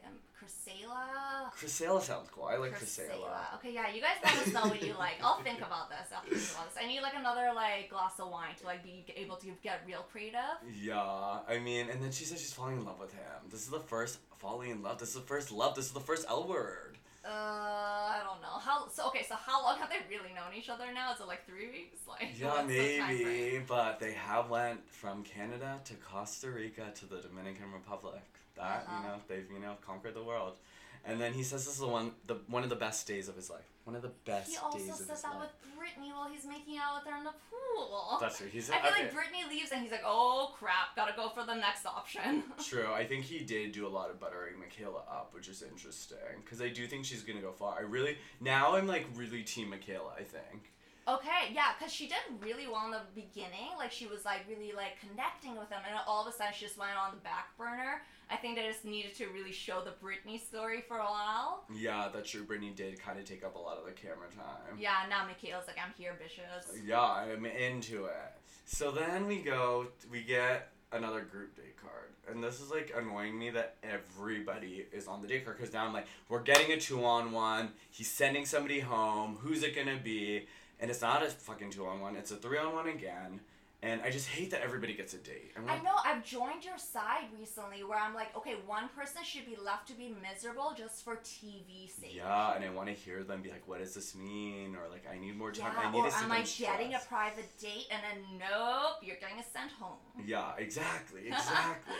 um, 0.05 0.13
Crisela. 0.37 1.51
Crisela 1.57 2.01
sounds 2.01 2.29
cool. 2.29 2.43
I 2.45 2.57
like 2.57 2.77
Crisela. 2.77 3.55
Okay, 3.55 3.73
yeah, 3.73 3.89
you 3.93 4.01
guys 4.01 4.17
let 4.23 4.35
us 4.35 4.51
know 4.53 4.63
what 4.69 4.81
you 4.83 4.93
like. 4.99 5.15
I'll 5.23 5.41
think 5.41 5.59
about 5.59 5.89
this. 5.89 6.09
I'll 6.13 6.21
think 6.23 6.51
about 6.51 6.73
this. 6.73 6.83
I 6.83 6.85
need 6.87 6.99
like 7.01 7.13
another 7.15 7.51
like 7.55 7.89
glass 7.89 8.19
of 8.19 8.29
wine 8.29 8.53
to 8.59 8.65
like 8.65 8.83
be 8.83 9.05
able 9.15 9.37
to 9.37 9.47
get 9.63 9.81
real 9.87 10.05
creative. 10.11 10.39
Yeah, 10.81 10.99
I 11.47 11.59
mean, 11.63 11.89
and 11.89 12.03
then 12.03 12.11
she 12.11 12.25
says 12.25 12.41
she's 12.41 12.51
falling 12.51 12.77
in 12.77 12.85
love 12.85 12.99
with 12.99 13.13
him. 13.13 13.21
This 13.49 13.61
is 13.61 13.69
the 13.69 13.79
first 13.79 14.17
falling 14.39 14.71
in 14.71 14.81
love. 14.83 14.99
This 14.99 15.09
is 15.09 15.15
the 15.15 15.21
first 15.21 15.51
love. 15.53 15.75
This 15.75 15.85
is 15.85 15.91
the 15.91 16.01
first 16.01 16.25
L 16.27 16.45
word. 16.47 16.97
Uh, 17.25 17.29
I 17.29 18.19
don't 18.23 18.41
know. 18.41 18.59
How 18.59 18.87
so? 18.89 19.07
Okay, 19.07 19.23
so 19.27 19.35
how 19.35 19.63
long 19.63 19.77
have 19.79 19.89
they 19.89 19.97
really 20.09 20.33
known 20.33 20.53
each 20.57 20.69
other 20.69 20.85
now? 20.93 21.13
Is 21.13 21.21
it 21.21 21.27
like 21.27 21.45
three 21.45 21.67
weeks? 21.67 21.99
Like 22.07 22.37
Yeah, 22.37 22.47
what's 22.47 22.67
the 22.67 22.99
maybe, 22.99 23.61
but 23.65 23.99
they 23.99 24.11
have 24.13 24.49
went 24.49 24.87
from 24.89 25.23
Canada 25.23 25.79
to 25.85 25.93
Costa 25.95 26.51
Rica 26.51 26.91
to 26.95 27.05
the 27.05 27.21
Dominican 27.21 27.71
Republic. 27.73 28.21
That 28.55 28.85
Uh-huh. 28.87 28.95
you 28.97 29.03
know, 29.07 29.15
they've 29.27 29.49
you 29.51 29.59
know 29.59 29.75
conquered 29.85 30.15
the 30.15 30.23
world. 30.23 30.57
And 31.05 31.19
then 31.19 31.33
he 31.33 31.43
says 31.43 31.65
this 31.65 31.73
is 31.75 31.79
the 31.79 31.87
one, 31.87 32.11
the 32.27 32.35
one 32.47 32.63
of 32.63 32.69
the 32.69 32.75
best 32.75 33.07
days 33.07 33.27
of 33.29 33.35
his 33.35 33.49
life. 33.49 33.69
One 33.85 33.95
of 33.97 34.01
the 34.01 34.11
best 34.25 34.49
He 34.51 34.57
also 34.57 34.77
days 34.77 34.89
of 34.89 34.95
said 34.95 35.09
his 35.09 35.21
that 35.23 35.33
life. 35.35 35.49
with 35.63 35.77
Brittany 35.77 36.11
while 36.13 36.29
he's 36.29 36.45
making 36.45 36.77
out 36.77 36.95
with 37.03 37.11
her 37.11 37.17
in 37.17 37.25
the 37.25 37.33
pool. 37.51 38.17
That's 38.21 38.37
true. 38.37 38.47
He's 38.47 38.69
I 38.69 38.77
feel 38.79 38.91
okay. 38.91 39.03
like 39.03 39.13
Brittany 39.13 39.43
leaves 39.49 39.71
and 39.71 39.81
he's 39.81 39.91
like, 39.91 40.03
oh 40.05 40.53
crap, 40.57 40.95
gotta 40.95 41.13
go 41.15 41.29
for 41.29 41.45
the 41.45 41.55
next 41.55 41.85
option. 41.85 42.43
True. 42.63 42.91
I 42.93 43.03
think 43.05 43.25
he 43.25 43.39
did 43.39 43.73
do 43.73 43.85
a 43.85 43.89
lot 43.89 44.09
of 44.09 44.19
buttering 44.19 44.57
Michaela 44.59 45.03
up, 45.09 45.31
which 45.33 45.49
is 45.49 45.61
interesting 45.61 46.17
because 46.43 46.61
I 46.61 46.69
do 46.69 46.87
think 46.87 47.03
she's 47.05 47.23
gonna 47.23 47.41
go 47.41 47.51
far. 47.51 47.77
I 47.77 47.81
really 47.81 48.17
now 48.39 48.75
I'm 48.75 48.87
like 48.87 49.05
really 49.15 49.43
team 49.43 49.69
Michaela. 49.69 50.13
I 50.17 50.23
think. 50.23 50.71
Okay, 51.07 51.51
yeah, 51.53 51.73
because 51.77 51.91
she 51.91 52.07
did 52.07 52.17
really 52.39 52.67
well 52.67 52.85
in 52.85 52.91
the 52.91 53.01
beginning. 53.13 53.75
Like, 53.77 53.91
she 53.91 54.07
was, 54.07 54.23
like, 54.23 54.45
really, 54.47 54.71
like, 54.75 54.99
connecting 55.01 55.57
with 55.57 55.69
him. 55.69 55.81
And 55.87 55.99
all 56.07 56.25
of 56.25 56.33
a 56.33 56.35
sudden, 56.35 56.53
she 56.55 56.65
just 56.65 56.77
went 56.77 56.91
on 56.97 57.11
the 57.11 57.21
back 57.21 57.57
burner. 57.57 58.01
I 58.31 58.37
think 58.37 58.55
they 58.55 58.63
just 58.63 58.85
needed 58.85 59.13
to 59.15 59.27
really 59.27 59.51
show 59.51 59.81
the 59.83 59.91
Brittany 60.01 60.37
story 60.37 60.81
for 60.87 60.97
a 60.97 61.03
while. 61.03 61.65
Yeah, 61.73 62.09
that's 62.13 62.29
true. 62.29 62.43
Brittany 62.43 62.71
did 62.75 62.99
kind 63.01 63.19
of 63.19 63.25
take 63.25 63.43
up 63.43 63.55
a 63.55 63.59
lot 63.59 63.77
of 63.77 63.85
the 63.85 63.91
camera 63.91 64.27
time. 64.35 64.77
Yeah, 64.79 65.05
now 65.09 65.25
Michaela's 65.25 65.67
like, 65.67 65.77
I'm 65.77 65.93
here, 65.97 66.13
bitches. 66.13 66.79
Yeah, 66.85 67.01
I'm 67.01 67.45
into 67.45 68.05
it. 68.05 68.33
So 68.65 68.91
then 68.91 69.27
we 69.27 69.41
go, 69.41 69.87
we 70.09 70.23
get 70.23 70.69
another 70.93 71.21
group 71.21 71.55
date 71.55 71.75
card. 71.81 72.09
And 72.31 72.41
this 72.41 72.61
is 72.61 72.71
like 72.71 72.93
annoying 72.97 73.37
me 73.37 73.49
that 73.49 73.75
everybody 73.83 74.85
is 74.93 75.07
on 75.07 75.21
the 75.21 75.27
date 75.27 75.43
card 75.43 75.57
because 75.57 75.73
now 75.73 75.85
I'm 75.85 75.93
like, 75.93 76.07
we're 76.29 76.41
getting 76.41 76.71
a 76.71 76.79
two 76.79 77.03
on 77.03 77.33
one. 77.33 77.69
He's 77.91 78.09
sending 78.09 78.45
somebody 78.45 78.79
home. 78.79 79.37
Who's 79.41 79.63
it 79.63 79.75
gonna 79.75 79.99
be? 80.01 80.47
And 80.83 80.91
it's 80.91 81.01
not 81.01 81.23
a 81.23 81.29
fucking 81.29 81.69
two 81.69 81.85
on 81.85 82.01
one, 82.01 82.17
it's 82.17 82.31
a 82.31 82.35
three 82.35 82.57
on 82.57 82.75
one 82.75 82.89
again. 82.89 83.39
And 83.81 84.01
I 84.01 84.09
just 84.09 84.27
hate 84.27 84.51
that 84.51 84.61
everybody 84.61 84.93
gets 84.93 85.13
a 85.13 85.17
date. 85.17 85.53
I'm 85.55 85.63
I 85.69 85.77
know, 85.77 85.95
I've 86.05 86.25
joined 86.25 86.65
your 86.65 86.77
side 86.77 87.27
recently 87.39 87.85
where 87.85 87.97
I'm 87.97 88.13
like, 88.13 88.35
okay, 88.35 88.55
one 88.65 88.89
person 88.89 89.23
should 89.23 89.45
be 89.45 89.55
left 89.63 89.87
to 89.87 89.93
be 89.93 90.13
miserable 90.21 90.73
just 90.77 91.05
for 91.05 91.15
TV 91.17 91.89
sake. 91.89 92.13
yeah, 92.13 92.53
and 92.53 92.65
I 92.65 92.69
want 92.69 92.89
to 92.89 92.93
hear 92.93 93.23
them 93.23 93.41
be 93.41 93.49
like, 93.49 93.65
what 93.65 93.79
does 93.79 93.93
this 93.93 94.13
mean? 94.13 94.75
Or 94.75 94.89
like, 94.91 95.05
I 95.09 95.17
need 95.17 95.37
more 95.37 95.53
time. 95.53 95.71
Yeah, 95.73 95.87
I 95.87 95.91
need 95.91 95.99
or 95.99 96.07
am 96.07 96.31
I 96.33 96.41
getting 96.41 96.95
a 96.95 96.99
private 97.07 97.57
date 97.61 97.87
and 97.89 98.01
then 98.03 98.39
nope, 98.39 98.97
you're 99.03 99.15
getting 99.21 99.39
a 99.39 99.43
sent 99.57 99.71
home. 99.71 99.95
Yeah, 100.25 100.51
exactly, 100.57 101.21
exactly. 101.27 101.95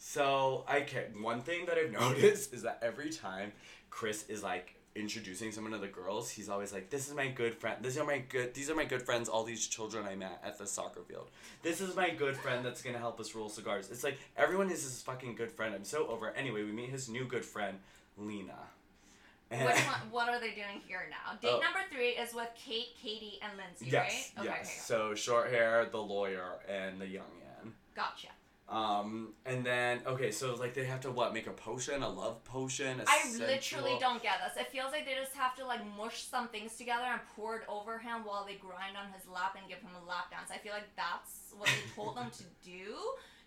so, 0.00 0.64
I 0.66 0.80
can. 0.80 1.22
one 1.22 1.40
thing 1.40 1.66
that 1.66 1.78
I've 1.78 1.92
noticed 2.00 2.52
is 2.52 2.62
that 2.62 2.80
every 2.82 3.10
time 3.10 3.52
Chris 3.90 4.28
is 4.28 4.42
like 4.42 4.74
introducing 4.96 5.50
someone 5.50 5.72
to 5.72 5.78
the 5.78 5.88
girls, 5.88 6.30
he's 6.30 6.48
always 6.48 6.72
like, 6.72 6.88
"This 6.90 7.08
is 7.08 7.14
my 7.14 7.28
good 7.28 7.54
friend. 7.54 7.82
These 7.84 7.98
are 7.98 8.04
my 8.04 8.18
good. 8.18 8.54
These 8.54 8.70
are 8.70 8.74
my 8.76 8.84
good 8.84 9.02
friends. 9.02 9.28
All 9.28 9.44
these 9.44 9.66
children 9.66 10.06
I 10.06 10.14
met 10.14 10.40
at 10.44 10.56
the 10.58 10.66
soccer 10.66 11.02
field. 11.02 11.30
This 11.62 11.80
is 11.80 11.96
my 11.96 12.10
good 12.10 12.36
friend 12.36 12.64
that's 12.64 12.82
gonna 12.82 12.98
help 12.98 13.18
us 13.20 13.34
roll 13.34 13.48
cigars." 13.48 13.90
It's 13.90 14.04
like 14.04 14.18
everyone 14.36 14.70
is 14.70 14.82
his 14.84 15.02
fucking 15.02 15.34
good 15.34 15.50
friend. 15.50 15.74
I'm 15.74 15.84
so 15.84 16.06
over. 16.06 16.28
it. 16.28 16.34
Anyway, 16.36 16.62
we 16.62 16.72
meet 16.72 16.90
his 16.90 17.08
new 17.08 17.24
good 17.26 17.44
friend, 17.44 17.80
Lena. 18.16 18.68
And- 19.50 19.64
one, 19.66 19.74
what 20.10 20.28
are 20.28 20.40
they 20.40 20.50
doing 20.54 20.80
here 20.86 21.08
now? 21.10 21.34
Date 21.40 21.48
Oh. 21.56 21.60
number 21.60 21.80
three 21.92 22.10
is 22.10 22.32
with 22.34 22.48
Kate, 22.56 22.96
Katie, 23.00 23.38
and 23.42 23.56
Lindsay, 23.58 23.86
yes, 23.86 23.92
right? 23.92 24.10
yes. 24.10 24.32
Okay, 24.38 24.48
okay, 24.60 24.64
So 24.64 25.14
short 25.14 25.50
hair, 25.50 25.84
the 25.86 26.00
lawyer, 26.02 26.60
and 26.68 27.00
the 27.00 27.06
young 27.06 27.30
man. 27.40 27.74
gotcha. 27.94 28.28
Um, 28.66 29.34
and 29.44 29.64
then 29.64 30.00
okay, 30.06 30.30
so 30.30 30.54
like 30.54 30.72
they 30.72 30.84
have 30.84 31.00
to 31.02 31.10
what 31.10 31.34
make 31.34 31.46
a 31.46 31.50
potion, 31.52 32.02
a 32.02 32.08
love 32.08 32.42
potion. 32.44 33.00
A 33.00 33.04
I 33.06 33.18
sensual- 33.18 33.46
literally 33.46 33.96
don't 34.00 34.22
get 34.22 34.36
this. 34.42 34.60
It 34.60 34.72
feels 34.72 34.90
like 34.90 35.04
they 35.04 35.14
just 35.14 35.34
have 35.34 35.54
to 35.56 35.66
like 35.66 35.80
mush 35.98 36.22
some 36.24 36.48
things 36.48 36.74
together 36.76 37.04
and 37.04 37.20
pour 37.36 37.56
it 37.56 37.62
over 37.68 37.98
him 37.98 38.24
while 38.24 38.44
they 38.46 38.54
grind 38.54 38.96
on 38.96 39.12
his 39.12 39.28
lap 39.28 39.56
and 39.60 39.68
give 39.68 39.78
him 39.78 39.90
a 40.02 40.08
lap 40.08 40.30
dance. 40.30 40.50
I 40.52 40.58
feel 40.58 40.72
like 40.72 40.88
that's 40.96 41.52
what 41.58 41.68
they 41.68 41.94
told 41.94 42.16
them 42.16 42.30
to 42.30 42.44
do. 42.64 42.96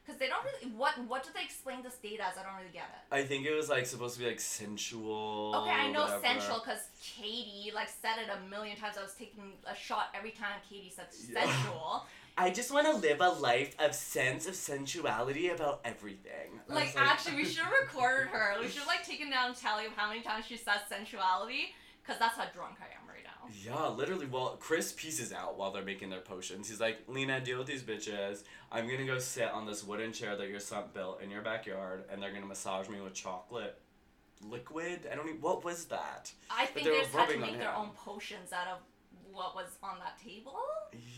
Because 0.06 0.20
they 0.22 0.28
don't 0.28 0.46
really. 0.46 0.72
What 0.78 0.94
What 1.10 1.24
do 1.24 1.32
they 1.36 1.44
explain 1.44 1.82
this 1.84 1.96
date 1.96 2.22
as? 2.22 2.38
I 2.38 2.44
don't 2.44 2.56
really 2.56 2.72
get 2.72 2.86
it. 2.94 3.14
I 3.14 3.24
think 3.24 3.46
it 3.46 3.54
was 3.54 3.68
like 3.70 3.86
supposed 3.88 4.14
to 4.16 4.22
be 4.22 4.28
like 4.28 4.40
sensual. 4.40 5.54
Okay, 5.64 5.72
I 5.72 5.92
know 5.92 6.04
whatever. 6.04 6.22
sensual 6.24 6.62
because 6.64 6.80
Katie 7.04 7.72
like 7.76 7.90
said 7.90 8.16
it 8.24 8.30
a 8.32 8.48
million 8.50 8.78
times. 8.78 8.98
I 8.98 9.02
was 9.04 9.16
taking 9.16 9.54
a 9.66 9.76
shot 9.76 10.10
every 10.16 10.32
time 10.32 10.62
Katie 10.70 10.94
said 10.96 11.08
sensual. 11.12 12.06
I 12.40 12.52
just 12.52 12.72
want 12.72 12.86
to 12.86 12.94
live 12.94 13.20
a 13.20 13.30
life 13.30 13.76
of 13.80 13.96
sense 13.96 14.48
of 14.48 14.54
sensuality 14.54 15.50
about 15.50 15.82
everything. 15.84 16.62
I 16.70 16.74
Like, 16.74 16.94
actually, 16.96 17.38
we 17.38 17.46
should 17.46 17.64
have 17.64 17.74
recorded 17.82 18.28
her. 18.28 18.56
We 18.60 18.68
should 18.68 18.80
have, 18.80 18.88
like 18.88 19.04
taken 19.04 19.32
down 19.32 19.52
a 19.52 19.56
tally 19.56 19.88
of 19.88 19.94
how 19.94 20.10
many 20.10 20.22
times 20.22 20.46
she 20.46 20.56
says 20.56 20.82
sensuality, 20.88 21.74
because 22.04 22.20
that's 22.20 22.36
how 22.38 22.46
drunk 22.54 22.76
I 22.80 22.86
am 22.86 23.10
right 23.10 23.24
now. 23.24 23.50
Yeah, 23.66 23.88
literally. 23.88 24.28
Well, 24.28 24.58
Chris 24.60 24.94
pieces 24.94 25.34
out 25.34 25.58
while 25.58 25.72
they're 25.72 25.84
making 25.84 26.12
their 26.12 26.22
potions. 26.22 26.70
He's 26.70 26.80
like, 26.80 27.00
Lena, 27.08 27.42
deal 27.42 27.58
with 27.58 27.68
these 27.68 27.82
bitches. 27.82 28.44
I'm 28.72 28.88
gonna 28.88 29.06
go 29.06 29.18
sit 29.18 29.50
on 29.50 29.66
this 29.66 29.84
wooden 29.84 30.14
chair 30.14 30.36
that 30.38 30.48
your 30.48 30.60
son 30.60 30.84
built 30.94 31.22
in 31.24 31.32
your 31.32 31.42
backyard, 31.42 32.06
and 32.12 32.22
they're 32.22 32.32
gonna 32.32 32.46
massage 32.46 32.88
me 32.88 33.02
with 33.02 33.16
chocolate 33.16 33.82
liquid. 34.44 35.08
I 35.12 35.16
don't 35.16 35.28
even. 35.28 35.42
What 35.42 35.64
was 35.64 35.86
that? 35.86 36.32
I 36.52 36.66
But 36.66 36.74
think 36.76 36.86
they 36.86 36.92
they 36.92 37.00
just 37.00 37.16
had 37.16 37.30
to 37.30 37.38
make 37.40 37.58
their 37.58 37.74
own 37.76 37.90
potions 37.96 38.54
out 38.54 38.68
of 38.68 38.78
what 39.38 39.56
was 39.56 39.78
on 39.84 40.00
that 40.00 40.20
table. 40.20 40.58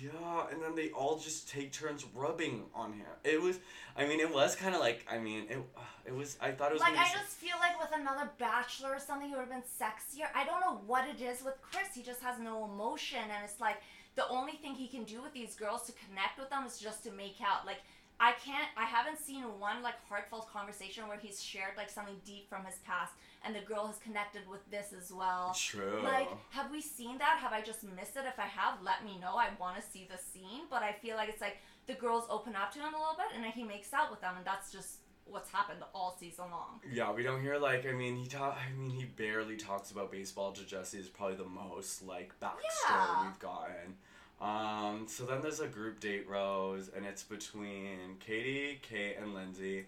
Yeah, 0.02 0.52
and 0.52 0.62
then 0.62 0.76
they 0.76 0.90
all 0.90 1.18
just 1.18 1.50
take 1.50 1.72
turns 1.72 2.06
rubbing 2.14 2.64
on 2.76 2.92
him. 2.92 3.08
It 3.24 3.42
was, 3.42 3.60
I 3.96 4.06
mean, 4.06 4.20
it 4.20 4.32
was 4.32 4.56
kind 4.56 4.76
of 4.76 4.82
like, 4.82 5.06
I 5.10 5.18
mean, 5.18 5.46
it, 5.50 5.58
it 6.06 6.14
was. 6.14 6.38
I 6.42 6.52
thought 6.52 6.72
it 6.72 6.74
was. 6.74 6.82
Like, 6.82 6.98
I 6.98 7.08
just 7.14 7.38
feel 7.38 7.56
like 7.60 7.80
with 7.80 7.98
another 7.98 8.30
bachelor 8.38 8.90
or 8.90 9.00
something, 9.00 9.30
he 9.30 9.36
would 9.36 9.48
have 9.48 9.50
been 9.50 9.62
sexier. 9.62 10.28
I 10.36 10.44
don't 10.44 10.60
know 10.60 10.82
what 10.86 11.06
it 11.08 11.22
is 11.24 11.44
with 11.44 11.56
Chris. 11.62 11.88
He 11.96 12.04
just 12.04 12.22
has 12.22 12.38
no 12.40 12.66
emotion, 12.66 13.20
and 13.24 13.44
it's 13.44 13.62
like 13.62 13.78
the 14.16 14.28
only 14.28 14.54
thing 14.54 14.76
he 14.76 14.88
can 14.88 15.06
do 15.06 15.22
with 15.22 15.34
these 15.34 15.56
girls 15.56 15.84
to 15.84 15.94
connect 15.94 16.38
with 16.38 16.50
them 16.50 16.66
is 16.66 16.78
just 16.78 17.04
to 17.06 17.12
make 17.12 17.38
out. 17.42 17.66
Like, 17.66 17.80
I 18.20 18.34
can't. 18.34 18.68
I 18.78 18.84
haven't 18.86 19.20
seen 19.20 19.44
one 19.60 19.82
like 19.82 19.96
heartfelt 20.10 20.52
conversation 20.52 21.08
where 21.08 21.18
he's 21.18 21.42
shared 21.42 21.78
like 21.78 21.90
something 21.90 22.16
deep 22.26 22.50
from 22.50 22.66
his 22.66 22.76
past, 22.86 23.14
and 23.46 23.56
the 23.56 23.62
girl 23.62 23.88
has 23.88 23.98
connected 23.98 24.42
with 24.50 24.60
this 24.70 24.94
as 24.98 25.12
well. 25.12 25.56
True. 25.58 26.02
Like, 26.04 26.28
have 26.50 26.70
we 26.72 26.82
seen 26.82 27.18
that? 27.20 27.40
Have 27.42 27.54
I 27.54 27.62
just 27.62 27.84
missed 27.84 28.18
it? 28.18 28.24
If 28.28 28.38
I 28.38 28.48
have, 28.48 28.80
let 28.84 29.06
me 29.06 29.18
know. 29.22 29.36
I 29.38 29.50
want 29.60 29.78
to 29.78 29.82
see 29.82 30.08
the 30.12 30.18
scene. 30.18 30.64
But 30.70 30.84
I 30.84 30.92
feel 31.02 31.16
like 31.16 31.30
it's 31.30 31.42
like 31.42 31.58
the 31.88 31.94
girls 31.94 32.26
open 32.30 32.56
up 32.56 32.74
to 32.74 32.80
him 32.80 32.94
a 32.94 32.98
little 32.98 33.16
bit, 33.18 33.28
and 33.36 33.44
then 33.44 33.52
he 33.52 33.64
makes 33.64 33.94
out 33.94 34.12
with 34.12 34.22
them, 34.22 34.34
and 34.38 34.46
that's 34.46 34.72
just 34.72 34.98
what's 35.26 35.52
happened 35.52 35.80
all 35.94 36.18
season 36.20 36.46
long. 36.50 36.82
yeah, 36.92 37.12
we 37.14 37.22
don't 37.24 37.42
hear 37.42 37.58
like. 37.58 37.86
I 37.88 37.92
mean, 37.94 38.16
he 38.18 38.28
talk. 38.28 38.58
I 38.58 38.78
mean, 38.78 38.90
he 38.90 39.06
barely 39.06 39.56
talks 39.56 39.92
about 39.92 40.12
baseball 40.12 40.52
to 40.54 40.66
Jesse. 40.66 40.98
Is 40.98 41.08
probably 41.08 41.38
the 41.38 41.46
most 41.46 42.04
like 42.06 42.34
backstory 42.42 42.90
Yeah. 42.90 43.24
we've 43.28 43.40
gotten. 43.40 43.96
Um, 44.41 45.06
so 45.08 45.25
then 45.25 45.41
there's 45.41 45.60
a 45.60 45.67
group 45.67 45.99
date 45.99 46.28
rose, 46.30 46.89
and 46.95 47.06
it's 47.06 47.23
between 47.23 48.17
Katie, 48.19 48.80
Kate, 48.82 49.17
and 49.21 49.34
Lindsay, 49.34 49.86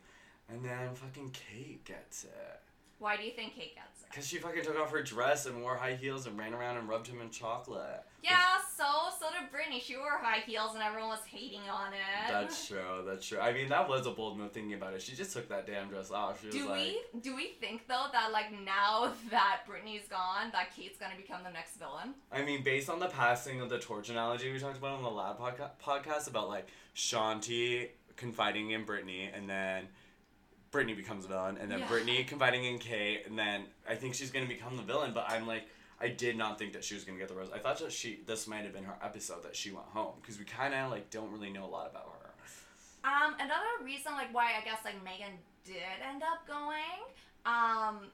and 0.49 0.63
then 0.63 0.93
fucking 0.93 1.31
Kate 1.31 1.83
gets 1.85 2.25
it. 2.25 2.59
Why 2.99 3.17
do 3.17 3.23
you 3.23 3.31
think 3.31 3.55
Kate 3.55 3.75
gets 3.75 3.90
it? 4.12 4.15
Cause 4.15 4.28
she 4.28 4.38
fucking 4.38 4.63
took 4.63 4.78
off 4.78 4.91
her 4.91 5.02
dress 5.02 5.45
and 5.45 5.62
wore 5.62 5.76
high 5.76 5.95
heels 5.95 6.28
and 6.28 6.38
ran 6.38 6.54
around 6.54 6.78
and 6.78 6.88
rubbed 6.88 7.08
him 7.08 7.21
in 7.21 7.30
chocolate. 7.30 8.04
Yeah, 8.24 8.58
so 8.78 8.86
so 9.19 9.28
did 9.32 9.52
Brittany. 9.52 9.80
She 9.80 9.95
wore 9.95 10.19
high 10.21 10.39
heels, 10.39 10.74
and 10.76 10.84
everyone 10.84 11.10
was 11.10 11.26
hating 11.26 11.62
on 11.71 11.93
it. 11.93 12.30
That's 12.30 12.67
true. 12.67 13.04
That's 13.06 13.26
true. 13.26 13.39
I 13.39 13.52
mean, 13.52 13.69
that 13.69 13.89
was 13.89 14.06
a 14.06 14.12
bold 14.12 14.38
move 14.38 14.52
thinking 14.52 14.74
about 14.74 14.93
it. 14.93 15.02
She 15.02 15.15
just 15.15 15.34
took 15.34 15.50
that 15.50 15.65
damn 15.65 15.89
dress 15.89 16.12
off. 16.12 16.41
She 16.41 16.47
was 16.47 16.56
do 16.56 16.69
like, 16.69 16.80
we 16.80 17.19
do 17.21 17.36
we 17.36 17.54
think 17.60 17.88
though 17.88 18.06
that 18.12 18.32
like 18.32 18.52
now 18.52 19.12
that 19.32 19.62
Brittany's 19.67 20.08
gone, 20.08 20.52
that 20.52 20.76
Kate's 20.76 21.00
gonna 21.00 21.15
become 21.17 21.43
the 21.43 21.52
next 21.52 21.78
villain? 21.78 22.13
I 22.32 22.43
mean, 22.43 22.63
based 22.63 22.89
on 22.89 23.00
the 23.00 23.08
passing 23.08 23.60
of 23.62 23.69
the 23.69 23.80
torch 23.80 24.10
analogy 24.10 24.52
we 24.52 24.60
talked 24.60 24.78
about 24.78 24.97
on 24.97 25.04
the 25.04 25.10
lab 25.10 25.39
podca- 25.39 25.71
podcast 25.84 26.28
about 26.28 26.47
like 26.47 26.67
Shanti 26.95 27.89
confiding 28.17 28.71
in 28.71 28.84
Brittany 28.84 29.30
and 29.34 29.50
then 29.50 29.88
Brittany 30.71 30.93
becomes 30.95 31.25
a 31.25 31.27
villain 31.27 31.57
and 31.57 31.69
then 31.69 31.79
Yeah. 31.79 31.88
Brittany 31.88 32.23
confiding 32.23 32.63
in 32.63 32.79
Kate 32.79 33.25
and 33.27 33.38
then 33.38 33.67
I 33.88 33.95
think 33.95 34.15
she's 34.15 34.31
gonna 34.31 34.45
become 34.45 34.77
the 34.77 34.84
villain. 34.84 35.13
But 35.13 35.29
I'm 35.29 35.45
like, 35.45 35.67
I 35.99 36.07
did 36.07 36.38
not 36.38 36.57
think 36.57 36.73
that 36.73 36.84
she 36.84 36.95
was 36.95 37.03
gonna 37.03 37.19
get 37.19 37.27
the 37.27 37.36
rose. 37.36 37.51
I 37.53 37.60
thought 37.60 37.77
that 37.79 37.91
she 37.91 38.21
this 38.25 38.47
might 38.47 38.63
have 38.63 38.73
been 38.73 38.86
her 38.86 38.97
episode 39.03 39.43
that 39.43 39.55
she 39.55 39.71
went 39.71 39.88
home 39.88 40.15
because 40.21 40.39
we 40.39 40.45
kind 40.45 40.73
of 40.73 40.89
like 40.89 41.10
don't 41.10 41.31
really 41.31 41.49
know 41.51 41.65
a 41.65 41.67
lot 41.67 41.89
about 41.89 42.05
her. 42.05 42.17
Um, 43.03 43.34
another 43.39 43.84
reason 43.84 44.13
like 44.13 44.34
why 44.34 44.53
I 44.60 44.63
guess 44.63 44.79
like 44.86 45.03
Megan 45.03 45.38
did 45.65 45.75
end 46.07 46.23
up 46.23 46.47
going, 46.47 47.01
um, 47.45 48.07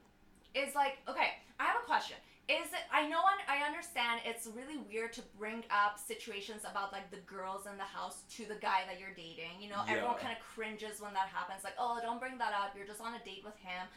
is 0.55 0.73
like 0.75 0.97
okay, 1.07 1.35
I 1.59 1.65
have 1.65 1.77
a 1.81 1.85
question. 1.85 2.17
Is 2.47 2.71
it 2.71 2.87
i 2.93 3.05
know 3.07 3.19
i 3.49 3.59
understand 3.67 4.21
it's 4.23 4.47
really 4.47 4.79
weird 4.87 5.11
to 5.11 5.21
bring 5.37 5.63
up 5.67 5.99
situations 5.99 6.63
about 6.63 6.93
like 6.93 7.11
the 7.11 7.19
girls 7.27 7.67
in 7.67 7.75
the 7.75 7.83
house 7.83 8.23
to 8.31 8.45
the 8.47 8.55
guy 8.63 8.87
that 8.87 8.99
you're 8.99 9.15
dating 9.15 9.59
you 9.59 9.69
know? 9.69 9.83
Everyone 9.87 10.15
kind 10.15 10.31
of 10.31 10.39
cringes 10.39 11.01
when 11.01 11.13
that 11.13 11.27
happens 11.27 11.63
like 11.63 11.75
oh 11.77 11.99
don't 12.01 12.19
bring 12.19 12.37
that 12.37 12.53
up 12.53 12.71
you're 12.75 12.87
just 12.87 13.01
on 13.01 13.13
a 13.15 13.23
date 13.23 13.43
with 13.43 13.57
him. 13.59 13.87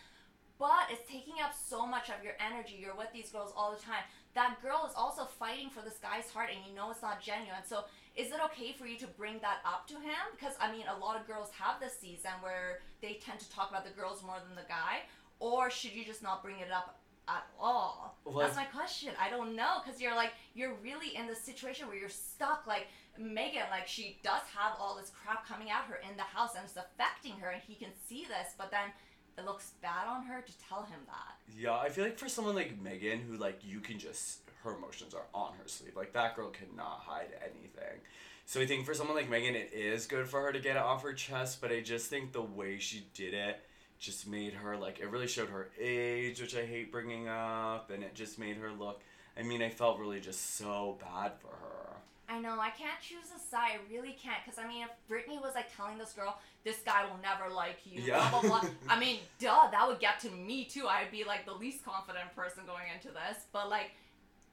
But 0.59 0.93
it's 0.93 1.09
taking 1.09 1.41
up 1.41 1.55
so 1.57 1.87
much 1.87 2.11
of 2.11 2.23
your 2.23 2.35
energy 2.37 2.77
you're 2.77 2.97
with 2.97 3.09
these 3.15 3.31
girls 3.31 3.55
all 3.57 3.73
the 3.73 3.81
time. 3.81 4.05
That 4.35 4.61
girl 4.61 4.85
is 4.85 4.93
also 4.95 5.25
fighting 5.25 5.71
for 5.71 5.81
this 5.81 5.97
guy's 5.97 6.29
heart 6.29 6.51
and 6.53 6.61
you 6.67 6.75
know 6.75 6.91
it's 6.91 7.01
not 7.01 7.23
genuine 7.23 7.65
so 7.65 7.85
is 8.17 8.29
it 8.35 8.43
okay 8.51 8.75
for 8.75 8.87
you 8.87 8.99
to 8.99 9.07
bring 9.07 9.39
that 9.41 9.63
up 9.65 9.87
to 9.89 9.95
him? 9.95 10.25
Because 10.35 10.55
i 10.59 10.71
mean 10.71 10.91
a 10.91 10.99
lot 10.99 11.15
of 11.15 11.27
girls 11.27 11.55
have 11.55 11.79
this 11.79 11.95
season 11.95 12.35
where 12.43 12.83
they 13.01 13.23
tend 13.23 13.39
to 13.41 13.49
talk 13.55 13.71
about 13.71 13.87
the 13.87 13.95
girls 13.95 14.27
more 14.27 14.43
than 14.43 14.59
the 14.59 14.67
guy 14.69 15.07
or 15.39 15.71
should 15.71 15.93
you 15.93 16.05
just 16.05 16.23
not 16.23 16.43
bring 16.43 16.59
it 16.59 16.71
up 16.71 17.00
at 17.37 17.47
all 17.61 18.17
Well, 18.25 18.39
that's 18.39 18.57
my 18.57 18.65
question 18.65 19.11
i 19.21 19.31
don't 19.31 19.55
know 19.55 19.79
because 19.85 20.01
you're 20.01 20.15
like 20.17 20.33
you're 20.55 20.75
really 20.83 21.15
in 21.17 21.27
this 21.27 21.41
situation 21.41 21.87
where 21.89 21.97
you're 21.97 22.09
stuck 22.09 22.67
like 22.67 22.89
megan 23.19 23.65
like 23.71 23.87
she 23.87 24.19
does 24.23 24.43
have 24.57 24.73
all 24.81 24.97
this 24.97 25.11
crap 25.11 25.47
coming 25.47 25.71
at 25.71 25.85
her 25.85 26.01
in 26.09 26.17
the 26.17 26.23
house 26.23 26.55
and 26.57 26.65
it's 26.65 26.77
affecting 26.77 27.33
her 27.41 27.51
and 27.51 27.63
he 27.67 27.75
can 27.75 27.91
see 28.09 28.25
this 28.25 28.55
but 28.59 28.71
then 28.71 28.91
it 29.39 29.45
looks 29.45 29.73
bad 29.81 30.07
on 30.07 30.25
her 30.25 30.43
to 30.43 30.53
tell 30.69 30.83
him 30.83 31.01
that 31.07 31.37
Yeah, 31.57 31.77
I 31.77 31.89
feel 31.89 32.05
like 32.05 32.19
for 32.19 32.29
someone 32.29 32.55
like 32.55 32.81
Megan, 32.81 33.21
who 33.21 33.37
like 33.37 33.61
you 33.65 33.81
can 33.81 33.99
just 33.99 34.41
her 34.65 34.75
emotions 34.75 35.15
are 35.15 35.25
on 35.33 35.55
her 35.55 35.67
sleeve. 35.67 35.97
Like 35.97 36.13
that 36.13 36.37
girl 36.37 36.51
cannot 36.51 37.01
hide 37.07 37.31
anything. 37.43 38.01
So 38.45 38.61
I 38.61 38.67
think 38.67 38.85
for 38.85 38.93
someone 38.93 39.17
like 39.17 39.31
Megan, 39.31 39.55
it 39.55 39.71
is 39.73 40.07
good 40.07 40.29
for 40.29 40.43
her 40.43 40.53
to 40.53 40.59
get 40.59 40.77
it 40.77 40.83
off 40.83 41.03
her 41.03 41.15
chest. 41.15 41.61
But 41.63 41.71
I 41.73 41.81
just 41.81 42.09
think 42.09 42.33
the 42.33 42.43
way 42.43 42.79
she 42.79 43.07
did 43.15 43.33
it 43.33 43.61
just 44.01 44.27
made 44.27 44.55
her 44.55 44.77
like 44.77 44.99
it 44.99 45.11
really 45.11 45.29
showed 45.29 45.51
her 45.51 45.69
age, 45.79 46.41
which 46.41 46.57
I 46.57 46.65
hate 46.65 46.91
bringing 46.91 47.29
up, 47.29 47.91
and 47.91 48.03
it 48.03 48.15
just 48.15 48.39
made 48.39 48.57
her 48.57 48.73
look. 48.73 49.03
I 49.39 49.43
mean, 49.43 49.63
I 49.63 49.69
felt 49.69 49.99
really 50.01 50.21
just 50.21 50.57
so 50.57 50.99
bad 51.01 51.33
for 51.41 51.49
her. 51.49 51.97
I 52.29 52.39
know, 52.41 52.59
I 52.61 52.71
can't 52.71 53.01
choose 53.03 53.27
a 53.37 53.41
side. 53.41 53.73
I 53.75 53.93
really 53.93 54.17
can't. 54.21 54.37
Because, 54.45 54.59
I 54.59 54.67
mean, 54.67 54.83
if 54.85 54.91
Brittany 55.09 55.39
was 55.43 55.55
like 55.57 55.75
telling 55.77 55.99
this 55.99 56.13
girl, 56.13 56.39
this 56.65 56.79
guy 56.85 57.05
will 57.05 57.19
never 57.21 57.53
like 57.53 57.79
you, 57.85 58.03
Yeah. 58.03 58.29
blah, 58.31 58.41
blah, 58.41 58.61
blah. 58.61 58.71
I 58.89 58.99
mean, 59.01 59.19
duh, 59.41 59.69
that 59.71 59.87
would 59.89 59.99
get 59.99 60.21
to 60.21 60.31
me 60.31 60.65
too. 60.65 60.87
I'd 60.87 61.11
be 61.11 61.25
like 61.25 61.45
the 61.45 61.53
least 61.55 61.85
confident 61.85 62.35
person 62.37 62.63
going 62.67 62.85
into 62.95 63.09
this. 63.09 63.47
But, 63.53 63.69
like, 63.69 63.91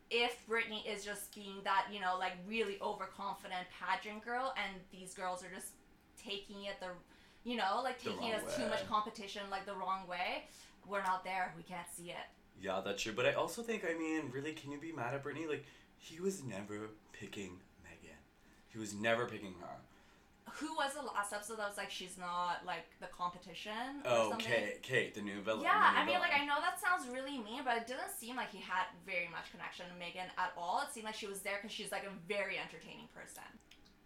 if 0.10 0.44
Brittany 0.48 0.84
is 0.90 1.06
just 1.06 1.34
being 1.36 1.58
that, 1.66 1.88
you 1.94 2.00
know, 2.00 2.16
like 2.18 2.34
really 2.48 2.78
overconfident 2.82 3.68
pageant 3.80 4.26
girl 4.26 4.56
and 4.58 4.82
these 4.92 5.14
girls 5.14 5.44
are 5.44 5.54
just 5.54 5.74
taking 6.18 6.64
it 6.66 6.80
the, 6.80 6.88
you 7.48 7.56
know, 7.56 7.80
like 7.82 8.04
The 8.04 8.10
taking 8.10 8.34
us 8.34 8.42
as 8.46 8.58
too 8.58 8.68
much 8.68 8.86
competition, 8.90 9.44
like 9.50 9.66
the 9.66 9.74
wrong 9.74 10.06
way, 10.06 10.44
we're 10.86 11.02
not 11.04 11.24
there. 11.24 11.54
We 11.56 11.64
can't 11.64 11.88
see 11.96 12.10
it. 12.10 12.28
Yeah, 12.62 12.82
that's 12.84 13.02
true. 13.02 13.14
But 13.16 13.26
I 13.26 13.34
also 13.34 13.62
think, 13.62 13.86
I 13.90 13.98
mean, 13.98 14.30
really, 14.34 14.52
can 14.52 14.70
you 14.72 14.80
be 14.80 14.92
mad 14.92 15.14
at 15.14 15.24
Brittany? 15.24 15.48
Like, 15.48 15.64
he 15.98 16.20
was 16.20 16.44
never 16.44 16.90
picking 17.14 17.60
Megan. 17.84 18.20
He 18.68 18.78
was 18.78 18.94
never 18.94 19.26
picking 19.26 19.54
her. 19.62 19.78
Who 20.60 20.74
was 20.76 20.94
the 20.94 21.04
last 21.04 21.32
episode 21.32 21.60
that 21.60 21.70
was 21.70 21.78
like, 21.78 21.92
she's 21.92 22.18
not 22.18 22.66
like 22.66 22.88
the 23.00 23.08
competition? 23.08 24.02
Oh, 24.04 24.32
something? 24.32 24.46
Kate, 24.46 24.82
Kate, 24.82 25.14
the 25.14 25.22
new 25.22 25.40
villain. 25.40 25.62
Yeah, 25.62 25.94
new 25.94 26.02
I 26.02 26.06
mean, 26.06 26.20
like, 26.20 26.34
I 26.36 26.46
know 26.46 26.56
that 26.60 26.82
sounds 26.82 27.08
really 27.14 27.38
mean, 27.38 27.62
but 27.64 27.78
it 27.78 27.88
didn't 27.88 28.12
seem 28.18 28.36
like 28.36 28.52
he 28.52 28.60
had 28.60 28.88
very 29.06 29.30
much 29.32 29.52
connection 29.52 29.86
to 29.88 29.96
Megan 29.98 30.28
at 30.38 30.52
all. 30.58 30.82
It 30.86 30.94
seemed 30.94 31.06
like 31.06 31.16
she 31.16 31.28
was 31.28 31.42
there 31.42 31.60
because 31.62 31.74
she's, 31.74 31.94
like, 31.94 32.04
a 32.04 32.12
very 32.28 32.58
entertaining 32.58 33.08
person. 33.16 33.48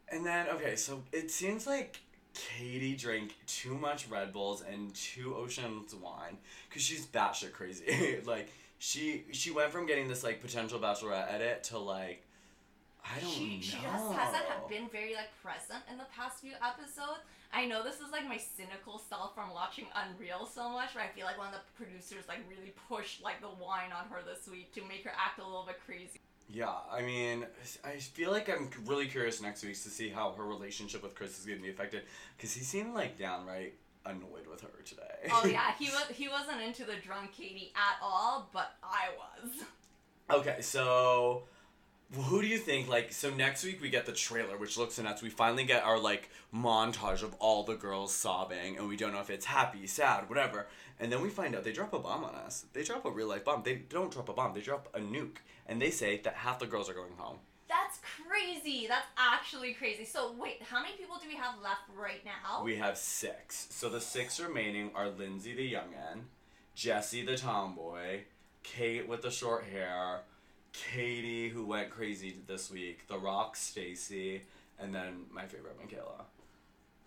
And 0.10 0.25
then, 0.25 0.47
okay, 0.49 0.75
so 0.75 1.01
it 1.12 1.32
seems 1.32 1.65
like 1.65 2.01
Katie 2.33 2.95
drank 2.95 3.35
too 3.47 3.75
much 3.75 4.07
Red 4.07 4.31
Bulls 4.31 4.63
and 4.69 4.93
two 4.93 5.35
oceans 5.35 5.93
wine 5.95 6.37
because 6.69 6.81
she's 6.81 7.05
batshit 7.05 7.51
crazy. 7.51 8.19
like, 8.25 8.49
she 8.79 9.25
she 9.31 9.51
went 9.51 9.71
from 9.71 9.85
getting 9.85 10.07
this 10.07 10.23
like 10.23 10.41
potential 10.41 10.79
bachelorette 10.79 11.31
edit 11.31 11.63
to 11.65 11.77
like, 11.77 12.23
I 13.03 13.19
don't 13.19 13.29
she, 13.29 13.55
know. 13.57 13.61
she 13.61 13.77
just 13.81 14.13
hasn't 14.13 14.45
ha- 14.45 14.67
been 14.69 14.87
very, 14.91 15.15
like, 15.15 15.33
present 15.41 15.81
in 15.89 15.97
the 15.97 16.05
past 16.15 16.39
few 16.39 16.53
episodes. 16.61 17.25
I 17.51 17.65
know 17.65 17.83
this 17.83 17.99
is, 17.99 18.11
like, 18.11 18.27
my 18.27 18.37
cynical 18.37 19.01
self 19.01 19.33
from 19.35 19.51
watching 19.53 19.87
Unreal 19.95 20.45
so 20.45 20.69
much, 20.69 20.93
but 20.93 21.03
I 21.03 21.07
feel 21.07 21.25
like 21.25 21.37
one 21.37 21.49
of 21.49 21.59
the 21.59 21.65
producers, 21.75 22.23
like, 22.29 22.39
really 22.47 22.73
pushed, 22.87 23.23
like, 23.23 23.41
the 23.41 23.49
wine 23.49 23.91
on 23.91 24.05
her 24.13 24.21
this 24.21 24.47
week 24.47 24.71
to 24.75 24.85
make 24.85 25.03
her 25.03 25.11
act 25.17 25.39
a 25.39 25.43
little 25.43 25.65
bit 25.65 25.81
crazy. 25.85 26.21
Yeah, 26.53 26.73
I 26.91 27.01
mean, 27.01 27.45
I 27.83 27.91
feel 27.97 28.31
like 28.31 28.49
I'm 28.49 28.69
really 28.85 29.07
curious 29.07 29.41
next 29.41 29.63
week 29.63 29.81
to 29.83 29.89
see 29.89 30.09
how 30.09 30.31
her 30.31 30.43
relationship 30.43 31.01
with 31.01 31.15
Chris 31.15 31.39
is 31.39 31.45
going 31.45 31.59
to 31.59 31.63
be 31.63 31.69
affected 31.69 32.03
because 32.35 32.53
he 32.53 32.63
seemed 32.63 32.93
like 32.93 33.17
downright 33.17 33.75
annoyed 34.05 34.47
with 34.49 34.61
her 34.61 34.69
today. 34.83 35.29
Oh, 35.31 35.45
yeah, 35.45 35.71
he, 35.79 35.85
was, 35.85 36.05
he 36.13 36.27
wasn't 36.27 36.61
into 36.61 36.83
the 36.83 36.95
drunk 36.95 37.31
Katie 37.31 37.71
at 37.75 38.03
all, 38.03 38.49
but 38.51 38.71
I 38.83 39.09
was. 39.17 39.51
Okay, 40.29 40.61
so 40.61 41.43
who 42.13 42.41
do 42.41 42.47
you 42.47 42.58
think 42.58 42.89
like 42.89 43.13
so 43.13 43.30
next 43.30 43.63
week 43.63 43.82
we 43.82 43.89
get 43.89 44.06
the 44.06 44.12
trailer 44.12 44.58
which 44.58 44.78
looks 44.78 45.00
nuts. 45.00 45.21
We 45.21 45.30
finally 45.30 45.63
get 45.63 45.84
our 45.84 45.97
like 45.97 46.30
montage 46.54 47.24
of 47.24 47.34
all 47.39 47.63
the 47.63 47.76
girls 47.76 48.13
sobbing 48.13 48.78
and 48.78 48.88
we 48.88 48.97
don't 48.97 49.13
know 49.13 49.21
if 49.21 49.30
it's 49.30 49.45
happy, 49.45 49.88
sad, 49.88 50.28
whatever. 50.28 50.67
And 51.00 51.12
then 51.12 51.21
we 51.21 51.30
find 51.30 51.56
out 51.56 51.63
they 51.63 51.71
drop 51.71 51.93
a 51.93 52.00
bomb 52.00 52.24
on 52.24 52.36
us. 52.36 52.65
They 52.74 52.84
drop 52.84 53.06
a 53.06 53.12
real 53.12 53.30
life 53.30 53.45
bomb. 53.45 53.63
They 53.63 53.76
don't 53.76 54.12
drop 54.12 54.30
a 54.30 54.34
bomb, 54.34 54.54
they 54.54 54.62
drop 54.62 54.89
a 54.93 55.00
nuke. 55.00 55.38
And 55.67 55.82
they 55.82 55.89
say 55.89 56.19
that 56.24 56.34
half 56.36 56.60
the 56.60 56.67
girls 56.67 56.89
are 56.89 56.93
going 56.93 57.13
home. 57.17 57.38
That's 57.69 58.00
crazy. 58.28 58.88
That's 58.88 59.08
actually 59.17 59.74
crazy. 59.74 60.04
So 60.04 60.36
wait, 60.38 60.62
how 60.62 60.82
many 60.82 60.97
people 60.97 61.15
do 61.21 61.30
we 61.30 61.36
have 61.36 61.56
left 61.63 61.84
right 61.97 62.24
now? 62.26 62.62
We 62.63 62.76
have 62.76 62.97
six. 62.97 63.67
So 63.69 63.88
the 63.88 64.02
six 64.02 64.38
remaining 64.38 64.91
are 64.93 65.10
Lindsay 65.10 65.56
the 65.56 65.71
youngin, 65.71 66.24
Jesse 66.76 67.24
the 67.26 67.38
tomboy, 67.38 68.24
Kate 68.63 69.08
with 69.08 69.21
the 69.21 69.32
short 69.32 69.63
hair, 69.63 70.24
Katie 70.73 71.49
who 71.49 71.65
went 71.65 71.89
crazy 71.89 72.38
this 72.47 72.71
week, 72.71 73.07
The 73.07 73.17
Rock 73.17 73.55
Stacy, 73.55 74.41
and 74.79 74.93
then 74.93 75.25
my 75.31 75.45
favorite 75.45 75.77
Michaela. 75.79 76.25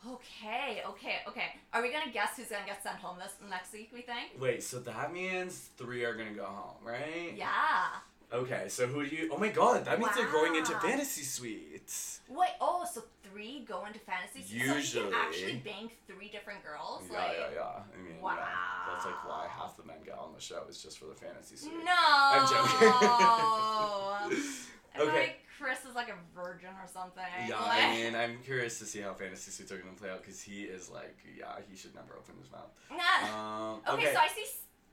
okay, 0.06 0.82
okay, 0.86 1.16
okay. 1.26 1.46
Are 1.72 1.82
we 1.82 1.90
gonna 1.90 2.12
guess 2.12 2.36
who's 2.36 2.48
gonna 2.48 2.66
get 2.66 2.82
sent 2.82 2.96
home 2.96 3.18
this 3.18 3.32
next 3.48 3.72
week? 3.72 3.90
We 3.92 4.02
think. 4.02 4.40
Wait, 4.40 4.62
so 4.62 4.78
that 4.80 5.12
means 5.12 5.70
three 5.76 6.04
are 6.04 6.14
gonna 6.14 6.32
go 6.32 6.44
home, 6.44 6.76
right? 6.84 7.34
Yeah. 7.36 7.86
Okay, 8.34 8.64
so 8.66 8.88
who 8.88 9.06
do 9.06 9.14
you? 9.14 9.30
Oh 9.32 9.38
my 9.38 9.48
God, 9.48 9.84
that 9.84 10.00
means 10.00 10.10
they're 10.16 10.26
going 10.30 10.56
into 10.56 10.72
fantasy 10.80 11.22
suites. 11.22 12.20
Wait. 12.28 12.48
Oh, 12.60 12.84
so 12.92 13.04
three 13.22 13.64
go 13.66 13.86
into 13.86 14.00
fantasy. 14.00 14.42
So 14.42 14.54
you 14.54 14.74
Usually. 14.74 15.04
can 15.04 15.14
actually 15.14 15.62
bang 15.64 15.88
three 16.08 16.30
different 16.30 16.64
girls. 16.64 17.02
Yeah, 17.10 17.18
like, 17.18 17.36
yeah, 17.38 17.54
yeah. 17.54 17.82
I 17.94 18.02
mean, 18.02 18.16
yeah. 18.20 18.36
That's 18.90 19.06
like 19.06 19.24
why 19.24 19.46
half 19.48 19.76
the 19.76 19.84
men 19.84 19.98
get 20.04 20.18
on 20.18 20.32
the 20.34 20.40
show 20.40 20.62
is 20.68 20.82
just 20.82 20.98
for 20.98 21.06
the 21.06 21.14
fantasy 21.14 21.54
suite. 21.56 21.74
No. 21.84 21.92
I'm 21.94 22.48
joking. 24.30 24.38
Okay. 24.96 25.10
like 25.12 25.40
Chris 25.58 25.84
is 25.88 25.96
like 25.96 26.08
a 26.08 26.14
virgin 26.40 26.68
or 26.68 26.86
something. 26.86 27.24
Yeah, 27.48 27.58
like- 27.60 27.82
I 27.82 27.94
mean, 27.96 28.14
I'm 28.14 28.38
curious 28.44 28.78
to 28.78 28.84
see 28.86 29.00
how 29.00 29.12
fantasy 29.12 29.50
suites 29.50 29.72
are 29.72 29.78
gonna 29.78 29.92
play 29.96 30.08
out 30.08 30.22
because 30.22 30.40
he 30.40 30.62
is 30.62 30.88
like, 30.88 31.16
yeah, 31.36 31.56
he 31.68 31.76
should 31.76 31.96
never 31.96 32.14
open 32.16 32.34
his 32.40 32.50
mouth. 32.52 32.70
Nah. 32.90 33.74
Um, 33.74 33.80
okay, 33.88 34.06
okay. 34.06 34.14
so 34.14 34.20
I 34.20 34.28
see 34.28 34.46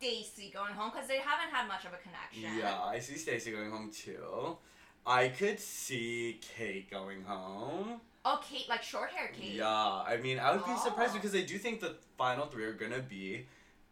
Stacy 0.06 0.50
going 0.52 0.74
home 0.74 0.90
because 0.92 1.08
they 1.08 1.20
haven't 1.20 1.54
had 1.54 1.68
much 1.68 1.86
of 1.86 1.92
a 1.94 1.98
connection. 1.98 2.58
yeah, 2.58 2.82
I 2.84 2.98
see 2.98 3.16
Stacy 3.18 3.52
going 3.52 3.70
home 3.70 3.92
too. 3.94 4.58
I 5.06 5.30
could 5.30 5.60
see 5.60 6.40
Kate 6.58 6.90
going 6.90 7.22
home. 7.24 8.02
Oh, 8.26 8.40
Kate, 8.48 8.68
like 8.68 8.82
short 8.82 9.12
hair 9.12 9.30
Kate. 9.40 9.54
Yeah, 9.54 9.68
I 9.68 10.18
mean, 10.22 10.40
I 10.40 10.52
would 10.56 10.66
be 10.66 10.76
surprised 10.78 11.12
Oh. 11.12 11.16
because 11.20 11.36
I 11.36 11.42
do 11.42 11.58
think 11.60 11.82
the 11.82 11.96
final 12.18 12.48
three 12.48 12.66
are 12.66 12.74
gonna 12.74 13.00
be 13.00 13.46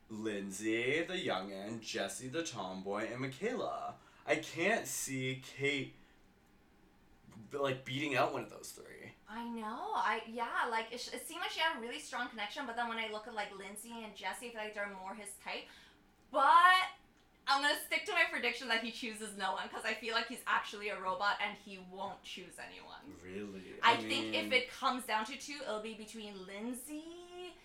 Lindsay, 0.10 1.04
the 1.08 1.14
youngin, 1.14 1.80
Jesse, 1.82 2.28
the 2.28 2.42
tomboy, 2.44 3.08
and 3.12 3.22
Michaela. 3.22 3.94
I 4.28 4.36
can't 4.38 4.88
see 4.88 5.42
Kate 5.58 5.94
like 7.54 7.86
beating 7.86 8.16
out 8.16 8.34
one 8.34 8.44
of 8.44 8.50
those 8.50 8.74
three. 8.76 9.12
I 9.28 9.44
know. 9.48 9.92
I 9.96 10.22
yeah, 10.32 10.46
like 10.72 10.88
it, 10.92 11.00
sh- 11.00 11.14
it 11.14 11.28
seemed 11.28 11.42
like 11.42 11.52
she 11.52 11.60
had 11.60 11.78
a 11.78 11.82
really 11.82 12.00
strong 12.00 12.28
connection, 12.30 12.64
but 12.66 12.76
then 12.76 12.88
when 12.88 12.98
I 12.98 13.10
look 13.12 13.28
at 13.28 13.34
like 13.36 13.48
Lindsay 13.58 13.92
and 14.04 14.16
Jesse, 14.16 14.48
I 14.48 14.50
feel 14.52 14.62
like 14.62 14.74
they're 14.76 14.90
more 15.02 15.14
his 15.16 15.30
type. 15.44 15.66
But 16.32 16.42
I'm 17.48 17.64
gonna 17.64 17.74
stick 17.88 18.06
to 18.06 18.12
my 18.12 18.24
prediction 18.32 18.68
that 18.68 18.84
he 18.84 18.92
chooses 18.92 19.36
no 19.38 19.54
one 19.54 19.64
because 19.68 19.84
I 19.84 19.96
feel 19.96 20.14
like 20.14 20.28
he's 20.28 20.44
actually 20.46 20.90
a 20.90 21.00
robot 21.00 21.38
and 21.46 21.58
he 21.66 21.80
won't 21.92 22.22
choose 22.24 22.54
anyone. 22.60 23.02
Really? 23.26 23.74
I, 23.82 23.96
think 23.96 24.36
if 24.36 24.52
it 24.52 24.72
comes 24.72 25.04
down 25.06 25.26
to 25.26 25.38
two, 25.38 25.56
it'll 25.64 25.82
be 25.82 25.96
between 25.96 26.34
Lindsay 26.46 27.56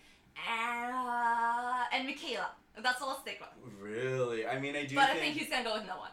and 0.49 0.95
uh, 0.95 1.83
and 1.93 2.07
Michaela. 2.07 2.49
That's 2.81 3.01
all 3.01 3.09
I'll 3.09 3.21
stick 3.21 3.39
with. 3.39 3.73
Really? 3.79 4.47
I 4.47 4.59
mean, 4.59 4.75
I 4.75 4.85
do 4.85 4.95
But 4.95 5.09
think. 5.09 5.17
I 5.17 5.21
think 5.21 5.35
he's 5.35 5.49
gonna 5.49 5.63
go 5.63 5.75
with 5.75 5.85
no 5.87 5.97
one. 5.97 6.11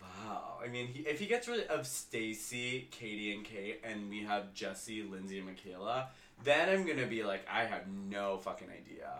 Wow. 0.00 0.58
I 0.64 0.68
mean, 0.68 0.86
he, 0.86 1.00
if 1.00 1.18
he 1.18 1.26
gets 1.26 1.48
rid 1.48 1.66
of 1.66 1.86
Stacy, 1.86 2.88
Katie, 2.90 3.32
and 3.34 3.44
Kate, 3.44 3.80
and 3.84 4.08
we 4.08 4.22
have 4.22 4.54
Jesse, 4.54 5.02
Lindsay, 5.02 5.38
and 5.38 5.46
Michaela, 5.46 6.08
then 6.44 6.68
I'm 6.68 6.86
gonna 6.86 7.06
be 7.06 7.24
like, 7.24 7.46
I 7.52 7.64
have 7.64 7.88
no 7.88 8.38
fucking 8.38 8.68
idea. 8.68 9.10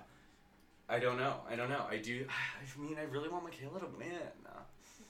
I 0.89 0.99
don't 0.99 1.19
know. 1.19 1.41
I 1.51 1.57
don't 1.57 1.69
know. 1.69 1.85
I 1.89 1.99
do. 1.99 2.27
I 2.79 2.81
mean, 2.81 2.97
I 2.99 3.05
really 3.05 3.29
want 3.29 3.45
Michaela 3.45 3.81
to 3.81 3.87
win. 3.99 4.09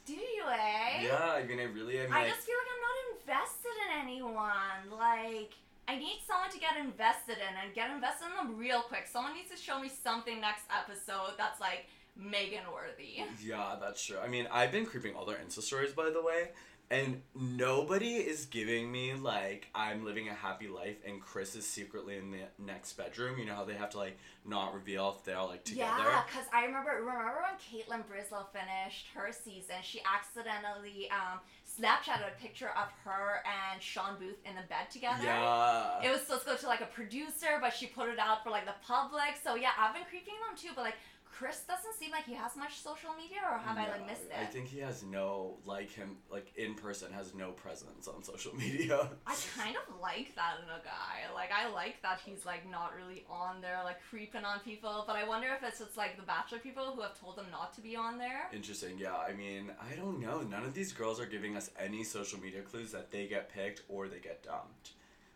Do 0.06 0.14
you, 0.14 0.42
eh? 0.50 1.02
Yeah. 1.02 1.32
I 1.36 1.44
mean, 1.44 1.60
I 1.60 1.64
really. 1.64 2.00
I 2.00 2.04
mean, 2.04 2.12
I 2.14 2.28
just 2.28 2.40
feel 2.40 2.56
like 2.56 2.70
I'm 2.72 2.84
not 2.88 2.98
invested 3.20 3.76
in 3.84 4.08
anyone. 4.08 4.98
Like, 4.98 5.52
I 5.86 5.98
need 5.98 6.20
someone 6.26 6.50
to 6.50 6.58
get 6.58 6.78
invested 6.78 7.36
in 7.36 7.52
and 7.62 7.74
get 7.74 7.90
invested 7.90 8.28
in 8.28 8.36
them 8.48 8.58
real 8.58 8.80
quick. 8.80 9.06
Someone 9.06 9.34
needs 9.34 9.50
to 9.50 9.56
show 9.56 9.78
me 9.78 9.90
something 9.90 10.40
next 10.40 10.64
episode 10.72 11.36
that's 11.36 11.60
like 11.60 11.86
Megan 12.16 12.64
worthy. 12.72 13.22
Yeah, 13.44 13.76
that's 13.80 14.02
true. 14.02 14.16
I 14.18 14.28
mean, 14.28 14.48
I've 14.50 14.72
been 14.72 14.86
creeping 14.86 15.14
all 15.14 15.26
their 15.26 15.36
Insta 15.36 15.60
stories, 15.60 15.92
by 15.92 16.08
the 16.08 16.22
way, 16.22 16.52
and 16.90 17.20
nobody 17.34 18.14
is 18.14 18.46
giving 18.46 18.90
me 18.90 19.12
like 19.14 19.68
I'm 19.74 20.04
living 20.04 20.28
a 20.28 20.34
happy 20.34 20.68
life, 20.68 20.96
and 21.06 21.20
Chris 21.20 21.54
is 21.54 21.66
secretly 21.66 22.16
in 22.16 22.30
the 22.30 22.44
next 22.58 22.94
bedroom. 22.94 23.38
You 23.38 23.44
know 23.44 23.54
how 23.54 23.64
they 23.64 23.74
have 23.74 23.90
to 23.90 23.98
like 23.98 24.16
not 24.46 24.74
reveal 24.74 25.14
if 25.18 25.24
they're 25.24 25.36
all 25.36 25.48
like 25.48 25.64
together. 25.64 25.90
Yeah, 25.98 26.22
because 26.26 26.46
I 26.52 26.64
remember 26.64 26.90
remember 26.98 27.42
when 27.42 27.58
Kaitlyn 27.58 28.04
Bristowe 28.06 28.46
finished 28.52 29.06
her 29.14 29.30
season, 29.32 29.76
she 29.82 30.00
accidentally 30.02 31.10
um, 31.10 31.40
Snapchatted 31.68 32.26
a 32.26 32.40
picture 32.40 32.70
of 32.70 32.88
her 33.04 33.42
and 33.44 33.82
Shawn 33.82 34.16
Booth 34.18 34.38
in 34.46 34.56
the 34.56 34.66
bed 34.68 34.90
together. 34.90 35.24
Yeah. 35.24 36.02
It 36.02 36.10
was 36.10 36.22
supposed 36.22 36.44
to 36.44 36.48
go 36.48 36.56
to 36.56 36.66
like 36.66 36.80
a 36.80 36.86
producer, 36.86 37.58
but 37.60 37.74
she 37.74 37.86
put 37.86 38.08
it 38.08 38.18
out 38.18 38.42
for 38.42 38.50
like 38.50 38.64
the 38.64 38.74
public. 38.82 39.36
So 39.44 39.54
yeah, 39.54 39.70
I've 39.78 39.94
been 39.94 40.04
creeping 40.08 40.34
them 40.48 40.56
too, 40.56 40.70
but 40.74 40.82
like 40.82 40.96
Chris 41.30 41.60
doesn't 41.68 41.94
seem 41.98 42.10
like 42.10 42.24
he 42.24 42.34
has 42.34 42.56
much 42.56 42.80
social 42.80 43.10
media, 43.14 43.38
or 43.48 43.58
have 43.58 43.78
I 43.78 43.88
like 43.88 44.06
missed 44.06 44.24
it? 44.24 44.36
I 44.40 44.44
think 44.44 44.66
he 44.66 44.80
has 44.80 45.04
no 45.04 45.56
like 45.64 45.90
him 45.90 46.16
like 46.30 46.52
in 46.56 46.74
person 46.74 47.12
has 47.12 47.34
no 47.34 47.52
presence 47.52 48.08
on 48.08 48.22
social 48.24 48.54
media. 48.56 49.08
I 49.26 49.36
kind 49.56 49.76
of 49.76 50.00
like 50.00 50.34
that 50.34 50.56
in 50.62 50.68
a 50.68 50.82
guy. 50.84 51.32
Like 51.34 51.50
I 51.52 51.72
like 51.72 52.02
that 52.02 52.20
he's 52.24 52.44
like 52.44 52.68
not 52.68 52.92
really 52.96 53.24
on 53.30 53.60
there, 53.60 53.78
like 53.84 53.98
creeping 54.10 54.44
on 54.44 54.60
people. 54.60 55.04
But 55.06 55.16
I 55.16 55.28
wonder 55.28 55.48
if 55.56 55.62
it's 55.62 55.78
just 55.78 55.96
like 55.96 56.16
the 56.16 56.24
Bachelor 56.24 56.58
people 56.58 56.92
who 56.94 57.02
have 57.02 57.18
told 57.18 57.38
him 57.38 57.46
not 57.52 57.72
to 57.74 57.80
be 57.80 57.94
on 57.94 58.18
there. 58.18 58.48
Interesting. 58.52 58.98
Yeah. 58.98 59.16
I 59.16 59.32
mean, 59.32 59.70
I 59.80 59.94
don't 59.94 60.20
know. 60.20 60.40
None 60.40 60.64
of 60.64 60.74
these 60.74 60.92
girls 60.92 61.20
are 61.20 61.26
giving 61.26 61.56
us 61.56 61.70
any 61.78 62.02
social 62.04 62.40
media 62.40 62.62
clues 62.62 62.90
that 62.92 63.10
they 63.10 63.26
get 63.26 63.52
picked 63.52 63.82
or 63.88 64.08
they 64.08 64.18
get 64.18 64.42
dumped. 64.42 64.92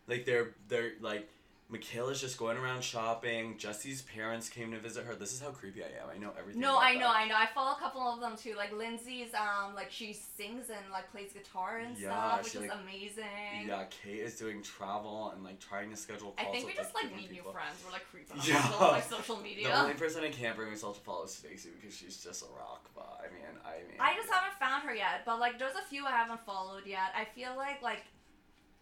Like 0.07 0.25
they're 0.25 0.55
they're 0.67 0.93
like 0.99 1.29
Michaela's 1.73 2.21
just 2.21 2.37
going 2.37 2.55
around 2.57 2.83
shopping. 2.83 3.57
Jesse's 3.57 4.03
parents 4.03 4.47
came 4.47 4.71
to 4.71 4.79
visit 4.79 5.05
her. 5.05 5.15
This 5.15 5.33
is 5.33 5.41
how 5.41 5.49
creepy 5.49 5.81
I 5.83 5.87
am. 6.01 6.07
I 6.13 6.17
know 6.19 6.31
everything. 6.39 6.61
No, 6.61 6.77
I 6.77 6.93
know, 6.93 6.99
them. 6.99 7.11
I 7.15 7.27
know. 7.27 7.35
I 7.35 7.47
follow 7.53 7.71
a 7.75 7.79
couple 7.79 8.01
of 8.01 8.19
them 8.21 8.35
too. 8.37 8.53
Like 8.55 8.71
Lindsay's, 8.71 9.33
um, 9.33 9.73
like 9.73 9.89
she 9.91 10.13
sings 10.13 10.69
and 10.69 10.79
like 10.91 11.09
plays 11.11 11.33
guitar 11.33 11.79
and 11.79 11.97
Yeah, 11.97 12.09
stuff, 12.11 12.43
which 12.43 12.55
is 12.55 12.61
like- 12.69 12.79
amazing. 12.79 13.67
Yeah, 13.67 13.85
Kate 13.89 14.19
is 14.19 14.37
doing 14.37 14.61
travel 14.61 15.31
and 15.35 15.43
like 15.43 15.59
trying 15.59 15.89
to 15.89 15.97
schedule 15.97 16.35
I 16.37 16.43
think 16.45 16.59
we 16.59 16.65
with, 16.67 16.75
just 16.75 16.93
like 16.93 17.05
different 17.05 17.21
need 17.23 17.31
people. 17.37 17.51
new 17.51 17.57
friends. 17.57 17.75
We're 17.83 17.91
like 17.91 18.05
creeping 18.11 18.39
on 18.39 18.45
Yeah. 18.47 18.71
on 18.79 18.91
like 18.93 19.09
social 19.09 19.37
The 19.37 19.43
media. 19.43 19.73
only 19.75 19.95
person 19.95 20.23
I 20.23 20.29
can't 20.29 20.55
bring 20.55 20.69
myself 20.69 20.99
to 20.99 21.03
follow 21.03 21.23
is 21.25 21.33
Stacey 21.33 21.69
because 21.75 21.97
she's 21.97 22.23
just 22.23 22.43
a 22.43 22.47
rock. 22.55 22.87
But 22.93 23.19
I 23.25 23.33
mean, 23.33 23.43
I 23.65 23.77
mean. 23.89 23.97
I 23.99 24.13
just 24.15 24.29
haven't 24.31 24.59
found 24.59 24.83
her 24.83 24.93
yet, 24.93 25.23
but 25.25 25.39
like 25.39 25.57
there's 25.57 25.75
a 25.75 25.81
few 25.89 26.05
I 26.05 26.11
haven't 26.11 26.45
followed 26.45 26.85
yet. 26.85 27.11
I 27.17 27.25
feel 27.25 27.57
like 27.57 27.81
like 27.81 28.03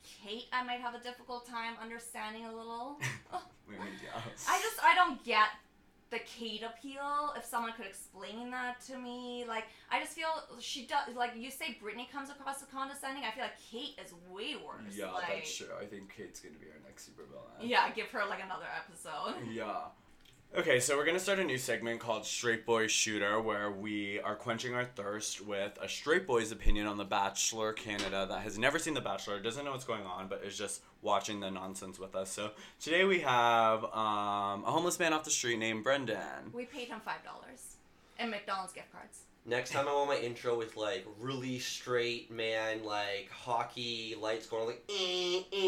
Kate, 0.03 0.47
I 0.51 0.63
might 0.63 0.81
have 0.81 0.95
a 0.95 0.99
difficult 0.99 1.47
time 1.47 1.73
understanding 1.81 2.45
a 2.45 2.55
little. 2.55 2.99
I 3.33 3.39
mean, 3.71 3.93
yeah. 4.03 4.19
I 4.47 4.59
just 4.61 4.83
I 4.83 4.95
don't 4.95 5.23
get 5.23 5.47
the 6.09 6.19
Kate 6.19 6.61
appeal. 6.63 7.33
If 7.37 7.45
someone 7.45 7.71
could 7.73 7.85
explain 7.85 8.51
that 8.51 8.81
to 8.87 8.97
me, 8.97 9.45
like 9.47 9.65
I 9.89 9.99
just 9.99 10.13
feel 10.13 10.27
she 10.59 10.85
does. 10.85 11.15
Like 11.15 11.31
you 11.35 11.49
say, 11.49 11.77
Brittany 11.81 12.09
comes 12.11 12.29
across 12.29 12.61
as 12.61 12.67
condescending. 12.67 13.23
I 13.23 13.31
feel 13.31 13.43
like 13.43 13.59
Kate 13.71 13.97
is 14.03 14.13
way 14.29 14.55
worse. 14.55 14.95
Yeah, 14.95 15.11
like, 15.11 15.27
that's 15.27 15.57
true. 15.57 15.67
I 15.79 15.85
think 15.85 16.13
Kate's 16.15 16.39
gonna 16.39 16.55
be 16.59 16.67
our 16.67 16.81
next 16.85 17.05
super 17.05 17.23
villain. 17.23 17.69
Yeah, 17.69 17.89
give 17.91 18.07
her 18.07 18.25
like 18.29 18.43
another 18.43 18.67
episode. 18.75 19.35
Yeah. 19.51 19.85
Okay, 20.53 20.81
so 20.81 20.97
we're 20.97 21.05
gonna 21.05 21.17
start 21.17 21.39
a 21.39 21.45
new 21.45 21.57
segment 21.57 22.01
called 22.01 22.25
Straight 22.25 22.65
Boy 22.65 22.87
Shooter, 22.87 23.39
where 23.39 23.71
we 23.71 24.19
are 24.19 24.35
quenching 24.35 24.75
our 24.75 24.83
thirst 24.83 25.39
with 25.39 25.77
a 25.81 25.87
straight 25.87 26.27
boy's 26.27 26.51
opinion 26.51 26.87
on 26.87 26.97
The 26.97 27.05
Bachelor 27.05 27.71
Canada 27.71 28.25
that 28.27 28.41
has 28.41 28.59
never 28.59 28.77
seen 28.77 28.93
The 28.93 28.99
Bachelor, 28.99 29.39
doesn't 29.39 29.63
know 29.63 29.71
what's 29.71 29.85
going 29.85 30.05
on, 30.05 30.27
but 30.27 30.43
is 30.43 30.57
just 30.57 30.81
watching 31.01 31.39
the 31.39 31.49
nonsense 31.49 31.99
with 31.99 32.15
us. 32.15 32.29
So 32.29 32.51
today 32.81 33.05
we 33.05 33.21
have 33.21 33.85
um, 33.85 34.65
a 34.65 34.71
homeless 34.71 34.99
man 34.99 35.13
off 35.13 35.23
the 35.23 35.31
street 35.31 35.57
named 35.57 35.85
Brendan. 35.85 36.51
We 36.51 36.65
paid 36.65 36.89
him 36.89 36.99
five 36.99 37.23
dollars 37.23 37.77
and 38.19 38.29
McDonald's 38.29 38.73
gift 38.73 38.91
cards. 38.91 39.19
Next 39.45 39.71
time 39.71 39.87
I 39.87 39.93
want 39.93 40.09
my 40.09 40.17
intro 40.17 40.57
with 40.57 40.75
like 40.75 41.07
really 41.17 41.59
straight 41.59 42.29
man, 42.29 42.83
like 42.83 43.29
hockey 43.31 44.15
lights 44.19 44.47
going 44.47 44.67
like 44.67 44.83
eh, 44.89 45.43
eh, 45.53 45.60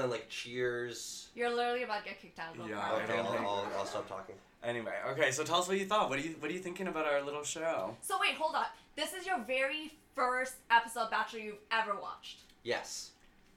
and 0.00 0.10
then 0.10 0.18
like 0.18 0.28
cheers. 0.28 1.28
You're 1.34 1.54
literally 1.54 1.82
about 1.82 2.02
to 2.04 2.08
get 2.10 2.20
kicked 2.20 2.38
out 2.38 2.56
of 2.56 2.62
the 2.64 2.70
Yeah, 2.70 2.76
bar. 2.76 3.00
I 3.00 3.02
Okay, 3.04 3.16
don't 3.16 3.26
I'll, 3.26 3.32
think 3.32 3.44
I'll, 3.44 3.68
I'll 3.78 3.86
stop 3.86 4.08
talking. 4.08 4.34
Anyway, 4.62 4.92
okay, 5.10 5.30
so 5.30 5.42
tell 5.42 5.56
us 5.60 5.68
what 5.68 5.78
you 5.78 5.86
thought. 5.86 6.10
What 6.10 6.18
are 6.18 6.22
you 6.22 6.34
What 6.40 6.50
are 6.50 6.54
you 6.54 6.60
thinking 6.60 6.86
about 6.86 7.06
our 7.06 7.22
little 7.22 7.42
show? 7.44 7.96
So 8.02 8.16
wait, 8.20 8.34
hold 8.34 8.54
on. 8.54 8.66
This 8.96 9.12
is 9.12 9.26
your 9.26 9.38
very 9.40 9.92
first 10.14 10.54
episode 10.70 11.04
of 11.04 11.10
Bachelor 11.10 11.40
you've 11.40 11.58
ever 11.70 11.94
watched. 12.00 12.40
Yes. 12.62 13.10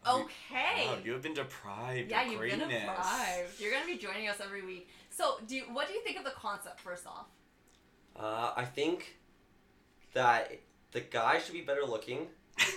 Okay. 0.08 0.86
Wow, 0.88 0.97
you 1.03 1.13
have 1.13 1.21
been 1.21 1.34
deprived 1.34 2.12
yeah, 2.12 2.23
of 2.23 2.27
you've 2.32 2.39
greatness. 2.39 2.67
been 2.67 2.82
deprived. 2.82 3.60
You're 3.60 3.71
gonna 3.71 3.86
be 3.86 3.97
joining 3.97 4.27
us 4.27 4.38
every 4.43 4.62
week. 4.62 4.89
So, 5.10 5.36
do 5.47 5.56
you, 5.56 5.63
what 5.71 5.88
do 5.88 5.93
you 5.93 6.01
think 6.01 6.17
of 6.17 6.23
the 6.25 6.32
concept 6.32 6.79
first 6.82 7.06
off? 7.08 7.27
Uh, 8.19 8.51
I 8.56 8.65
think 8.65 9.17
that 10.13 10.51
the 10.91 11.01
guy 11.01 11.39
should 11.39 11.53
be 11.53 11.62
better 11.62 11.84
looking, 11.86 12.27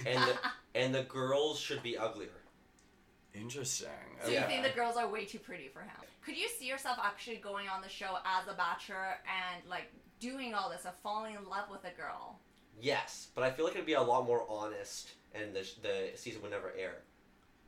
and 0.07 0.23
the, 0.23 0.37
and 0.75 0.95
the 0.95 1.03
girls 1.03 1.59
should 1.59 1.83
be 1.83 1.97
uglier. 1.97 2.29
Interesting. 3.41 3.89
So 4.25 4.31
Yeah. 4.31 4.43
you 4.43 4.47
think 4.49 4.63
the 4.63 4.71
girls 4.79 4.97
are 4.97 5.07
way 5.09 5.25
too 5.25 5.39
pretty 5.39 5.69
for 5.69 5.81
him? 5.83 5.97
Could 6.25 6.37
you 6.37 6.49
see 6.49 6.67
yourself 6.67 6.99
actually 7.03 7.37
going 7.37 7.69
on 7.69 7.83
the 7.83 7.89
show 7.89 8.19
as 8.25 8.49
a 8.49 8.55
bachelor 8.55 9.19
and 9.27 9.69
like 9.69 9.93
doing 10.19 10.55
all 10.55 10.71
this, 10.71 10.85
of 10.87 10.95
falling 11.03 11.35
in 11.35 11.49
love 11.49 11.71
with 11.71 11.85
a 11.85 11.91
girl? 11.97 12.39
Yes, 12.81 13.29
but 13.35 13.45
I 13.45 13.51
feel 13.51 13.65
like 13.65 13.75
it'd 13.75 13.87
be 13.87 13.95
a 13.95 14.03
lot 14.03 14.27
more 14.27 14.45
honest, 14.49 15.13
and 15.35 15.55
the 15.55 15.67
the 15.83 16.11
season 16.17 16.43
would 16.43 16.51
never 16.51 16.73
air. 16.77 17.03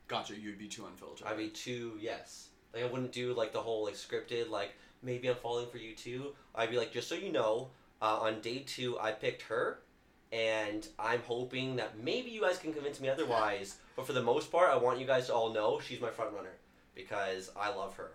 Gotcha. 0.06 0.38
You'd 0.38 0.58
be 0.58 0.68
too 0.68 0.86
unfiltered. 0.86 1.26
I'd 1.26 1.36
be 1.36 1.48
too 1.50 1.96
yes. 2.00 2.48
Like 2.74 2.84
I 2.84 2.86
wouldn't 2.86 3.12
do 3.12 3.32
like 3.34 3.52
the 3.52 3.60
whole 3.60 3.84
like 3.84 3.94
scripted 3.94 4.48
like 4.50 4.74
maybe 5.02 5.28
I'm 5.28 5.36
falling 5.36 5.68
for 5.70 5.78
you 5.78 5.94
too. 5.94 6.34
I'd 6.54 6.70
be 6.70 6.76
like 6.78 6.92
just 6.92 7.08
so 7.08 7.14
you 7.14 7.30
know, 7.32 7.70
uh, 8.02 8.18
on 8.20 8.40
day 8.40 8.60
two 8.66 8.98
I 8.98 9.12
picked 9.12 9.42
her, 9.42 9.80
and 10.32 10.86
I'm 10.98 11.20
hoping 11.22 11.76
that 11.76 11.98
maybe 12.02 12.30
you 12.30 12.40
guys 12.42 12.58
can 12.58 12.72
convince 12.72 13.00
me 13.00 13.08
otherwise. 13.08 13.76
but 13.96 14.06
for 14.06 14.12
the 14.12 14.22
most 14.22 14.50
part, 14.52 14.70
I 14.70 14.76
want 14.76 14.98
you 15.00 15.06
guys 15.06 15.26
to 15.26 15.34
all 15.34 15.52
know 15.52 15.80
she's 15.80 16.00
my 16.00 16.10
front 16.10 16.32
runner 16.34 16.54
because 16.94 17.50
I 17.58 17.70
love 17.70 17.94
her. 17.96 18.12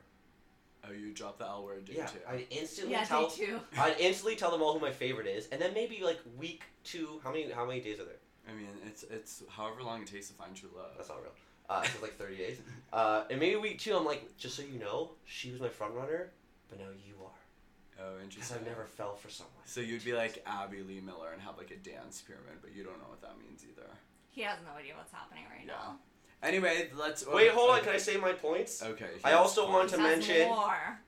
Oh, 0.87 0.91
you 0.91 1.13
dropped 1.13 1.39
the 1.39 1.45
L 1.45 1.63
word, 1.63 1.85
did 1.85 1.95
yeah, 1.95 2.05
too. 2.07 2.19
I'd 2.29 2.45
instantly 2.49 2.93
Yeah, 2.93 3.05
tell. 3.05 3.29
too. 3.29 3.59
I'd 3.77 3.97
instantly 3.99 4.35
tell 4.35 4.51
them 4.51 4.61
all 4.61 4.73
who 4.73 4.79
my 4.79 4.91
favorite 4.91 5.27
is, 5.27 5.47
and 5.47 5.61
then 5.61 5.73
maybe 5.73 6.01
like 6.03 6.19
week 6.37 6.63
two. 6.83 7.21
How 7.23 7.31
many 7.31 7.49
how 7.51 7.65
many 7.65 7.79
days 7.79 7.99
are 8.01 8.05
there? 8.05 8.19
I 8.49 8.53
mean, 8.53 8.67
it's 8.85 9.03
it's 9.03 9.43
however 9.49 9.81
long 9.81 10.01
it 10.01 10.07
takes 10.09 10.27
to 10.27 10.33
find 10.33 10.53
true 10.53 10.69
love. 10.75 10.91
That's 10.97 11.07
not 11.07 11.21
real. 11.21 11.31
Uh, 11.69 11.81
it's 11.85 12.01
like 12.01 12.17
30 12.17 12.35
days. 12.35 12.57
Uh, 12.91 13.23
and 13.31 13.39
maybe 13.39 13.55
week 13.55 13.79
two, 13.79 13.95
I'm 13.95 14.03
like, 14.05 14.37
just 14.37 14.57
so 14.57 14.61
you 14.63 14.77
know, 14.77 15.11
she 15.25 15.49
was 15.51 15.61
my 15.61 15.69
front 15.69 15.93
runner, 15.93 16.29
but 16.69 16.77
now 16.77 16.87
you 17.07 17.13
are. 17.23 17.31
Oh, 17.99 18.13
Because 18.15 18.23
interesting. 18.23 18.57
I've 18.59 18.65
never 18.67 18.85
fell 18.85 19.15
for 19.15 19.29
someone. 19.29 19.53
So 19.65 19.79
you'd 19.81 20.03
be 20.03 20.13
like 20.13 20.43
Abby 20.45 20.81
Lee 20.81 20.99
Miller 21.01 21.31
and 21.31 21.41
have 21.41 21.57
like 21.57 21.71
a 21.71 21.77
dance 21.77 22.21
pyramid, 22.21 22.57
but 22.61 22.73
you 22.75 22.83
don't 22.83 22.97
know 22.99 23.09
what 23.09 23.21
that 23.21 23.37
means 23.39 23.63
either. 23.69 23.87
He 24.31 24.41
has 24.41 24.57
no 24.65 24.77
idea 24.79 24.93
what's 24.97 25.11
happening 25.11 25.43
right 25.49 25.65
Yeah. 25.65 25.73
now. 25.73 25.99
Anyway, 26.41 26.89
let's. 26.97 27.25
Wait, 27.25 27.51
hold 27.51 27.69
on. 27.69 27.77
okay. 27.77 27.85
Can 27.85 27.95
I 27.95 27.97
say 27.99 28.17
my 28.17 28.33
points? 28.33 28.81
Okay. 28.83 29.05
I 29.23 29.29
here's 29.29 29.39
also 29.39 29.69
want 29.69 29.89
to 29.91 29.97
He 29.97 30.03
mention- 30.03 30.47
more. 30.49 30.99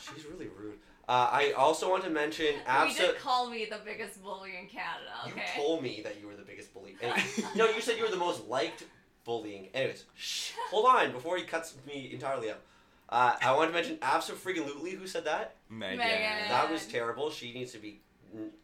She's 0.00 0.24
really 0.24 0.48
rude. 0.58 0.78
Uh, 1.08 1.28
I 1.32 1.52
also 1.52 1.90
want 1.90 2.04
to 2.04 2.10
mention 2.10 2.46
you 2.54 2.60
Absa. 2.68 2.96
did 2.96 3.18
call 3.18 3.50
me 3.50 3.66
the 3.68 3.80
biggest 3.84 4.22
bully 4.22 4.52
in 4.60 4.68
Canada. 4.68 5.10
You 5.26 5.32
told 5.56 5.82
me 5.82 6.02
that 6.04 6.20
you 6.20 6.28
were 6.28 6.36
the 6.36 6.42
biggest 6.44 6.72
bully. 6.72 6.96
And, 7.02 7.12
no, 7.56 7.68
you 7.68 7.80
said 7.80 7.96
you 7.96 8.04
were 8.04 8.10
the 8.10 8.16
most 8.16 8.46
liked 8.46 8.84
bullying. 9.24 9.68
Anyways, 9.74 10.04
shh, 10.14 10.52
hold 10.70 10.86
on 10.86 11.10
before 11.12 11.36
he 11.36 11.42
cuts 11.42 11.74
me 11.86 12.10
entirely 12.12 12.50
out. 12.50 12.60
Uh, 13.10 13.34
I 13.42 13.52
want 13.56 13.70
to 13.70 13.74
mention 13.74 13.96
Absa 13.96 14.32
freaking 14.32 14.64
Lutely 14.66 14.92
who 14.92 15.06
said 15.06 15.24
that. 15.24 15.56
Megan. 15.68 15.98
Megan. 15.98 16.48
That 16.48 16.70
was 16.70 16.86
terrible. 16.86 17.30
She 17.30 17.52
needs 17.52 17.72
to 17.72 17.78
be 17.78 18.00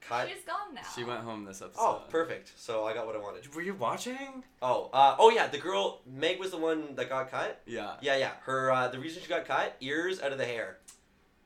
cut. 0.01 0.29
She's 0.29 0.45
gone 0.45 0.73
now. 0.75 0.83
She 0.95 1.03
went 1.03 1.21
home 1.21 1.45
this 1.45 1.61
episode. 1.61 1.81
Oh, 1.83 2.03
perfect. 2.09 2.53
So 2.57 2.85
I 2.85 2.95
got 2.95 3.07
what 3.07 3.17
I 3.17 3.19
wanted. 3.19 3.53
Were 3.55 3.63
you 3.63 3.75
watching? 3.75 4.45
Oh, 4.63 4.89
uh, 4.93 5.17
oh 5.19 5.31
yeah, 5.31 5.49
the 5.49 5.59
girl 5.59 6.01
Meg 6.07 6.39
was 6.39 6.53
the 6.53 6.59
one 6.59 6.95
that 6.95 7.09
got 7.09 7.31
cut. 7.31 7.61
Yeah. 7.67 7.95
Yeah, 8.01 8.17
yeah. 8.17 8.31
Her 8.45 8.71
uh, 8.71 8.89
the 8.89 9.01
reason 9.01 9.21
she 9.23 9.29
got 9.29 9.47
cut 9.47 9.77
ears 9.81 10.23
out 10.23 10.31
of 10.31 10.39
the 10.39 10.45
hair. 10.45 10.79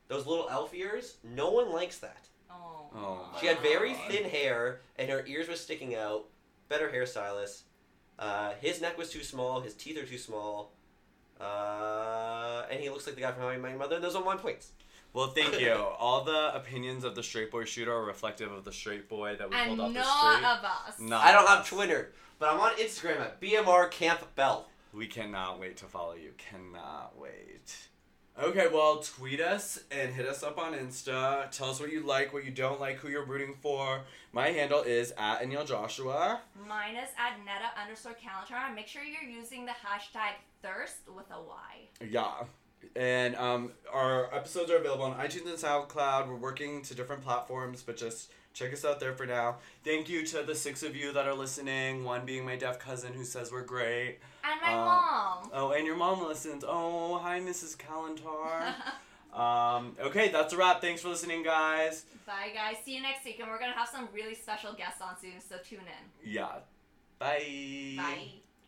Those 0.07 0.27
little 0.27 0.47
elf 0.49 0.73
ears. 0.75 1.17
No 1.23 1.49
one 1.51 1.71
likes 1.71 1.97
that. 1.99 2.27
Oh. 2.51 2.89
Oh 2.93 3.37
She 3.39 3.47
had 3.47 3.59
very 3.61 3.93
God. 3.93 4.11
thin 4.11 4.29
hair 4.29 4.81
and 4.99 5.09
her 5.09 5.25
ears 5.25 5.47
were 5.47 5.55
sticking 5.55 5.95
out. 5.95 6.25
Better 6.69 6.89
hairstylist. 6.89 7.61
Uh, 8.19 8.51
his 8.61 8.79
neck 8.81 8.97
was 8.97 9.09
too 9.09 9.23
small. 9.23 9.61
His 9.61 9.73
teeth 9.73 9.97
are 9.97 10.05
too 10.05 10.17
small. 10.19 10.73
Uh, 11.41 12.65
and 12.71 12.79
he 12.79 12.89
looks 12.89 13.05
like 13.07 13.15
the 13.15 13.21
guy 13.21 13.31
from 13.31 13.41
How 13.43 13.49
I 13.49 13.57
Met 13.57 13.71
Your 13.71 13.79
Mother. 13.79 13.95
And 13.95 14.03
those 14.03 14.15
are 14.15 14.23
my 14.23 14.35
points. 14.35 14.71
Well, 15.13 15.27
thank 15.27 15.59
you. 15.59 15.73
All 15.73 16.23
the 16.23 16.55
opinions 16.55 17.03
of 17.03 17.15
the 17.15 17.23
straight 17.23 17.51
boy 17.51 17.65
shooter 17.65 17.93
are 17.93 18.05
reflective 18.05 18.51
of 18.51 18.63
the 18.63 18.71
straight 18.71 19.09
boy 19.09 19.35
that 19.37 19.49
we 19.49 19.55
And 19.55 19.67
pulled 19.69 19.79
off 19.81 19.87
the 19.93 19.99
not 19.99 20.33
street. 20.33 20.45
of 20.47 20.63
us. 20.63 20.99
Not 20.99 21.25
I 21.25 21.31
don't 21.33 21.47
have 21.47 21.67
Twitter, 21.67 22.13
but 22.39 22.49
I'm 22.53 22.59
on 22.59 22.71
Instagram 22.75 23.19
at 23.19 23.41
BMR 23.41 23.91
Camp 23.91 24.21
Bell. 24.35 24.67
We 24.93 25.07
cannot 25.07 25.59
wait 25.59 25.77
to 25.77 25.85
follow 25.85 26.13
you. 26.13 26.31
Cannot 26.37 27.13
wait. 27.19 27.75
Okay, 28.41 28.67
well, 28.73 28.97
tweet 28.97 29.39
us 29.39 29.83
and 29.91 30.11
hit 30.15 30.25
us 30.25 30.41
up 30.41 30.57
on 30.57 30.73
Insta. 30.73 31.51
Tell 31.51 31.69
us 31.69 31.79
what 31.79 31.91
you 31.91 32.01
like, 32.01 32.33
what 32.33 32.43
you 32.43 32.49
don't 32.49 32.79
like, 32.79 32.95
who 32.95 33.07
you're 33.07 33.23
rooting 33.23 33.53
for. 33.61 34.01
My 34.33 34.47
handle 34.47 34.81
is 34.81 35.13
at 35.15 35.41
Aneal 35.43 35.67
Joshua. 35.67 36.41
Mine 36.67 36.95
is 36.95 37.09
at 37.19 37.37
neda 37.45 37.79
underscore 37.79 38.13
kalantar. 38.13 38.73
Make 38.73 38.87
sure 38.87 39.03
you're 39.03 39.29
using 39.29 39.67
the 39.67 39.73
hashtag 39.73 40.31
thirst 40.63 41.01
with 41.15 41.27
a 41.29 41.39
Y. 41.39 42.07
Yeah. 42.09 42.45
And 42.95 43.35
um, 43.35 43.71
our 43.91 44.33
episodes 44.33 44.69
are 44.71 44.77
available 44.77 45.05
on 45.05 45.13
iTunes 45.15 45.47
and 45.47 45.57
SoundCloud. 45.57 46.27
We're 46.27 46.35
working 46.35 46.81
to 46.83 46.95
different 46.95 47.21
platforms, 47.23 47.83
but 47.83 47.95
just 47.97 48.31
check 48.53 48.73
us 48.73 48.83
out 48.83 48.99
there 48.99 49.13
for 49.13 49.25
now. 49.25 49.57
Thank 49.85 50.09
you 50.09 50.25
to 50.27 50.43
the 50.43 50.55
six 50.55 50.83
of 50.83 50.95
you 50.95 51.13
that 51.13 51.25
are 51.27 51.33
listening. 51.33 52.03
One 52.03 52.25
being 52.25 52.45
my 52.45 52.57
deaf 52.57 52.79
cousin 52.79 53.13
who 53.13 53.23
says 53.23 53.51
we're 53.51 53.63
great. 53.63 54.17
And 54.43 54.59
my 54.61 54.73
Um, 54.73 54.85
mom. 54.85 55.49
Oh, 55.53 55.71
and 55.71 55.85
your 55.85 55.95
mom 55.95 56.21
listens. 56.27 56.65
Oh, 56.67 57.17
hi, 57.19 57.39
Mrs. 57.39 57.77
Kalantar. 57.77 58.73
um, 59.39 59.95
okay, 60.01 60.29
that's 60.29 60.51
a 60.53 60.57
wrap. 60.57 60.81
Thanks 60.81 61.01
for 61.01 61.09
listening, 61.09 61.43
guys. 61.43 62.05
Bye, 62.25 62.51
guys. 62.53 62.75
See 62.83 62.95
you 62.95 63.01
next 63.01 63.23
week, 63.23 63.39
and 63.39 63.49
we're 63.49 63.59
gonna 63.59 63.71
have 63.73 63.87
some 63.89 64.09
really 64.13 64.35
special 64.35 64.73
guests 64.73 65.01
on 65.01 65.17
soon, 65.19 65.39
so 65.39 65.55
tune 65.63 65.79
in. 65.79 66.29
Yeah. 66.31 66.59
Bye. 67.19 67.93
Bye. 67.97 68.40